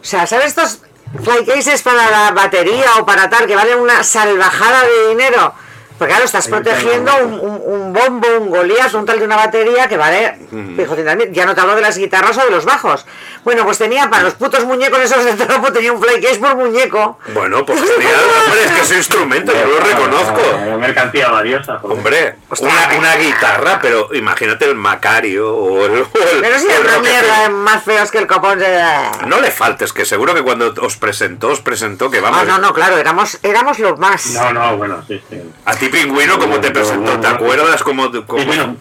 [0.00, 0.82] O sea, ¿sabes estos
[1.20, 5.54] flycases para la batería o para tal que valen una salvajada de dinero?
[6.02, 9.86] Porque claro, estás protegiendo un, un- un bombo, un Goliath, un tal de una batería
[9.86, 10.36] que vale,
[10.76, 11.30] fijo, 100.000.
[11.30, 13.06] ya no te hablo de las guitarras o de los bajos.
[13.44, 17.20] Bueno, pues tenía para los putos muñecos esos de trapo, tenía un flycase por muñeco.
[17.34, 18.14] Bueno, pues genial,
[18.46, 20.40] hombre, es que ese instrumento, yo lo reconozco.
[20.66, 21.78] Una mercancía valiosa.
[21.78, 21.96] joder.
[21.96, 25.92] Hombre, una, una guitarra, pero imagínate el Macario o el...
[25.92, 28.82] o el- Pero si el mierda más feos que el copón de...
[29.28, 32.40] No le faltes, que seguro que cuando os presentó, os presentó que vamos...
[32.42, 34.26] Ah, no, no, claro, éramos, éramos los más.
[34.32, 35.40] No, no, bueno, sí, sí.
[35.64, 37.18] A ti, Pingüino, ¿cómo te presentó?
[37.20, 38.10] ¿Te acuerdas cómo...
[38.26, 38.76] cómo- bueno,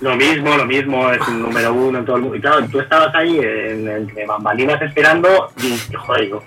[0.00, 2.36] lo mismo, lo mismo, es un número uno en todo el mundo.
[2.36, 6.42] Y claro, tú estabas ahí en, entre bambalinas esperando y, joder, yo,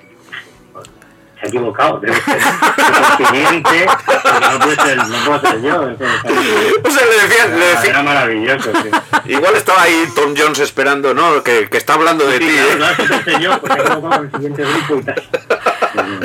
[1.41, 1.99] se equivocado.
[1.99, 5.90] Debe ser el siguiente, porque no puede ser, no puedo ser yo.
[5.90, 6.03] Eso,
[6.86, 8.90] O sea, le decía, le era, decía- era maravilloso, sí.
[9.34, 11.41] Igual estaba ahí Tom Jones esperando, ¿no?
[11.41, 12.53] Que, que está hablando de Sí, ti.
[12.78, 13.07] claro, ¿eh?
[13.26, 15.24] claro, yo, en el siguiente grupo y tal.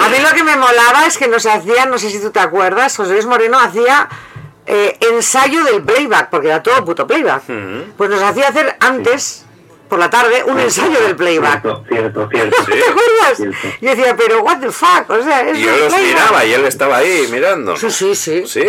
[0.04, 2.40] A mí lo que me molaba es que nos hacían, no sé si tú te
[2.40, 4.08] acuerdas, José Luis Moreno hacía
[4.66, 7.42] eh, ensayo del playback, porque era todo puto playback.
[7.96, 9.44] Pues nos hacía hacer antes,
[9.88, 11.62] por la tarde, un ensayo del playback.
[11.62, 12.64] Cierto, cierto, cierto.
[12.66, 13.36] ¿Te acuerdas?
[13.36, 13.78] Cierto.
[13.80, 16.02] Yo decía, pero what the fuck, o sea, es yo los playback.
[16.02, 17.76] miraba y él estaba ahí mirando.
[17.76, 18.44] Sí, sí, sí.
[18.46, 18.62] Sí.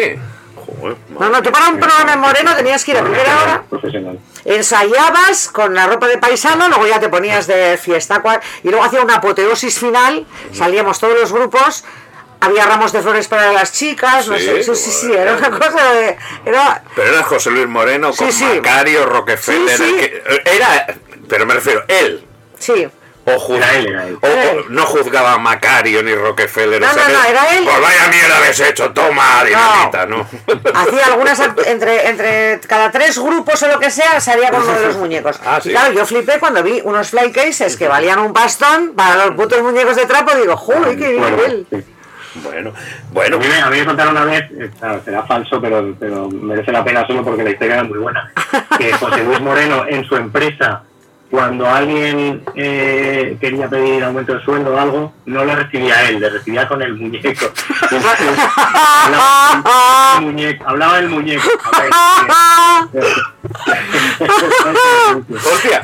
[0.65, 3.63] Joder, No, no, tú para un programa en Moreno tenías que ir a primera hora,
[3.69, 4.19] Profesional.
[4.45, 8.21] ensayabas con la ropa de paisano, luego ya te ponías de fiesta,
[8.63, 11.83] y luego hacía una apoteosis final, salíamos todos los grupos,
[12.39, 15.49] había ramos de flores para las chicas, no Sí, sé, sí, sí, sí, era una
[15.51, 16.17] cosa de...
[16.45, 18.55] Era, Pero era José Luis Moreno con Sí, sí.
[18.55, 19.77] Macario, Rockefeller.
[19.77, 19.95] Sí, sí.
[20.25, 20.87] el que- era,
[21.29, 22.25] pero me refiero, él.
[22.59, 22.87] sí.
[23.27, 24.18] O, juz- Era él, era él.
[24.22, 26.80] o- o no juzgaba a Macario ni Rockefeller.
[26.80, 27.64] No, o sea no, no, era él.
[27.64, 30.27] Pues vaya mierda habéis hecho, toma dinamita, ¿no?
[30.76, 34.85] Hacía algunas entre, entre cada tres grupos o lo que sea salía con uno de
[34.88, 35.39] los muñecos.
[35.43, 35.69] Ah, sí.
[35.69, 39.35] Y claro, yo flipé cuando vi unos fly cases que valían un pastón para los
[39.35, 41.68] putos muñecos de trapo, digo, joder, qué Bueno, nivel.
[42.43, 42.73] Bueno, A
[43.11, 43.39] bueno.
[43.39, 46.72] mí, me, a mí me contaron una vez, eh, claro, será falso, pero, pero merece
[46.72, 48.30] la pena solo porque la historia era muy buena,
[48.77, 50.84] que José Luis Moreno en su empresa,
[51.36, 56.22] cuando alguien eh, quería pedir aumento de sueldo o algo, no le recibía a él,
[56.22, 57.52] le recibía con el muñeco.
[59.06, 61.10] hablaba, el muñeco, hablaba el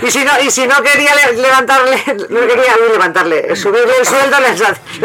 [0.02, 4.38] Y si no, y si no quería le- levantarle, no quería levantarle, subirle el sueldo,
[4.40, 4.50] le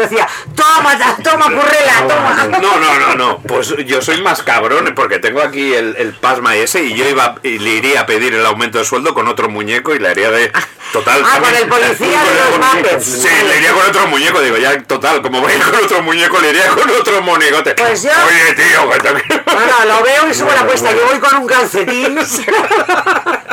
[0.03, 2.47] decía, toma, toma, currela, toma.
[2.59, 3.37] No, no, no, no.
[3.39, 7.35] Pues yo soy más cabrón porque tengo aquí el, el pasma ese y yo iba
[7.43, 10.31] y le iría a pedir el aumento de sueldo con otro muñeco y le haría
[10.31, 10.36] de
[10.93, 11.21] total.
[11.25, 13.05] Ah, con también- el policía de los Muppets.
[13.05, 14.41] Sí, le iría con otro muñeco.
[14.41, 17.73] Digo, ya total, como voy con otro muñeco, le iría con otro monigote.
[17.75, 19.13] Pues yo- Oye, tío, que te-
[19.53, 20.91] No, no, lo veo y subo la apuesta.
[20.91, 22.17] Yo voy con un calcetín.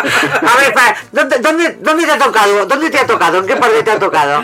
[0.04, 2.66] A ver, para, ¿dónde, dónde, ¿dónde te ha tocado?
[2.66, 3.38] ¿Dónde te ha tocado?
[3.38, 4.42] ¿En qué parte te ha tocado?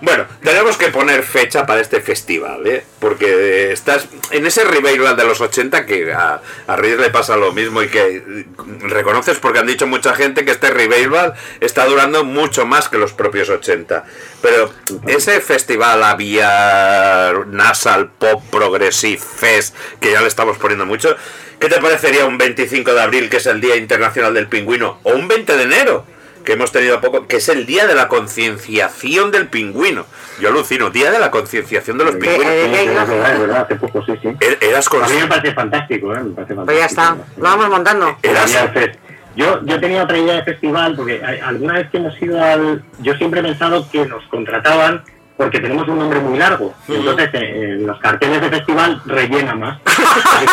[0.00, 2.84] Bueno, tenemos que poner fecha para este festival, ¿eh?
[3.00, 7.52] Porque estás en ese revival de los 80 que a, a Reyes le pasa lo
[7.52, 8.44] mismo y que
[8.82, 13.12] reconoces porque han dicho mucha gente que este revival está durando mucho más que los
[13.12, 14.04] propios 80.
[14.42, 14.70] Pero
[15.06, 21.16] ese festival había Nasal Pop Progressive Fest, que ya le estamos poniendo mucho,
[21.58, 25.12] ¿qué te parecería un 25 de abril, que es el Día Internacional del Pingüino, o
[25.12, 26.06] un 20 de enero?
[26.44, 30.06] que hemos tenido a poco, que es el día de la concienciación del pingüino.
[30.40, 32.46] Yo alucino, día de la concienciación de los pingüinos.
[32.46, 34.28] eh, hace poco sí, sí.
[34.60, 36.20] Eras A mí me parece fantástico, ¿eh?
[36.20, 36.64] Me parece fantástico.
[36.64, 38.16] Pues ya está, lo vamos montando.
[38.22, 39.09] Eras, Había el fest.
[39.40, 42.82] Yo, yo tenía otra idea de festival, porque alguna vez que hemos ido al...
[42.98, 45.02] Yo siempre he pensado que nos contrataban
[45.38, 46.74] porque tenemos un nombre muy largo.
[46.86, 49.78] Entonces, eh, en los carteles de festival rellena más.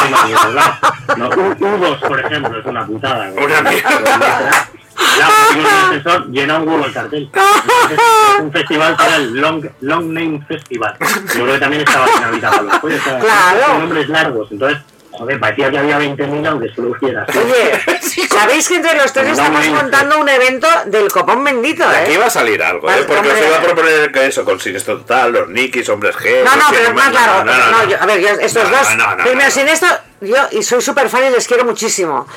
[0.09, 0.73] No, ¿verdad?
[1.17, 3.29] No, U- U2, por ejemplo, es una putada.
[3.33, 4.67] Una mierda.
[5.89, 7.23] Asesor llena un huevo el cartel.
[7.33, 7.99] Entonces,
[8.35, 10.95] es un festival que era el Long, Long Name Festival.
[11.35, 13.59] Yo creo que también estaba en la vida para los pollos, o sea, Claro.
[13.67, 14.51] son nombres largos.
[14.51, 14.79] Entonces,
[15.17, 17.25] joder, parecía que había 20.000 aunque solo hubiera.
[17.29, 17.99] Oye,
[18.29, 19.81] ¿sabéis que entre los tres No, estamos no, no.
[19.81, 22.17] montando un evento del copón bendito, aquí eh?
[22.17, 23.03] va a salir algo, ¿eh?
[23.07, 26.43] Porque os iba a proponer que eso, con Siniestro Total, los Nikis, Hombres G.
[26.43, 27.43] No, no, pero es más largo.
[27.43, 28.95] No, yo- a ver, yo- estos No, dos.
[28.95, 29.51] no, no, primero, no.
[29.51, 29.87] sin esto,
[30.21, 32.27] yo y soy súper fan y les quiero muchísimo.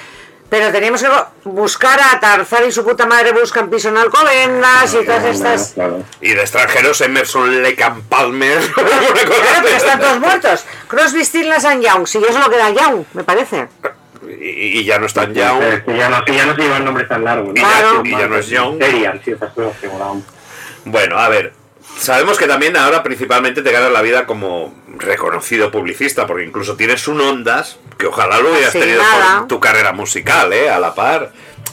[0.51, 1.09] Pero teníamos que
[1.45, 5.75] buscar a Tarzán y su puta madre buscan piso en Alcobendas y todas estas.
[6.21, 8.61] Y de extranjeros, Emerson and Palmer.
[8.75, 10.65] Claro, pero están todos muertos.
[10.89, 12.07] Crosby, Stills and Young.
[12.07, 13.69] Si yo solo queda Young, me parece.
[14.29, 15.31] y, y ya no están.
[15.37, 17.55] Eh, que ya no, que ya no se llevan nombres tan largos.
[17.55, 17.55] ¿no?
[17.55, 18.03] Y ya- Claro.
[18.05, 18.79] y ya no es Young.
[18.83, 20.25] Serial, sí, esas cosas que molaban.
[20.85, 21.53] Bueno, a ver,
[22.01, 27.07] sabemos que también ahora principalmente te ganas la vida como reconocido publicista, porque incluso tienes
[27.09, 29.39] un Ondas, que ojalá lo hubieras tenido nada.
[29.39, 30.71] con tu carrera musical, ¿eh?
[30.71, 31.31] A la par.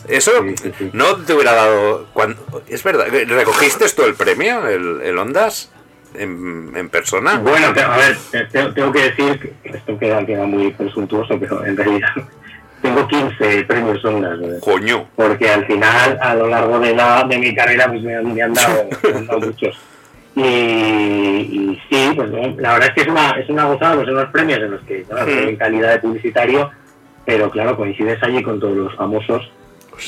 [0.07, 0.89] Eso Sí, sí, sí.
[0.93, 2.07] no te hubiera dado...
[2.13, 2.37] cuando-
[2.67, 5.71] es verdad, ¿recogiste tú el premio, el, el Ondas,
[6.13, 7.37] en, en persona?
[7.39, 11.37] Bueno, te- a ver, te- te- tengo que decir que esto queda, queda muy presuntuoso,
[11.39, 12.09] pero en realidad
[12.81, 14.37] tengo 15 premios Ondas.
[14.61, 15.09] Coño.
[15.15, 18.41] porque al final, a lo largo de, la, de mi carrera, pues me han, me
[18.41, 19.77] han dado, me han dado muchos.
[20.37, 22.37] Y, y sí, pues ¿no?
[22.61, 24.81] la verdad es que es una, es una gozada, pues son unos premios en los
[24.83, 26.69] que, en calidad de publicitario,
[27.25, 29.51] pero claro, coincides allí con todos los famosos.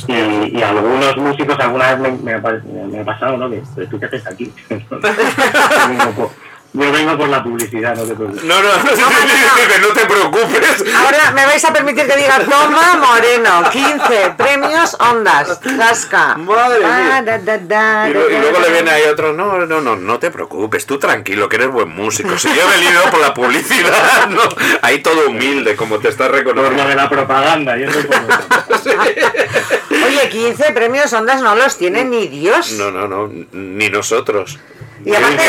[0.08, 2.62] Y, y algunos músicos alguna vez me, me ha,
[2.92, 3.50] me ha pasado, ¿no?
[3.50, 4.54] Que, "Pero ¿Tú qué haces aquí?
[6.72, 8.44] Yo vengo por la publicidad, no te preocupes.
[8.44, 8.70] No, no,
[9.88, 10.84] no te preocupes.
[10.96, 16.36] Ahora me vais a permitir que diga Toma Moreno, 15 premios Ondas, Zasca.
[16.36, 17.18] Madre mía.
[17.18, 19.66] Ah, da, da, da, Y, lo- y da, luego da, le viene ahí otro, no,
[19.66, 22.38] no, no, no te preocupes, tú tranquilo, que eres buen músico.
[22.38, 24.42] Si yo he venido por la publicidad, no,
[24.84, 26.88] ahí todo humilde, como te estás Por lo reconociendo.
[26.88, 28.16] de la propaganda, yo soy por
[30.06, 32.74] Oye, 15 premios Ondas no los tiene ni Dios.
[32.74, 34.60] No, no, no, ni nosotros.
[35.06, 35.44] Y aparte,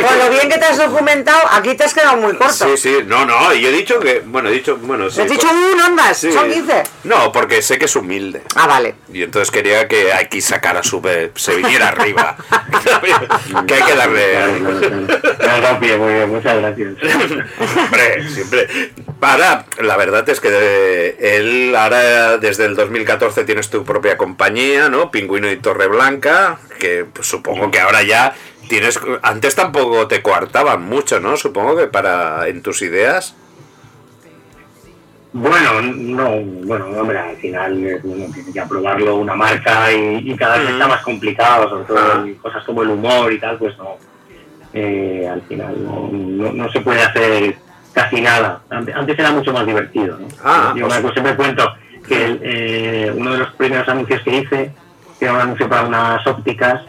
[0.08, 2.52] con lo bien que te has documentado, aquí te has quedado muy corto.
[2.52, 5.20] Sí, sí, no, no, y he dicho que, bueno, he dicho, bueno, sí.
[5.20, 6.32] Has dicho por- un Ondas, sí.
[6.32, 6.82] son 15.
[7.04, 8.42] No, porque sé que es humilde.
[8.54, 8.94] Ah, vale.
[9.12, 11.02] Y entonces quería que aquí sacara su,
[11.34, 12.36] se viniera arriba.
[13.66, 14.38] que hay que darle...
[15.98, 16.94] Muy bien, muchas gracias.
[17.76, 18.92] Hombre, siempre.
[19.20, 25.10] Para, la verdad es que él ahora desde el 2014 tienes tu propia compañía, ¿no?
[25.10, 28.34] Pingüino y Torre Blanca, que pues, supongo que ahora ya
[28.68, 28.98] tienes.
[29.22, 31.36] Antes tampoco te coartaban mucho, ¿no?
[31.36, 33.34] Supongo que para en tus ideas.
[35.32, 36.30] Bueno, no,
[36.64, 40.86] bueno, hombre, al final uno tiene que aprobarlo una marca y, y cada vez está
[40.86, 42.22] más complicado, sobre todo Ah.
[42.24, 43.96] en cosas como el humor y tal, pues no.
[44.72, 47.56] Eh, al final no, no- no se puede hacer
[47.92, 48.60] casi nada.
[48.70, 50.16] Ante- Antes era mucho más divertido.
[50.18, 50.28] ¿no?
[50.44, 51.68] Ah, Yo pues- siempre cuento
[52.06, 54.72] que el, eh, uno de los primeros anuncios que hice,
[55.18, 56.82] que era un anuncio para unas ópticas,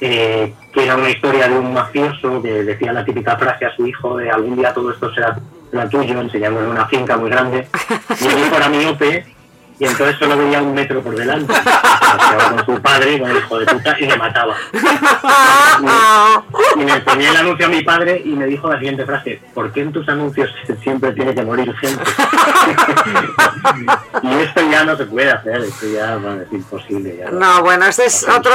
[0.00, 3.86] eh, que era una historia de un mafioso que decía la típica frase a su
[3.86, 5.38] hijo de algún día todo esto será,
[5.70, 7.66] será tuyo, enseñándole una finca muy grande.
[8.20, 9.24] Y el hijo era miope
[9.80, 11.52] y entonces solo veía un metro por delante.
[11.54, 14.54] Estaba con su padre, con el hijo de puta, y me mataba.
[16.76, 19.40] Y, y le enseñé el anuncio a mi padre y me dijo la siguiente frase,
[19.54, 20.50] ¿por qué en tus anuncios
[20.82, 22.02] siempre tiene que morir gente?
[24.22, 27.16] y esto ya no se puede hacer, esto ya bueno, es imposible.
[27.18, 27.30] Ya.
[27.30, 28.52] No, bueno, este es otro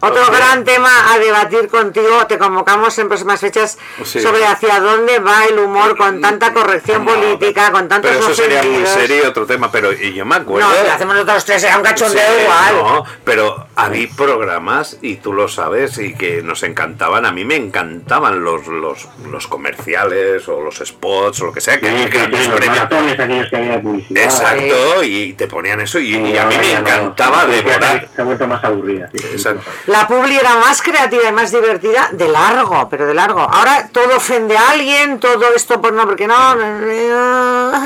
[0.00, 2.26] otro gran tema a debatir contigo.
[2.26, 4.20] Te convocamos en próximas fechas Sí.
[4.20, 8.62] sobre hacia dónde va el humor con tanta corrección política, con tantos Pero eso sería
[8.62, 9.70] muy serio otro tema.
[9.70, 10.53] Pero y yo me acuerdo.
[10.60, 12.74] No, si lo hacemos nosotros tres era un cachondeo Sí, igual.
[12.76, 17.24] No, pero había programas, y tú lo sabes, y que nos encantaban.
[17.26, 21.78] A mí me encantaban los, los, los comerciales o los spots o lo que sea.
[21.80, 22.74] Que, Sí, los premian.
[22.74, 24.24] maratones aquellos que había publicidad.
[24.24, 26.78] Exacto, y te ponían eso, y, y a mí me no.
[26.80, 28.08] encantaba devorar.
[28.14, 29.08] Se ha vuelto más aburrida.
[29.14, 29.24] sí.
[29.32, 29.62] Exacto.
[29.86, 33.40] La publi era más creativa y más divertida de largo, pero de largo.
[33.40, 36.34] Ahora todo ofende a alguien, todo esto por no, porque no.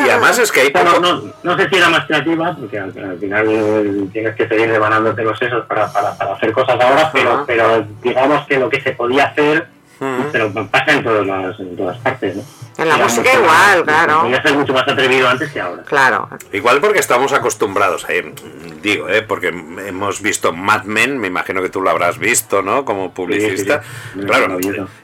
[0.05, 2.93] Y además es que hay poco- no, no sé si era más creativa, porque al,
[3.05, 7.11] al final eh, tienes que seguir devanándote los sesos para, para, para hacer cosas ahora,
[7.13, 9.69] pero, pero digamos que lo que se podía hacer,
[10.01, 10.29] Ujú.
[10.33, 12.43] pero pasa en todas, las, en todas partes, ¿no?
[12.79, 14.21] En la Era música mucho igual, claro.
[14.21, 15.83] Podía ser mucho más atrevido antes que ahora.
[15.83, 16.29] Claro.
[16.53, 18.33] Igual porque estamos acostumbrados, eh,
[18.81, 22.85] digo, eh, porque hemos visto Mad Men, me imagino que tú lo habrás visto, ¿no?
[22.85, 23.83] Como publicista.
[23.83, 24.27] Sí, sí, sí.
[24.29, 24.59] Claro,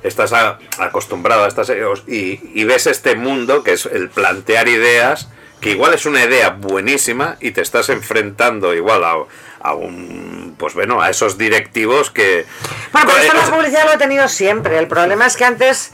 [0.04, 1.68] estás a- acostumbrado a estas
[2.06, 5.28] y, y ves este mundo que es el plantear ideas,
[5.64, 9.14] que igual es una idea buenísima y te estás enfrentando igual a,
[9.62, 12.44] a un, pues bueno, a esos directivos que...
[12.92, 14.78] Bueno, pero esto la publicidad lo ha tenido siempre.
[14.78, 15.92] El problema es que antes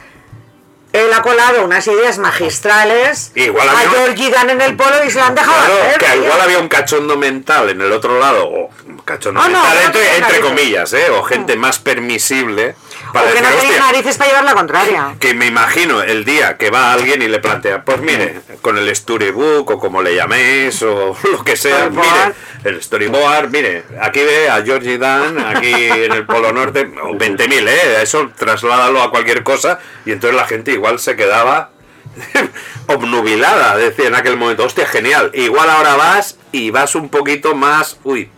[0.92, 5.20] él ha colado unas ideas magistrales Igual a Georgie Dan en el polo y se
[5.20, 5.98] lo han dejado Claro, hacer.
[6.01, 8.70] que igual había un cachondo mental en el otro lado, o
[9.11, 11.11] cachondo Ah, no, mental no entre, comillas, ¿eh?
[11.11, 12.74] o gente más permisible
[13.12, 15.16] para o que decir, no "Hostia, narices para llevar la contraria.
[15.19, 18.95] que me imagino el día que va alguien y le plantea, pues mire, con el
[18.95, 22.07] storybook o como le llaméis o lo que sea, Storyboard.
[22.07, 22.35] mire,
[22.65, 27.69] el storyboard, mire, aquí ve a Georgie Dan, aquí en el Polo Norte, o 20.000,
[27.69, 28.03] ¿eh?
[28.03, 31.70] Eso trasládalo a cualquier cosa y entonces la gente igual se quedaba
[32.87, 37.99] obnubilada, decía en aquel momento, hostia, genial, igual ahora vas y vas un poquito más,
[38.05, 38.31] uy,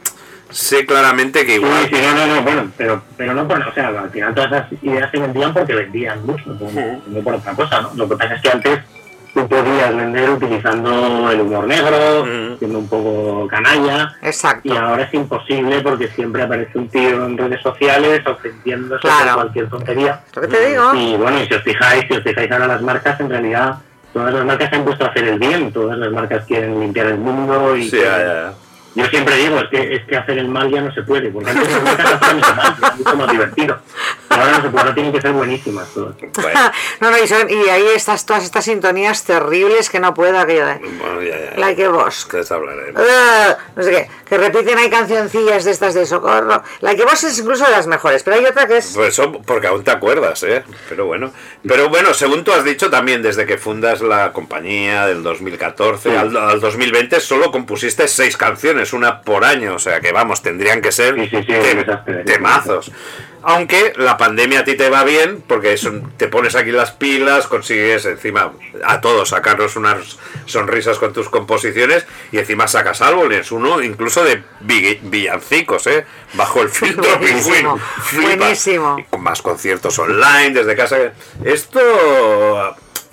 [0.52, 1.84] sé claramente que Sí, igual...
[1.88, 4.82] sí, no, no, no, bueno, pero, pero no por, o sea, al final todas esas
[4.82, 7.90] ideas se vendían porque vendían mucho, no, no por otra cosa, ¿no?
[7.96, 8.80] Lo que pasa es que antes
[9.34, 12.26] tú podías vender utilizando el humor negro,
[12.58, 14.68] siendo un poco canalla, Exacto.
[14.72, 19.24] y ahora es imposible porque siempre aparece un tío en redes sociales ofendiéndose Claro.
[19.24, 20.20] por cualquier tontería.
[20.34, 20.94] Lo que te digo.
[20.94, 23.76] Y bueno, y si os fijáis, si os fijáis ahora las marcas, en realidad
[24.12, 27.06] todas las marcas se han puesto a hacer el bien, todas las marcas quieren limpiar
[27.06, 28.52] el mundo y Sí, ya.
[28.94, 31.50] Yo siempre digo, es que, es que hacer el mal ya no se puede, porque
[31.50, 33.78] antes mal, era mucho más divertido.
[34.32, 36.14] Ahora no se puede, ahora tienen que ser buenísimas todas.
[37.00, 40.66] no, no, y, son- y ahí estas todas estas sintonías terribles que no puedo aquello
[40.66, 41.58] de Bueno, ya, ya.
[41.58, 42.26] Like a Boss.
[42.26, 42.92] Que hablaré.
[42.96, 46.62] "Ah", no sé qué, que repiten hay cancioncillas de estas de socorro.
[46.80, 49.32] La que vos es incluso de las mejores, pero hay otra que es Pues eso
[49.44, 50.64] porque aún te acuerdas, ¿eh?
[50.88, 51.32] Pero bueno.
[51.66, 56.16] Pero bueno, según tú has dicho también, desde que fundas la compañía del 2014 Sí.
[56.16, 59.74] al, al 2020, solo compusiste seis canciones, una por año.
[59.74, 62.90] O sea que vamos, tendrían que ser Sí, sí, sí, tem- temazos.
[63.44, 67.46] Aunque la pandemia a ti te va bien, porque eso, te pones aquí las pilas,
[67.46, 68.52] consigues encima
[68.84, 74.42] a todos sacarnos unas sonrisas con tus composiciones y encima sacas álbumes, uno incluso de
[74.60, 76.04] vi- villancicos, ¿eh?
[76.34, 77.02] Bajo el filtro
[78.12, 80.96] Buenísimo, con más conciertos online, desde casa.
[81.44, 81.80] Esto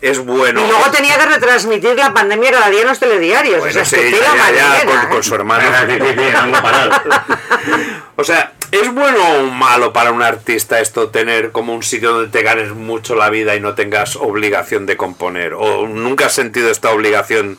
[0.01, 0.61] es bueno.
[0.64, 3.60] Y luego tenía que retransmitir la pandemia cada día en los telediarios.
[3.60, 5.14] Bueno, o sea, sí, es que ya, tela ya, ya, marinera, con, ¿eh?
[5.14, 5.69] con su hermano.
[8.19, 12.27] O sea, ¿es bueno o malo para un artista esto tener como un sitio donde
[12.29, 15.53] te ganes mucho la vida y no tengas obligación de componer?
[15.53, 17.57] ¿O nunca has sentido esta obligación?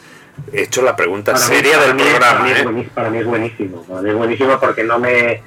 [0.53, 2.63] He hecho la pregunta Para seria para del mí- Para programa, mí, es ¿eh?
[2.65, 3.83] buenísimo, para mí es buenísimo.
[3.89, 5.43] Para mí es buenísimo porque no me.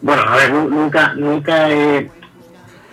[0.00, 2.10] Bueno, a ver, nu- nunca, nunca he.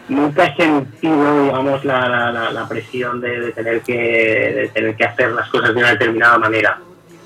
[0.09, 4.95] Nunca he sentido, digamos, la, la, la- la presión de, de tener que, de tener
[4.97, 6.77] que hacer las cosas de una determinada manera.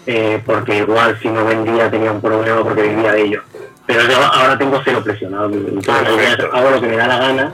[0.05, 3.41] Eh, porque igual si no vendía tenía un problema porque vivía de ello.
[3.88, 5.45] Pero yo ahora tengo cero presionado.
[5.45, 6.49] Entonces, Perfecto.
[6.53, 7.53] hago lo que me da la gana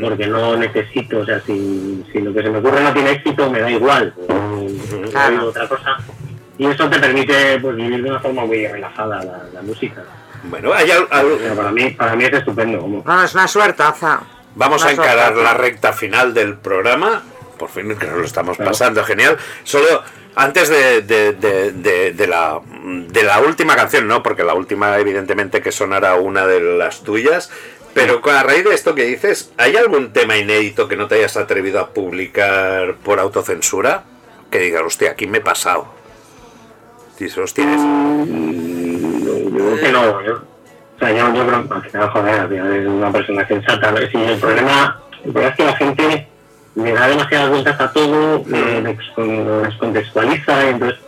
[0.00, 3.50] porque no necesito, o sea, si, si lo que se me ocurre no tiene éxito,
[3.50, 4.12] me da igual.
[4.28, 5.30] No Claro.
[5.32, 5.96] digo otra cosa.
[6.58, 10.02] Y eso te permite pues, vivir de una forma muy relajada la, la música.
[10.44, 12.80] Bueno, hay al- al- Pero para mí, para mí es estupendo.
[12.80, 14.20] como- No, es una suertaza.
[14.54, 15.42] Vamos a encarar suerte.
[15.42, 17.22] la recta final del programa.
[17.58, 19.38] Por fin que nos lo estamos pasando, genial.
[19.62, 20.02] Solo
[20.34, 24.22] antes de, de- de- de- la, de la última canción, ¿no?
[24.22, 27.50] Porque la última, evidentemente, que sonará una de las tuyas.
[27.94, 31.36] Pero a raíz de esto que dices, ¿hay algún tema inédito que no te hayas
[31.36, 34.04] atrevido a publicar por autocensura?
[34.50, 35.86] Que digas, hostia, aquí me he pasado.
[37.18, 37.80] Dices, hostia, es-
[38.32, 40.22] Yo creo que no.
[40.24, 43.94] Yo, o sea, yo, yo creo que joder, es una persona sensata.
[44.10, 46.28] Sí, el, problema, el problema es que la gente
[46.74, 48.96] le da demasiadas vueltas a todo, eh,
[49.62, 50.98] descontextualiza, entonces,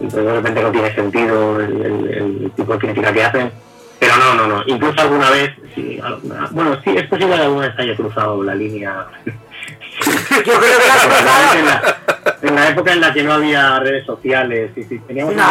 [0.00, 2.14] entonces de repente no tiene sentido el, el-
[2.44, 3.52] el tipo de crítica que hacen.
[3.98, 4.62] Pero no, no, no.
[4.66, 8.54] Incluso alguna vez, sí, alguna- bueno, sí, es posible que alguna vez haya cruzado la
[8.54, 9.06] línea.
[9.24, 11.96] Yo creo que la en, la,
[12.42, 15.44] en la época en la que no había redes sociales y si teníamos No,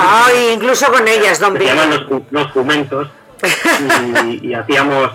[0.53, 3.07] incluso con ellas, don se llaman los, los jumentos
[4.31, 5.09] y, y hacíamos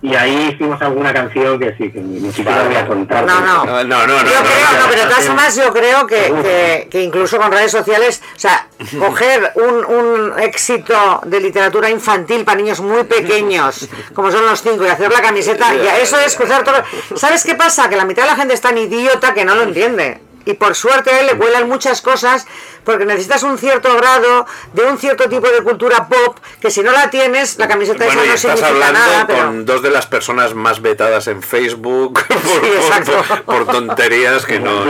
[0.00, 3.64] y ahí hicimos alguna canción que sí que ni, siquiera voy a contar No, no.
[3.64, 4.80] no, no, no, Yo no, creo, no.
[4.80, 8.38] no, pero de todas formas yo creo que, que, que incluso con redes sociales, o
[8.38, 8.68] sea,
[8.98, 14.84] coger un, un éxito de literatura infantil para niños muy pequeños, como son los cinco,
[14.84, 16.76] y hacer la camiseta, ya eso es cruzar todo.
[17.16, 17.88] ¿Sabes qué pasa?
[17.88, 20.27] Que la mitad de la gente es tan idiota que no lo entiende.
[20.48, 22.46] Y por suerte a él le cuelan muchas cosas
[22.82, 26.90] porque necesitas un cierto grado de un cierto tipo de cultura pop que si no
[26.90, 29.26] la tienes, la camiseta Bueno, esa y no estás significa hablando nada.
[29.26, 29.38] Pero...
[29.44, 33.12] con dos de las personas más vetadas en Facebook por, por- exacto.
[33.28, 34.86] por- por tonterías que no,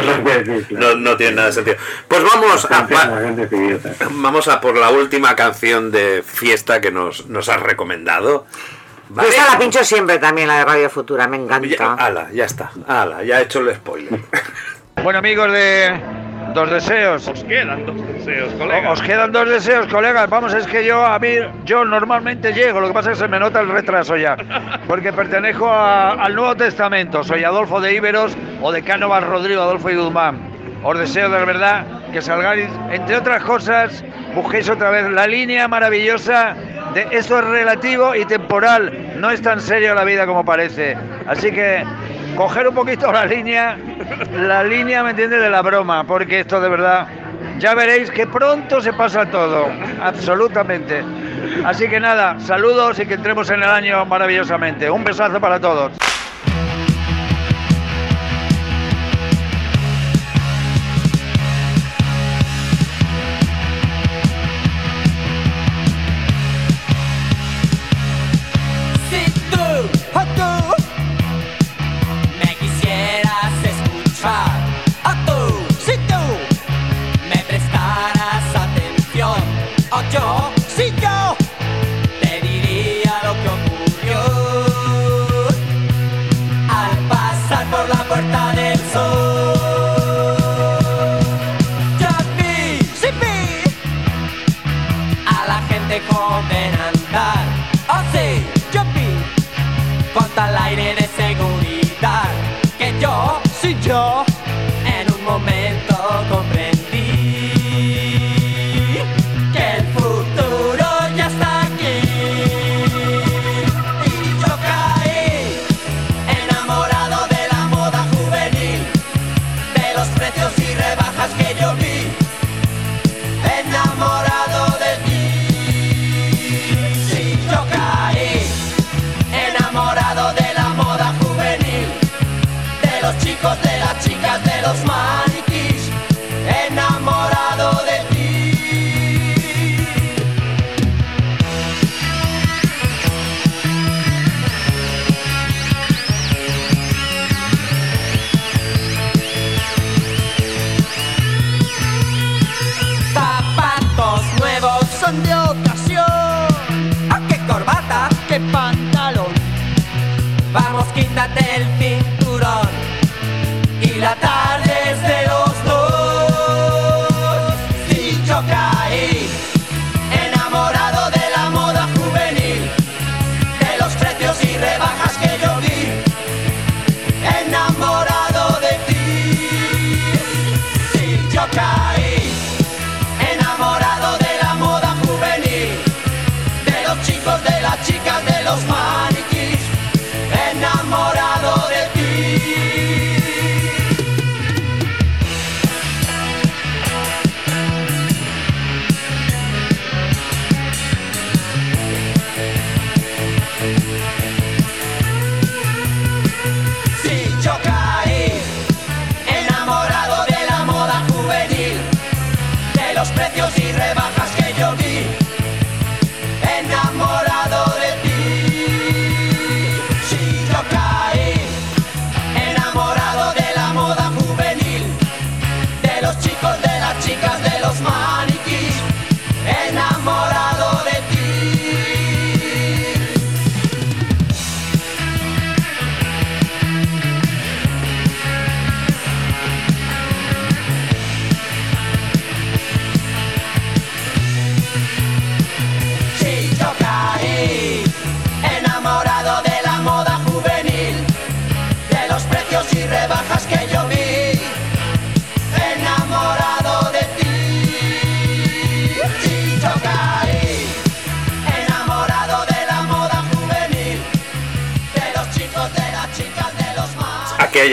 [0.71, 1.77] no, no tienen nada de sentido.
[2.07, 2.87] Pues vamos a,
[4.11, 8.47] vamos a por la última canción de fiesta que nos, nos has recomendado.
[9.09, 9.29] Yo ¿Vale?
[9.31, 11.95] esta la pincho siempre también, la de Radio Futura, me Ya, encanta.
[11.95, 12.71] ala, ya está.
[12.87, 14.21] Ala, ya he hecho el spoiler.
[15.03, 15.93] Bueno, amigos de
[16.55, 17.29] Dos Deseos.
[17.29, 18.91] Os quedan dos deseos, O- colega.
[18.91, 20.29] Os quedan dos deseos, colegas.
[20.31, 21.29] Vamos, es que yo a mí,
[21.65, 24.37] yo normalmente llego, lo que pasa es que se me nota el retraso ya,
[24.87, 27.23] porque pertenezco a- al Nuevo Testamento.
[27.23, 30.39] Soy Adolfo de Íberos o de Cánovas Rodrigo, Adolfo y Guzmán.
[30.83, 34.03] Os deseo de verdad que salgáis, entre otras cosas,
[34.35, 36.55] busquéis otra vez la línea maravillosa
[36.95, 39.13] de esto es relativo y temporal.
[39.17, 40.97] No es tan serio la vida como parece.
[41.27, 41.85] Así que
[42.39, 43.77] coger un poquito la línea,
[44.33, 45.39] la línea, ¿me entiende?
[45.39, 47.09] De la broma, porque esto de verdad,
[47.59, 49.67] ya veréis que pronto se pasa todo,
[50.01, 51.03] absolutamente.
[51.65, 54.89] Así que nada, saludos y que entremos en el año maravillosamente.
[54.89, 55.91] Un besazo para todos.
[96.11, 96.78] La gente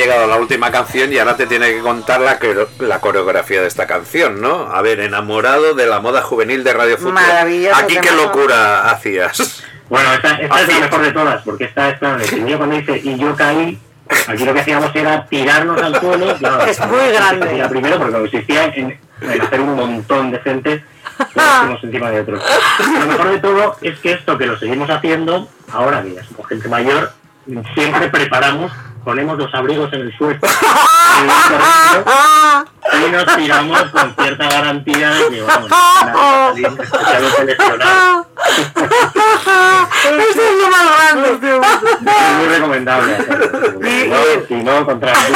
[0.08, 2.40] la última canción y ahora te tiene que contar la,
[2.80, 4.72] la coreografía de esta canción, ¿no?
[4.72, 7.14] A ver, enamorado de la moda juvenil de Radio Futuro.
[7.14, 9.64] Maravilloso Aquí qué locura hacías.
[9.90, 12.76] Bueno, esta, esta es la mejor de todas, porque esta es la de niño cuando
[12.76, 13.80] dice y yo caí,
[14.28, 16.36] aquí lo que hacíamos era tirarnos al suelo.
[16.40, 17.56] claro, Es muy grande.
[17.56, 20.84] Era primero porque consistía en, en hacer un montón de gente
[21.66, 22.44] unos encima de otros.
[23.00, 26.48] Lo mejor de todo es que esto que lo seguimos haciendo, ahora que ya somos
[26.48, 27.12] gente mayor,
[27.74, 28.72] siempre preparamos,
[29.06, 30.40] ponemos los abrigos en el suelo
[32.94, 38.28] y nos tiramos con cierta garantía de que vamos, a salir especialmente lesionados.
[40.06, 41.30] Esto es lo más grande.
[41.32, 43.18] Es muy recomendable.
[43.18, 44.18] Si no,
[44.48, 45.36] si no, contra el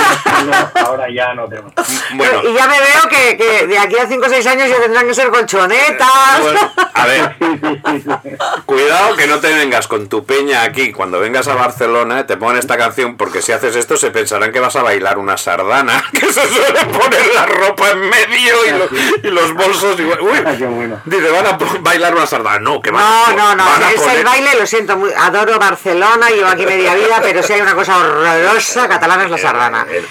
[0.86, 1.74] ahora ya no tenemos.
[2.14, 4.80] Bueno, Y ya me veo que, que de aquí a 5 o 6 años ya
[4.82, 6.42] tendrán que ser colchonetas.
[6.42, 6.60] bueno,
[6.94, 7.36] a ver,
[8.66, 10.92] cuidado que no te vengas con tu peña aquí.
[10.92, 14.60] Cuando vengas a Barcelona te ponen esta canción porque si haces esto se pensarán que
[14.60, 18.90] vas a bailar una sardana, que se suele poner la ropa en medio y, lo-
[19.30, 20.20] y los bolsos igual.
[20.22, 21.02] Uy, Ah, bueno.
[21.06, 22.60] dice, van a bailar una sardana.
[22.60, 25.12] No, que van, No, no, no, van a es poner- el baile, lo siento, muy-
[25.18, 29.38] adoro Barcelona, llevo aquí media vida, pero si hay una cosa horrorosa, catalana es la
[29.38, 29.86] sardana.
[29.90, 30.06] Eh,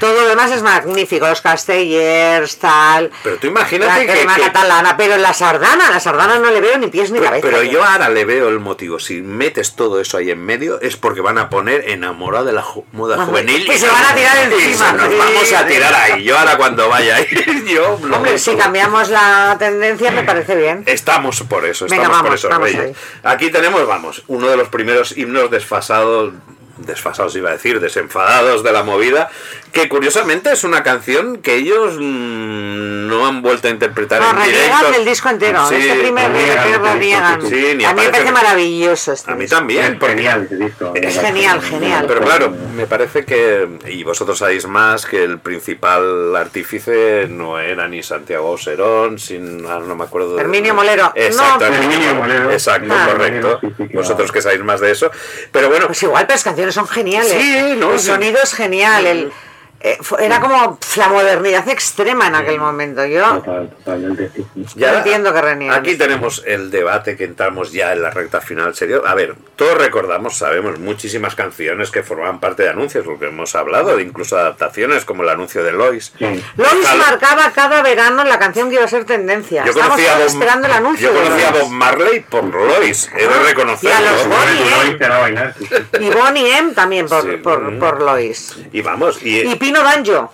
[0.00, 4.42] Todo lo demás es magnífico, los castellers, tal, Pero tú la imagínate que, crema que-
[4.42, 7.46] catalana, pero la sardana, la sardana no le veo ni pies ni Pero, cabeza.
[7.48, 8.98] pero yo ahora le veo el motivo.
[8.98, 12.64] Si metes todo eso ahí en medio, es porque van a poner enamorado de la
[12.92, 13.66] moda juvenil.
[13.66, 14.92] Que se van a tirar encima.
[14.94, 16.22] Nos vamos a tirar ahí.
[16.24, 18.38] Yo ahora cuando vaya ahí, yo lo Hombre, meto.
[18.38, 20.82] si cambiamos la tendencia me parece bien.
[20.86, 22.96] Estamos por eso, Venga, estamos por vamos, eso, vamos Reyes.
[23.22, 26.32] Aquí tenemos, vamos, uno de los primeros himnos desfasados,
[26.78, 29.30] desfasados iba a decir, desenfadados de la movida,
[29.72, 34.50] que curiosamente es una canción que ellos mm, no han vuelto a interpretar No, en
[34.50, 34.90] directo.
[34.92, 37.42] del disco entero, Sí, este primer sí, reniegan.
[37.48, 39.56] sí, ni a mí me parece maravilloso este A mí disco.
[39.56, 40.92] también, Es porque genial disco.
[40.94, 42.04] Es genial, genial.
[42.08, 47.88] Pero claro, me parece que, y vosotros sabéis más, que el principal artífice no era
[47.88, 50.36] ni Santiago Oserón, sin, ah, no me acuerdo.
[50.36, 51.12] de- Herminio Molero.
[51.14, 51.74] Exacto, No.
[51.76, 52.50] Herminio Molero.
[52.50, 53.06] Exacto, Ah.
[53.10, 53.58] correcto.
[53.60, 53.90] Sí, sí, claro.
[53.94, 55.10] Vosotros que sabéis más de eso.
[55.52, 57.32] Pero bueno, Pues igual, pero las canciones son geniales.
[57.32, 58.06] Sí, no, el sí.
[58.06, 59.06] sonido es genial.
[59.06, 59.32] El,
[60.18, 63.04] era como la modernidad extrema en aquel momento.
[63.04, 63.42] Yo
[64.76, 68.74] ya no entiendo que aquí tenemos el debate que entramos ya en la recta final
[68.74, 69.02] serio.
[69.06, 74.00] A ver, todos recordamos, sabemos muchísimas canciones que formaban parte de anuncios, porque hemos hablado,
[74.00, 76.12] incluso adaptaciones como el anuncio de Lois.
[76.18, 76.42] Sí.
[76.56, 79.64] Lois marcaba cada verano la canción que iba a ser tendencia.
[79.64, 81.12] Yo Estamos conocía a todos Bob, esperando el anuncio.
[81.12, 81.52] yo conocía a.
[81.52, 84.28] Bob Marley por Lois, he de y a los.
[84.28, 84.96] Bonnie,
[85.36, 85.52] ¿eh?
[86.00, 87.36] Y Bonnie M también por, Sí.
[87.36, 88.56] por, por Lois.
[88.72, 90.32] Y vamos, y, Y Pino Danjo.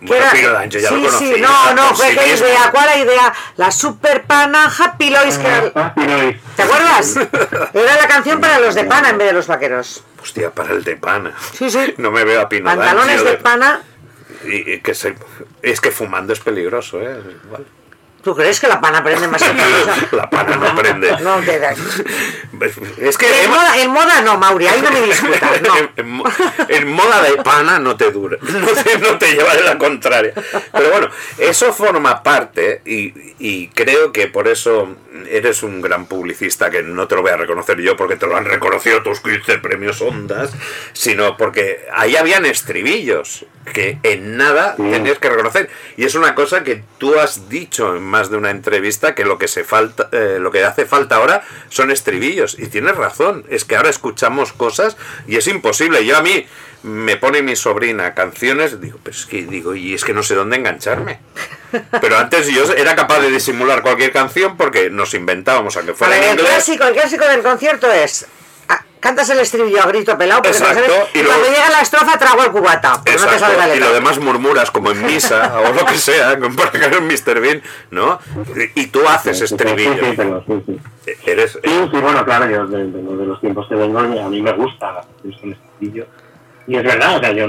[0.00, 1.34] bueno, era- Pino D'Angelo ya sí, lo conocía.
[1.36, 3.32] sí, no, no, fue idea, ¿cuál idea?
[3.56, 6.36] La super pana Happy Lois, que era- sí, Lois.
[6.56, 7.16] ¿te acuerdas?
[7.74, 10.02] Era la canción para los de pana en vez de los vaqueros.
[10.20, 11.32] Hostia, para el de pana.
[11.56, 11.94] Sí, sí.
[11.98, 13.82] No me veo a Pino Pantalones de pana.
[14.44, 15.14] Y, y que se-
[15.62, 17.20] es que fumando es peligroso, ¿eh?
[17.44, 17.64] Igual.
[18.22, 19.52] ¿Tú crees que la pana prende más que
[20.16, 21.10] La pana no prende.
[21.22, 21.74] No, te da-
[22.98, 25.76] Es que En hemos- moda, en moda no, Mauri, ahí no me discutas, no.
[25.76, 26.24] en, en mo-
[26.68, 30.32] en moda de pana no te dura, no te, no te lleva de la contraria.
[30.72, 31.08] Pero bueno,
[31.38, 34.94] eso forma parte y, y creo que por eso
[35.28, 38.36] eres un gran publicista, que no te lo voy a reconocer yo porque te lo
[38.36, 40.52] han reconocido tus 15 premios Ondas,
[40.92, 45.70] sino porque ahí habían estribillos que en nada tenías que reconocer.
[45.96, 49.38] Y es una cosa que tú has dicho en más de una entrevista que lo
[49.38, 52.58] que se falta, eh, lo que hace falta ahora son estribillos.
[52.58, 56.04] Y tienes razón, es que ahora escuchamos cosas y es imposible.
[56.04, 56.46] Yo a mí
[56.82, 60.34] me pone mi sobrina canciones, digo, pues es que digo, y es que no sé
[60.34, 61.20] dónde engancharme.
[62.00, 66.22] Pero antes yo era capaz de disimular cualquier canción porque nos inventábamos, A fuera ver,
[66.24, 66.48] en el inglés.
[66.50, 68.26] clásico, el clásico del concierto es.
[69.02, 71.80] Cantas el estribillo a grito pelado, porque Exacto, sabes- y y, luego- cuando llega la
[71.82, 74.90] estrofa trago el cubata, porque no te sabes la Exacto, y lo demás murmuras como
[74.92, 77.40] en misa o lo que sea, como para que en Mr.
[77.40, 78.18] Bean, ¿no?
[78.74, 79.94] Y tú haces Sí, sí, estribillo.
[79.94, 80.80] sí, pero sí, sí.
[81.26, 81.58] Eres, Sí,
[81.92, 85.00] sí, bueno, claro, yo de, de- de los tiempos que vengo, a mí me gusta
[85.20, 86.06] con estribillo.
[86.68, 87.46] Y es verdad, o sea, yo,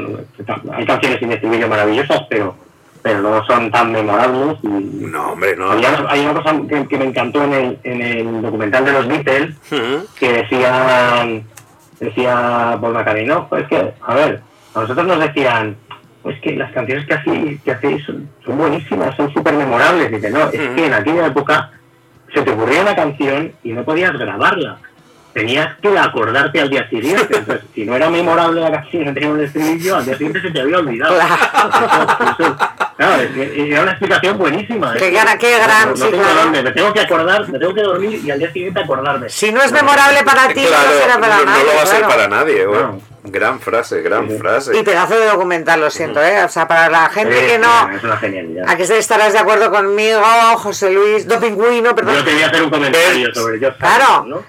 [0.75, 2.55] hay canciones sin estribillo maravillosas, pero,
[3.03, 4.57] pero no son tan memorables.
[4.63, 5.71] Y, no, hombre, no.
[5.71, 9.07] Había- hay una cosa que, que me encantó en el, en el documental de los
[9.07, 9.55] Beatles,
[10.19, 11.25] que decía,
[11.99, 14.41] decía Paul McCartney, no, pues que, a ver,
[14.73, 15.75] a nosotros nos decían,
[16.21, 20.09] pues que las canciones que, así, que hacéis son, son buenísimas, son súper memorables.
[20.11, 21.71] Dice, no, es que en aquella época
[22.33, 24.77] se te ocurría una canción y no podías grabarla.
[25.33, 27.27] Tenías que acordarte al día siguiente.
[27.37, 30.51] Entonces, si no era memorable la canción, no tenía un estribillo, al día siguiente se
[30.51, 31.15] te había olvidado.
[31.19, 32.57] Eso- eso-
[32.97, 34.93] claro, era una explicación buenísima.
[34.95, 36.41] Qué gran- qué gran, no, sí, no tengo claro.
[36.43, 39.29] dónde, me tengo que acordar, me tengo que dormir y al día siguiente acordarme.
[39.29, 41.63] Si no es memorable para ti, Claro, no será para no, no nadie.
[41.65, 42.13] lo va a ser claro.
[42.13, 42.65] para nadie.
[42.65, 43.01] bueno.
[43.25, 44.77] Gran frase, gran frase.
[44.77, 46.43] Y pedazo de documental, lo siento, ¿eh?
[46.43, 47.89] O sea, para la gente Sí, que no...
[47.95, 48.65] Es una genialidad.
[48.67, 50.21] Aquí estarás de acuerdo conmigo,
[50.57, 52.17] José Luis, do pingüino, perdón.
[52.17, 54.25] Yo quería hacer un comentario sobre George Claro.
[54.25, 54.43] ¿no?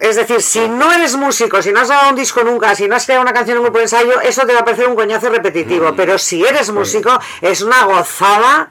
[0.00, 2.96] Es decir, si no eres músico, si no has grabado un disco nunca, si no
[2.96, 4.96] has creado una canción en un grupo de ensayo, eso te va a parecer un
[4.96, 5.92] coñazo repetitivo.
[5.92, 5.96] Mm.
[5.96, 8.70] Pero si eres músico, es una gozada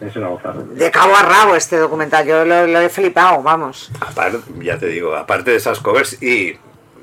[0.00, 0.62] Es una gozada.
[0.70, 2.26] de cabo a rabo este documental.
[2.26, 3.90] Yo lo, lo he flipado, vamos.
[4.00, 6.58] Aparte, ya te digo, aparte de esas covers, y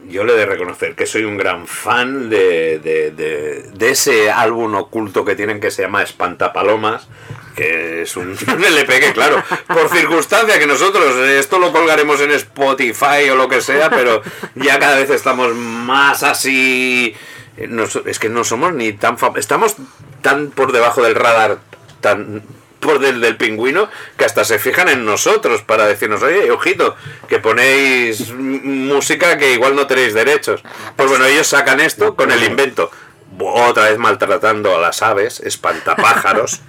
[0.08, 4.32] yo le he de reconocer que soy un gran fan de, de, de- de ese
[4.32, 7.08] álbum oculto que tienen que se llama Espantapalomas,
[7.56, 12.32] que es un, LP que, claro, por circunstancia que nosotros eh, esto lo colgaremos en
[12.32, 14.22] Spotify o lo que sea, pero
[14.56, 17.16] ya cada vez estamos más así.
[17.58, 17.70] eh,
[18.06, 19.76] es que no somos ni tan fam- estamos
[20.22, 21.60] tan por debajo del radar,
[22.02, 22.42] tan
[22.80, 26.98] por del, del pingüino que hasta se fijan en nosotros para decirnos, oye, ojito,
[27.30, 30.62] que ponéis música que igual no tenéis derechos.
[30.98, 32.92] Pues bueno, ellos sacan esto con el invento.
[33.40, 36.62] Otra vez maltratando a las aves, espantapájaros.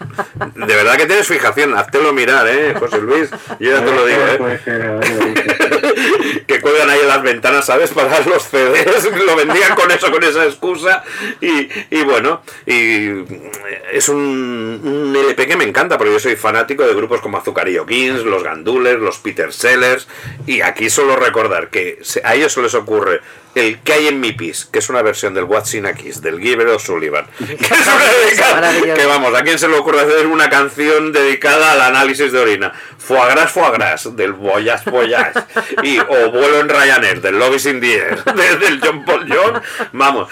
[0.54, 3.30] De verdad que tienes fijación, háztelo mirar, ¿eh, José Luis?
[3.60, 5.63] Yo ya te lo digo, ¿eh?
[6.46, 7.90] Que cuelgan ahí en las ventanas, ¿sabes?
[7.90, 11.02] Para los CDs, lo vendían con eso, con esa excusa.
[11.40, 13.24] Y, y bueno, y
[13.92, 17.86] es un, un LP que me encanta, porque yo soy fanático de grupos como Azucarillo
[17.86, 20.06] Kings, los Gandulers, los Peter Sellers.
[20.46, 23.20] Y aquí solo recordar que a ellos se les ocurre
[23.54, 26.20] el que hay en mi pis, que es una versión del What's in a Kiss,
[26.20, 27.26] del Giver O'Sullivan.
[27.38, 28.94] Que es una dedicada- Maravilloso.
[29.00, 32.72] que vamos, ¿a quién se le ocurre hacer una canción dedicada al análisis de orina?
[32.98, 35.38] Foie gras, foie gras, del Voyage Voyage.
[35.84, 39.26] Y, o Vuelo en Ryanair, del Love is in the Air, de- del John Paul
[39.28, 39.60] John.
[39.92, 40.28] Vamos,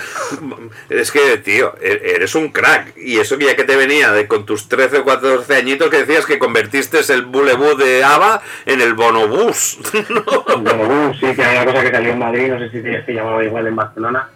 [0.88, 2.96] es que, tío, e- eres un crack.
[2.96, 5.98] Y eso que ya que te venía de con tus 13 o 14 añitos que
[6.04, 9.78] decías que convertiste el Bulebú de ABBA en el Bonobús.
[10.62, 13.12] Bueno, uh, sí, que hay una cosa que salió en Madrid, no sé si se
[13.12, 14.28] llamaba igual en Barcelona.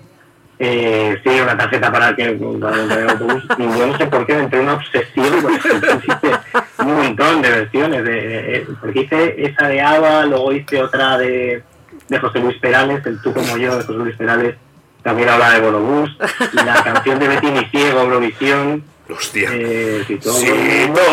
[0.58, 3.44] Eh, sí, una tarjeta para que para en autobús.
[3.58, 5.42] Y yo no sé por qué me entré una obsesión.
[5.42, 8.04] porque Hice un montón de versiones.
[8.04, 11.62] De, porque hice esa de Ava, luego hice otra de,
[12.08, 14.56] de José Luis Perales, el tú como yo de José Luis Perales.
[15.02, 16.16] También habla de Bonobús.
[16.52, 18.82] Y la canción de Betty Mi Ciego, Eurovisión.
[19.08, 19.50] Hostia.
[19.52, 21.04] Eh, si todo, Sí, todo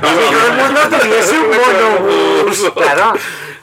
[0.00, 3.12] todo el mundo tuviese un claro.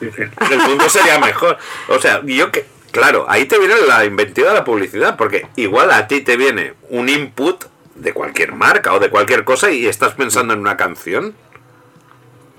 [0.00, 1.58] el mundo sería mejor.
[1.88, 2.73] O sea, yo que.
[2.94, 6.74] Claro, ahí te viene la inventiva de la publicidad, porque igual a ti te viene
[6.90, 7.64] un input
[7.96, 11.34] de cualquier marca o de cualquier cosa y estás pensando en una canción.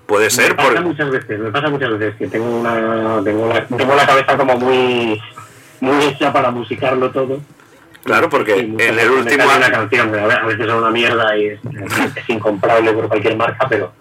[0.06, 3.66] Puede ser me pasa muchas veces, me pasa muchas veces que tengo una tengo la,
[3.66, 5.22] tengo la cabeza como muy
[5.80, 7.40] muy hecha para musicarlo todo.
[8.06, 11.60] Claro, porque en el último una canción, a, veces es una mierda y es,
[12.16, 13.94] es incomparable por cualquier marca, pero,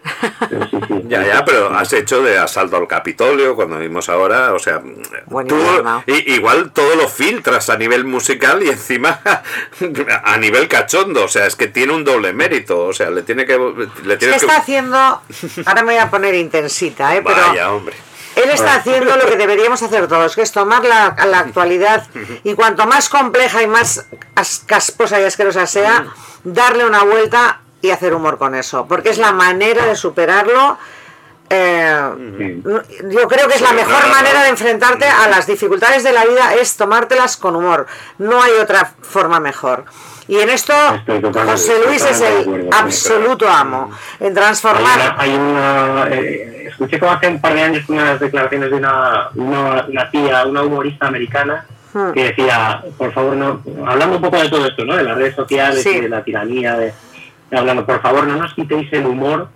[0.51, 0.95] pero sí, sí.
[1.09, 4.83] Ya, ya, pero has hecho de asalto al Capitolio cuando vimos ahora, o sea,
[5.49, 5.57] tú
[6.07, 9.21] i- igual todo lo filtras a nivel musical y encima
[10.23, 13.47] a nivel cachondo, o sea, es que tiene un doble mérito, o sea, le tiene
[13.47, 13.57] que
[14.05, 17.23] le Es que está haciendo, ahora me voy a poner intensita, ¿eh?
[17.25, 17.97] pero Vaya, hombre.
[18.37, 22.07] Él está haciendo lo que deberíamos hacer todos, que es tomar la, la actualidad
[22.43, 26.07] y cuanto más compleja y más as- casposa y asquerosa sea,
[26.45, 30.79] darle una vuelta y hacer humor con eso, porque es la manera de superarlo.
[31.51, 32.61] eh,
[33.11, 36.55] yo creo que es la mejor manera de enfrentarte a las dificultades de la vida
[36.55, 37.87] es tomártelas con humor.
[38.19, 39.85] No hay otra forma mejor.
[40.29, 40.73] Y en esto
[41.33, 43.91] José Luis es el absoluto amo.
[44.21, 48.19] En Hay transformar una, hay una eh, escuché como hace un par de años unas
[48.19, 52.11] declaraciones de una, una, una tía, una humorista americana, Hmm.
[52.11, 54.97] que decía, por favor, no, hablando un poco de todo esto, ¿no?
[54.97, 55.91] De las redes sociales Sí.
[55.91, 56.93] y de la tiranía, de,
[57.53, 59.47] hablando, por favor, no nos quitéis el humor.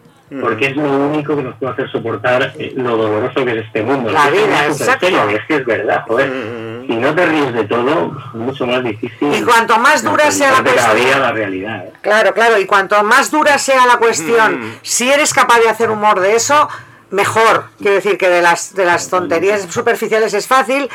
[0.40, 3.82] Porque es lo único que nos puede hacer soportar eh, lo doloroso que es este
[3.82, 4.10] mundo.
[4.10, 5.06] La Es es vida, súper exacto.
[5.06, 6.32] serio, Es que es verdad, joder.
[6.86, 9.34] si no te ríes de todo, es mucho más difícil.
[9.34, 11.84] Y cuanto más dura sea la cuestión- día a la realidad.
[11.86, 11.92] ¿eh?
[12.02, 14.72] Claro, claro, y cuanto más dura sea la cuestión, Mm.
[14.82, 16.68] si eres capaz de hacer humor de eso,
[17.10, 17.64] mejor.
[17.78, 20.88] Quiero decir que de las, de las tonterías superficiales es fácil,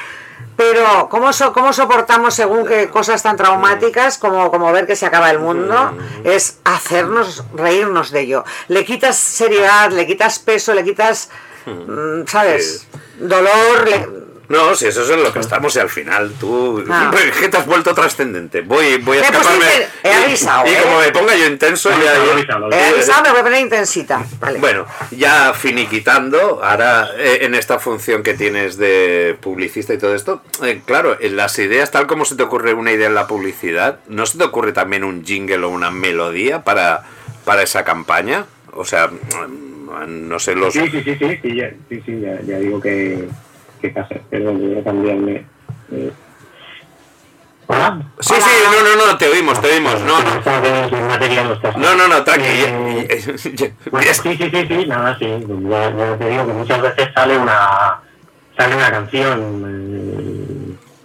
[0.56, 5.06] pero ¿cómo, so- cómo soportamos según qué cosas tan traumáticas como, como ver que se
[5.06, 5.94] acaba el mundo?
[6.24, 8.44] Es hacernos reírnos de ello.
[8.68, 11.30] Le quitas seriedad, le quitas peso, le quitas,
[11.66, 12.88] mm, ¿sabes?
[13.20, 13.88] Dolor.
[13.88, 16.84] le- No, si eso es en lo que estamos y al final tú...
[16.90, 17.12] Ah.
[17.40, 18.62] Que te has vuelto trascendente.
[18.62, 19.88] Voy, voy a Me he puesto escaparme...
[20.04, 20.78] he avisado, y, y ¿eh?
[20.84, 21.98] como me ponga yo intenso, ya...
[21.98, 24.26] ya- He avisado, me voy a poner intensita.
[24.40, 24.60] Vale.
[24.60, 30.42] Bueno, ya finiquitando, ahora eh, en esta función que tienes de publicista y todo esto,
[30.64, 34.00] eh, claro, en las ideas, tal como se te ocurre una idea en la publicidad,
[34.08, 37.04] ¿no se te ocurre también un jingle o una melodía para,
[37.46, 38.46] para esa campaña?
[38.74, 40.74] O sea, mm, no sé, los...
[40.74, 43.28] Sí, sí, sí, sí, sí, ya, sí, sí, ya, ya digo que,
[43.84, 44.16] que pasa.
[44.30, 45.46] Perdón, voy a cambiarme.
[45.92, 46.12] eh.
[47.68, 48.02] Hola.
[48.20, 51.78] Sí, sí, no, no, no, te oímos, te oímos, no, no.
[51.78, 52.46] No, no, no, tranqui.
[53.92, 55.26] Bueno, sí, sí, sí, sí, nada, sí.
[55.70, 58.00] Ya, ya te digo que muchas veces sale una
[58.58, 60.63] sale una canción eh,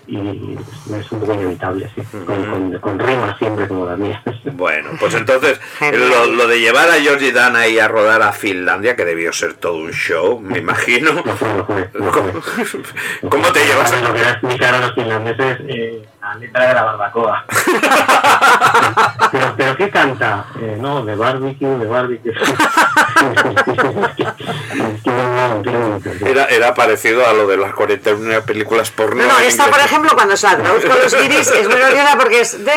[0.08, 0.58] y
[0.94, 2.02] es un poco inevitable, sí.
[2.24, 4.22] Con, con, con rimas siempre como la mía.
[4.52, 8.96] Bueno, pues entonces lo, lo de llevar a Georgie Dan ahí a rodar a Finlandia,
[8.96, 11.22] que debió ser todo un show, me imagino.
[11.22, 12.32] ¿Cómo,
[13.30, 14.02] cómo te llevas?
[14.02, 17.44] Lo que era explicar a los finlandeses eh, la letra de la barbacoa.
[19.32, 20.46] pero, pero ¿qué canta?
[20.60, 22.32] Eh, no, de barbecue, de barbecue.
[26.24, 29.24] Era, era parecido a lo de las 41 películas porno.
[29.24, 32.64] No, esta, por ejemplo, cuando se la traduzco los guiris, es muy graciosa porque es
[32.64, 32.72] de,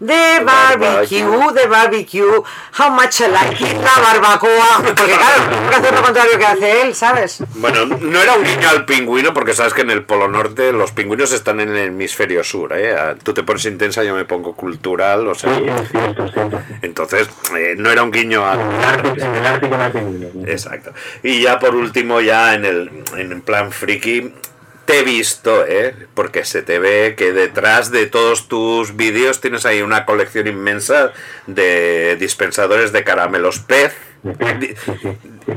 [0.00, 2.42] de barbecue, de barbecue,
[2.78, 4.82] how much I like it, la barbacoa.
[4.82, 7.44] Porque claro, tengo que hacer lo contrario que hace él, ¿sabes?
[7.54, 10.92] Bueno, no era un guiño al pingüino, porque sabes que en el Polo Norte los
[10.92, 12.72] pingüinos están en el hemisferio sur.
[12.72, 12.94] ¿eh?
[12.98, 15.52] Ah, Tú te pones intensa, yo me pongo cultural, o sea.
[16.80, 18.58] Entonces, eh, no era un guiño al.
[18.60, 20.48] En el Ártico no hay pingüinos, ¿no?
[20.48, 20.92] Exacto.
[21.22, 24.32] Y ya por último, ya en el en plan friki,
[24.90, 25.94] te he visto, ¿eh?
[26.14, 31.12] Porque se te ve que detrás de todos tus vídeos tienes ahí una colección inmensa
[31.46, 33.94] de dispensadores de caramelos pez.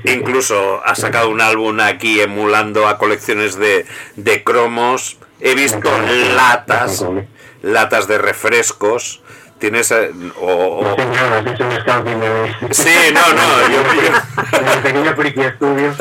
[0.03, 3.87] Incluso has sacado un álbum aquí emulando a colecciones de,
[4.17, 5.17] de cromos.
[5.41, 5.89] He visto
[6.35, 7.03] latas,
[7.63, 9.22] latas de refrescos.
[9.63, 9.89] Tienes...
[9.93, 9.95] o-
[10.45, 10.95] o-.
[12.71, 15.93] Sí, no, no, yo- En el pequeño friki estudio,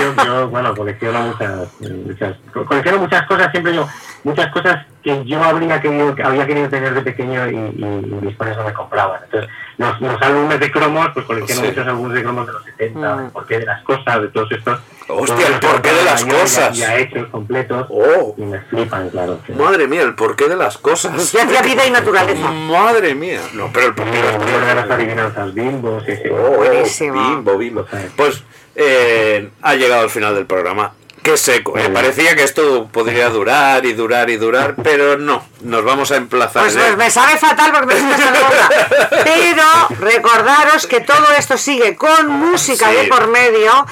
[0.00, 3.86] yo, yo, bueno, colecciono muchas, muchas, co- colecciono muchas cosas, siempre yo,
[4.22, 8.18] muchas cosas que yo habría querido, que había querido tener de pequeño y, y, y
[8.26, 9.20] mis padres no me compraban.
[9.24, 11.66] Entonces, los, los álbumes de cromos, pues colecciono Sí.
[11.68, 14.80] muchos álbumes de cromos de los 70, el porqué de las cosas, de todos estos.
[15.08, 16.76] Hostia, el porqué de las ya- ya- cosas.
[16.78, 18.34] Ya, hechos, completos, Oh.
[18.38, 19.38] y me flipan, claro.
[19.46, 21.12] que- Madre mía, el porqué de las cosas.
[21.34, 22.50] Ya hacía vida y naturaleza.
[22.50, 23.40] Madre mía.
[23.52, 24.66] No, pero el porqué de las El cosas.
[24.66, 26.28] de las adivinanzas bimbos, sí, sí.
[26.30, 27.20] Oh, Buenísimo.
[27.28, 27.86] Bimbo, bimbo.
[28.16, 28.42] Pues
[28.74, 30.92] eh, ha llegado al final del programa.
[31.24, 31.88] Qué seco, ¿eh?
[31.88, 35.42] Parecía que esto podría durar y durar y durar, pero no.
[35.64, 36.62] Nos vamos a emplazar.
[36.62, 38.68] Pues, en pues me sabe fatal porque me boca.
[39.24, 39.64] Pero
[39.98, 42.96] recordaros que todo esto sigue con música Sí.
[42.96, 43.86] de por medio.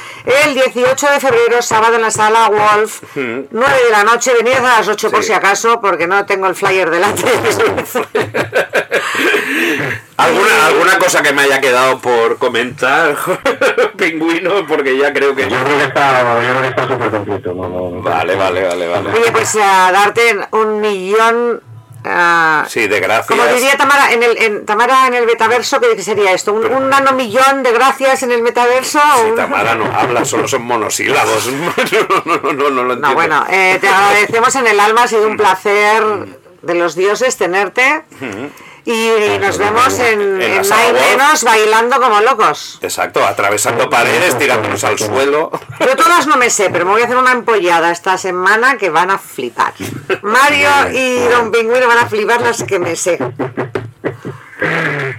[0.45, 3.51] El 18 de febrero, sábado en la sala Wolf, 9
[3.85, 4.33] de la noche.
[4.35, 7.23] Venid a las 8 por si acaso, porque no tengo el flyer delante.
[10.17, 13.17] ¿Alguna, ¿Alguna cosa que me haya quedado por comentar,
[13.97, 14.67] pingüino?
[14.67, 15.49] Porque ya creo que...
[15.49, 17.55] Yo creo que está, yo creo que está súper completo.
[17.55, 18.03] No, no, no.
[18.03, 19.11] Vale, vale, vale, vale.
[19.11, 21.62] Oye, pues a darte un millón.
[22.05, 23.27] Ah, Sí, de gracias.
[23.27, 26.53] como diría Tamara en el en, Tamara en el metaverso, ¿qué sería esto?
[26.53, 29.01] ¿Un, un nanomillón de gracias en el metaverso?
[29.17, 31.49] Sí, Un- Tamara no habla, solo son monosílabos.
[31.63, 33.15] No, no, no, no, no lo No, entiendo.
[33.15, 36.03] bueno, eh, te agradecemos en el alma, ha sido un placer
[36.63, 38.05] de los dioses tenerte
[38.85, 40.63] y nos vemos en, En en.
[40.63, 42.79] Menos bailando como locos.
[42.83, 45.51] Exacto, atravesando paredes, tirándonos al suelo.
[45.81, 48.91] Yo todas no me sé, pero me voy a hacer una empollada esta semana que
[48.91, 49.73] van a flipar.
[50.23, 53.19] Mario y Don Pingüino van a flipar las que me sé.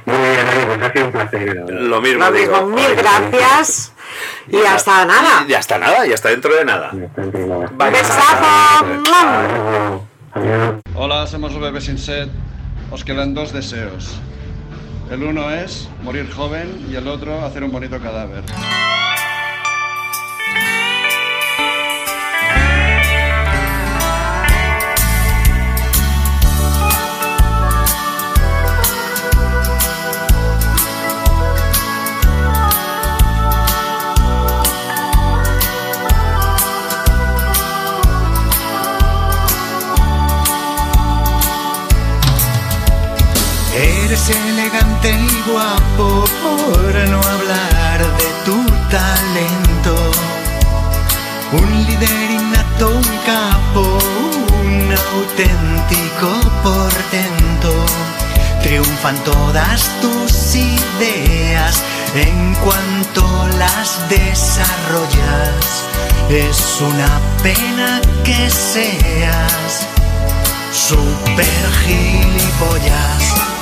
[0.05, 1.65] Muy bien, amigo, pues ha sido un placer.
[1.69, 2.65] Lo mismo Lo digo.
[2.67, 3.93] mil gracias
[4.47, 5.45] y hasta nada.
[5.47, 6.91] Y hasta nada, y hasta dentro de nada.
[7.91, 8.85] Besazo.
[10.95, 12.29] Hola, somos los bebés sin set.
[12.91, 14.19] Os quedan dos deseos.
[15.11, 18.43] El uno es morir joven y el otro hacer un bonito cadáver.
[45.03, 49.95] Fuerte y guapo, por no hablar de tu talento.
[51.51, 53.99] Un líder innato, un capo,
[54.61, 56.29] un auténtico
[56.63, 57.85] portento.
[58.61, 61.83] Triunfan todas tus ideas
[62.15, 65.85] en cuanto las desarrollas.
[66.29, 69.87] Es una pena que seas
[70.71, 71.45] super
[71.85, 73.52] gilipollas.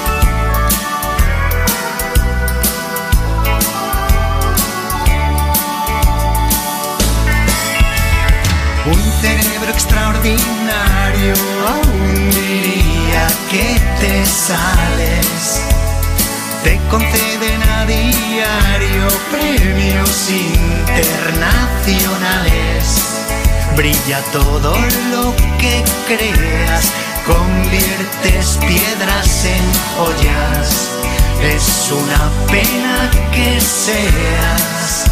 [9.22, 11.34] Cerebro extraordinario,
[11.68, 15.62] aún diría que te sales.
[16.64, 23.26] Te conceden a diario premios internacionales.
[23.76, 24.76] Brilla todo
[25.12, 26.92] lo que creas,
[27.26, 30.90] conviertes piedras en joyas.
[31.44, 35.06] Es una pena que seas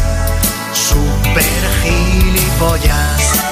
[0.72, 1.44] super
[1.82, 3.49] gilipollas.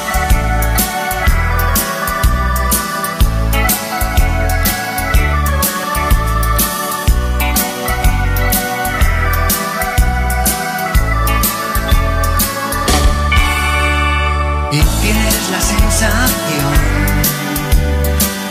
[15.08, 16.74] Tienes la sensación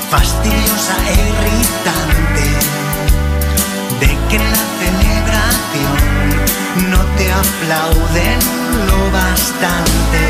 [0.10, 2.48] fastidiosa e irritante
[4.02, 5.98] de que la celebración
[6.90, 8.40] no te aplauden
[8.88, 10.22] lo bastante.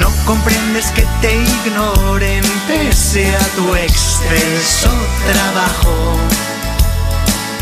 [0.00, 4.90] No comprendes que te ignoren pese a tu excelso
[5.30, 6.16] trabajo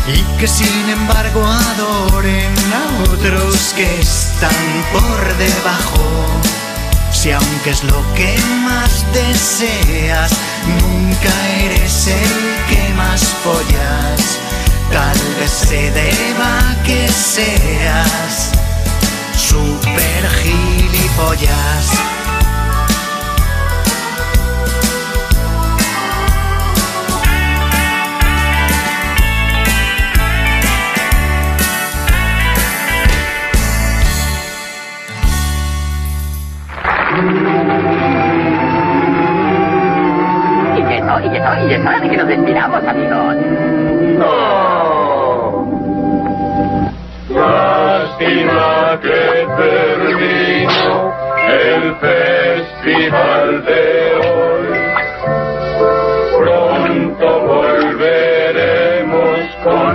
[0.07, 6.58] y que sin embargo adoren a otros que están por debajo.
[7.19, 8.33] Si aunque es lo que
[8.63, 10.31] más deseas,
[10.81, 14.39] nunca eres el que más follas,
[14.89, 18.51] tal vez se deba que seas
[19.35, 22.18] super gilipollas.
[41.57, 43.35] Y es hora de que nos despidamos, amigos.
[47.29, 51.13] Lástima que terminó
[51.47, 53.83] el festival de
[54.15, 54.67] hoy.
[56.37, 59.93] Pronto volveremos con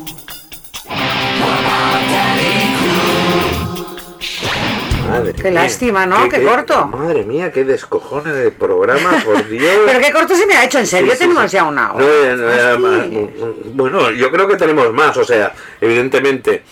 [5.40, 6.28] Qué lástima, ¿no?
[6.28, 6.86] Qué corto.
[6.86, 9.76] Madre mía, qué descojone de programa, por Dios.
[9.86, 11.94] Pero qué corto se me ha hecho, en serio, Sí, sí, tenemos ya una No,
[11.94, 12.04] hora.
[12.06, 12.36] eh,
[12.78, 16.62] no, eh, bueno, yo creo que tenemos más, o sea, evidentemente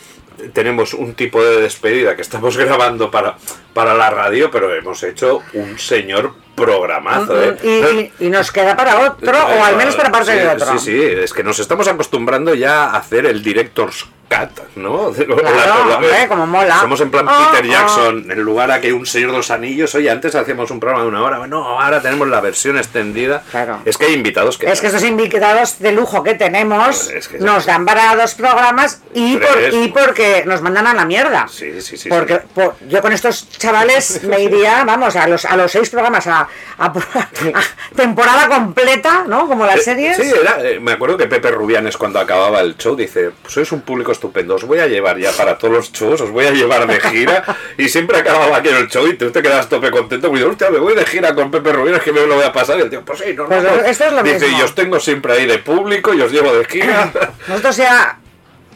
[0.53, 3.37] tenemos un tipo de despedida que estamos grabando para,
[3.73, 7.57] para la radio, pero hemos hecho un señor programazo, ¿eh?
[7.63, 10.73] Y, y- y nos queda para otro, o al menos para parte sí, de otro.
[10.73, 15.13] Sí, sí, es que nos estamos acostumbrando ya a hacer el Director's Cut, ¿no?
[15.17, 16.81] Claro, hombre, como mola.
[16.81, 17.73] Somos en plan Ah, Peter ah.
[17.73, 21.05] Jackson, en lugar a que un Señor de los Anillos, oye, antes hacíamos un programa
[21.05, 23.45] de una hora, no, ahora tenemos la versión extendida.
[23.85, 24.67] Es que hay invitados que...
[24.69, 29.37] Es que estos invitados de lujo que tenemos que nos dan para dos programas y,
[29.37, 31.47] por- y porque nos mandan a la mierda.
[31.49, 32.09] Sí, sí, sí.
[32.09, 36.27] Porque por- yo con estos chavales me iría, vamos, a los, a los seis programas,
[36.27, 36.46] a,
[36.79, 39.47] a- a temporada completa, ¿no?
[39.47, 40.17] Como las Eh, series.
[40.17, 43.71] Sí, era, eh, me acuerdo que Pepe Rubianes cuando acababa el show dice, pues sois
[43.73, 46.51] un público estupendo, os voy a llevar ya para todos los shows, os voy a
[46.51, 47.45] llevar de gira
[47.79, 50.71] y siempre acababa aquí en el show y tú te quedas tope contento porque hostia,
[50.71, 52.91] me voy de gira con Pepe Rubianes que me lo voy a pasar y el
[52.91, 53.67] tío, pues sí, normal.
[53.67, 54.59] Pues esto es lo dice, mismo.
[54.59, 57.11] y os tengo siempre ahí de público y os llevo de gira.
[57.49, 58.19] Nosotros ya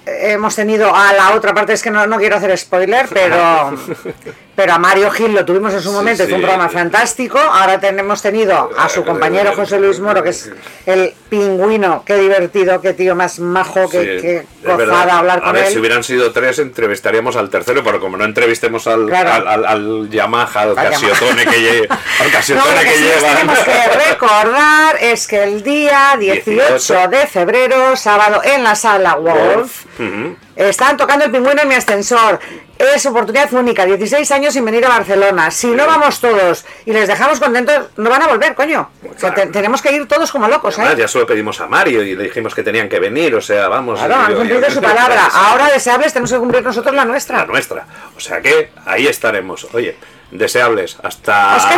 [0.07, 3.73] hemos tenido a la otra parte, es que no, no quiero hacer spoiler, pero,
[4.61, 7.39] pero a Mario Gil lo tuvimos en su momento, fue un programa fantástico.
[7.39, 10.51] Ahora tenemos tenido a su compañero José Luis Moro, que es
[10.85, 15.53] el pingüino, qué divertido, qué tío más majo, qué, qué es gozada hablar A con
[15.55, 15.73] ver, él.
[15.73, 19.33] si hubieran sido tres, entrevistaríamos al tercero, pero como no entrevistemos al, Claro.
[19.33, 21.57] al, al- al Yamaha, al Casiotone que,
[21.87, 21.89] lle-
[22.21, 23.29] al Casiotone lo que que sí lleva.
[23.35, 27.09] tenemos que recordar es que el día 18 18.
[27.09, 30.37] de febrero, sábado, en la sala Wolf, Ujú.
[30.57, 32.39] Estaban tocando el pingüino en mi ascensor.
[32.87, 35.51] Es oportunidad única, 16 años sin venir a Barcelona.
[35.51, 38.91] Si no vamos todos y les dejamos contentos, no van a volver, coño.
[39.15, 40.83] O sea, te- tenemos que ir todos como locos, ¿eh?
[40.83, 43.69] Además, ya solo pedimos a Mario y le dijimos que tenían que venir, o sea,
[43.69, 43.99] vamos.
[43.99, 45.27] Claro, han cumplido yo- su palabra.
[45.33, 47.39] Ahora deseables tenemos que cumplir nosotros la nuestra.
[47.39, 47.87] la nuestra.
[48.17, 49.67] O sea que ahí estaremos.
[49.73, 49.97] Oye,
[50.31, 50.97] deseables.
[51.03, 51.75] Hasta, Os hasta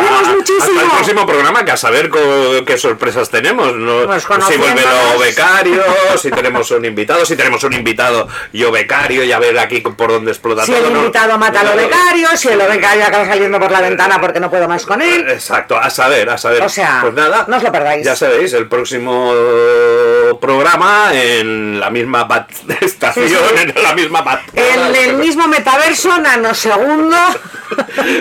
[0.83, 3.73] el próximo programa, que a saber co- qué sorpresas tenemos.
[3.75, 4.83] No, Pues si vuelve
[5.19, 5.83] becario,
[6.21, 10.31] si tenemos un invitado, si tenemos un invitado yo becario, ya ver aquí por dónde
[10.31, 10.87] explota Si todo.
[10.87, 14.39] el invitado mata a lo becario, si el becario acaba saliendo por la ventana porque
[14.39, 15.29] no puedo más con él.
[15.29, 16.61] Exacto, a saber, a saber.
[16.63, 18.05] O sea, pues nada, no os lo perdáis.
[18.05, 19.33] Ya sabéis, el próximo
[20.39, 22.47] programa en la misma bat-
[22.81, 23.61] estación, Sí, sí.
[23.75, 27.17] en la misma bat- En el mismo metaverso, nanosegundo.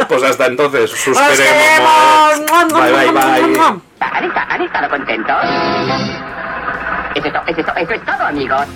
[0.09, 1.37] Pues hasta entonces, ¡Os susperemos.
[1.39, 2.73] queremos!
[2.73, 3.81] Bye, bye, bye.
[4.01, 5.37] ¿Han estado, contentos?
[7.15, 8.67] Eso es, to- eso es to- eso es todo, amigos.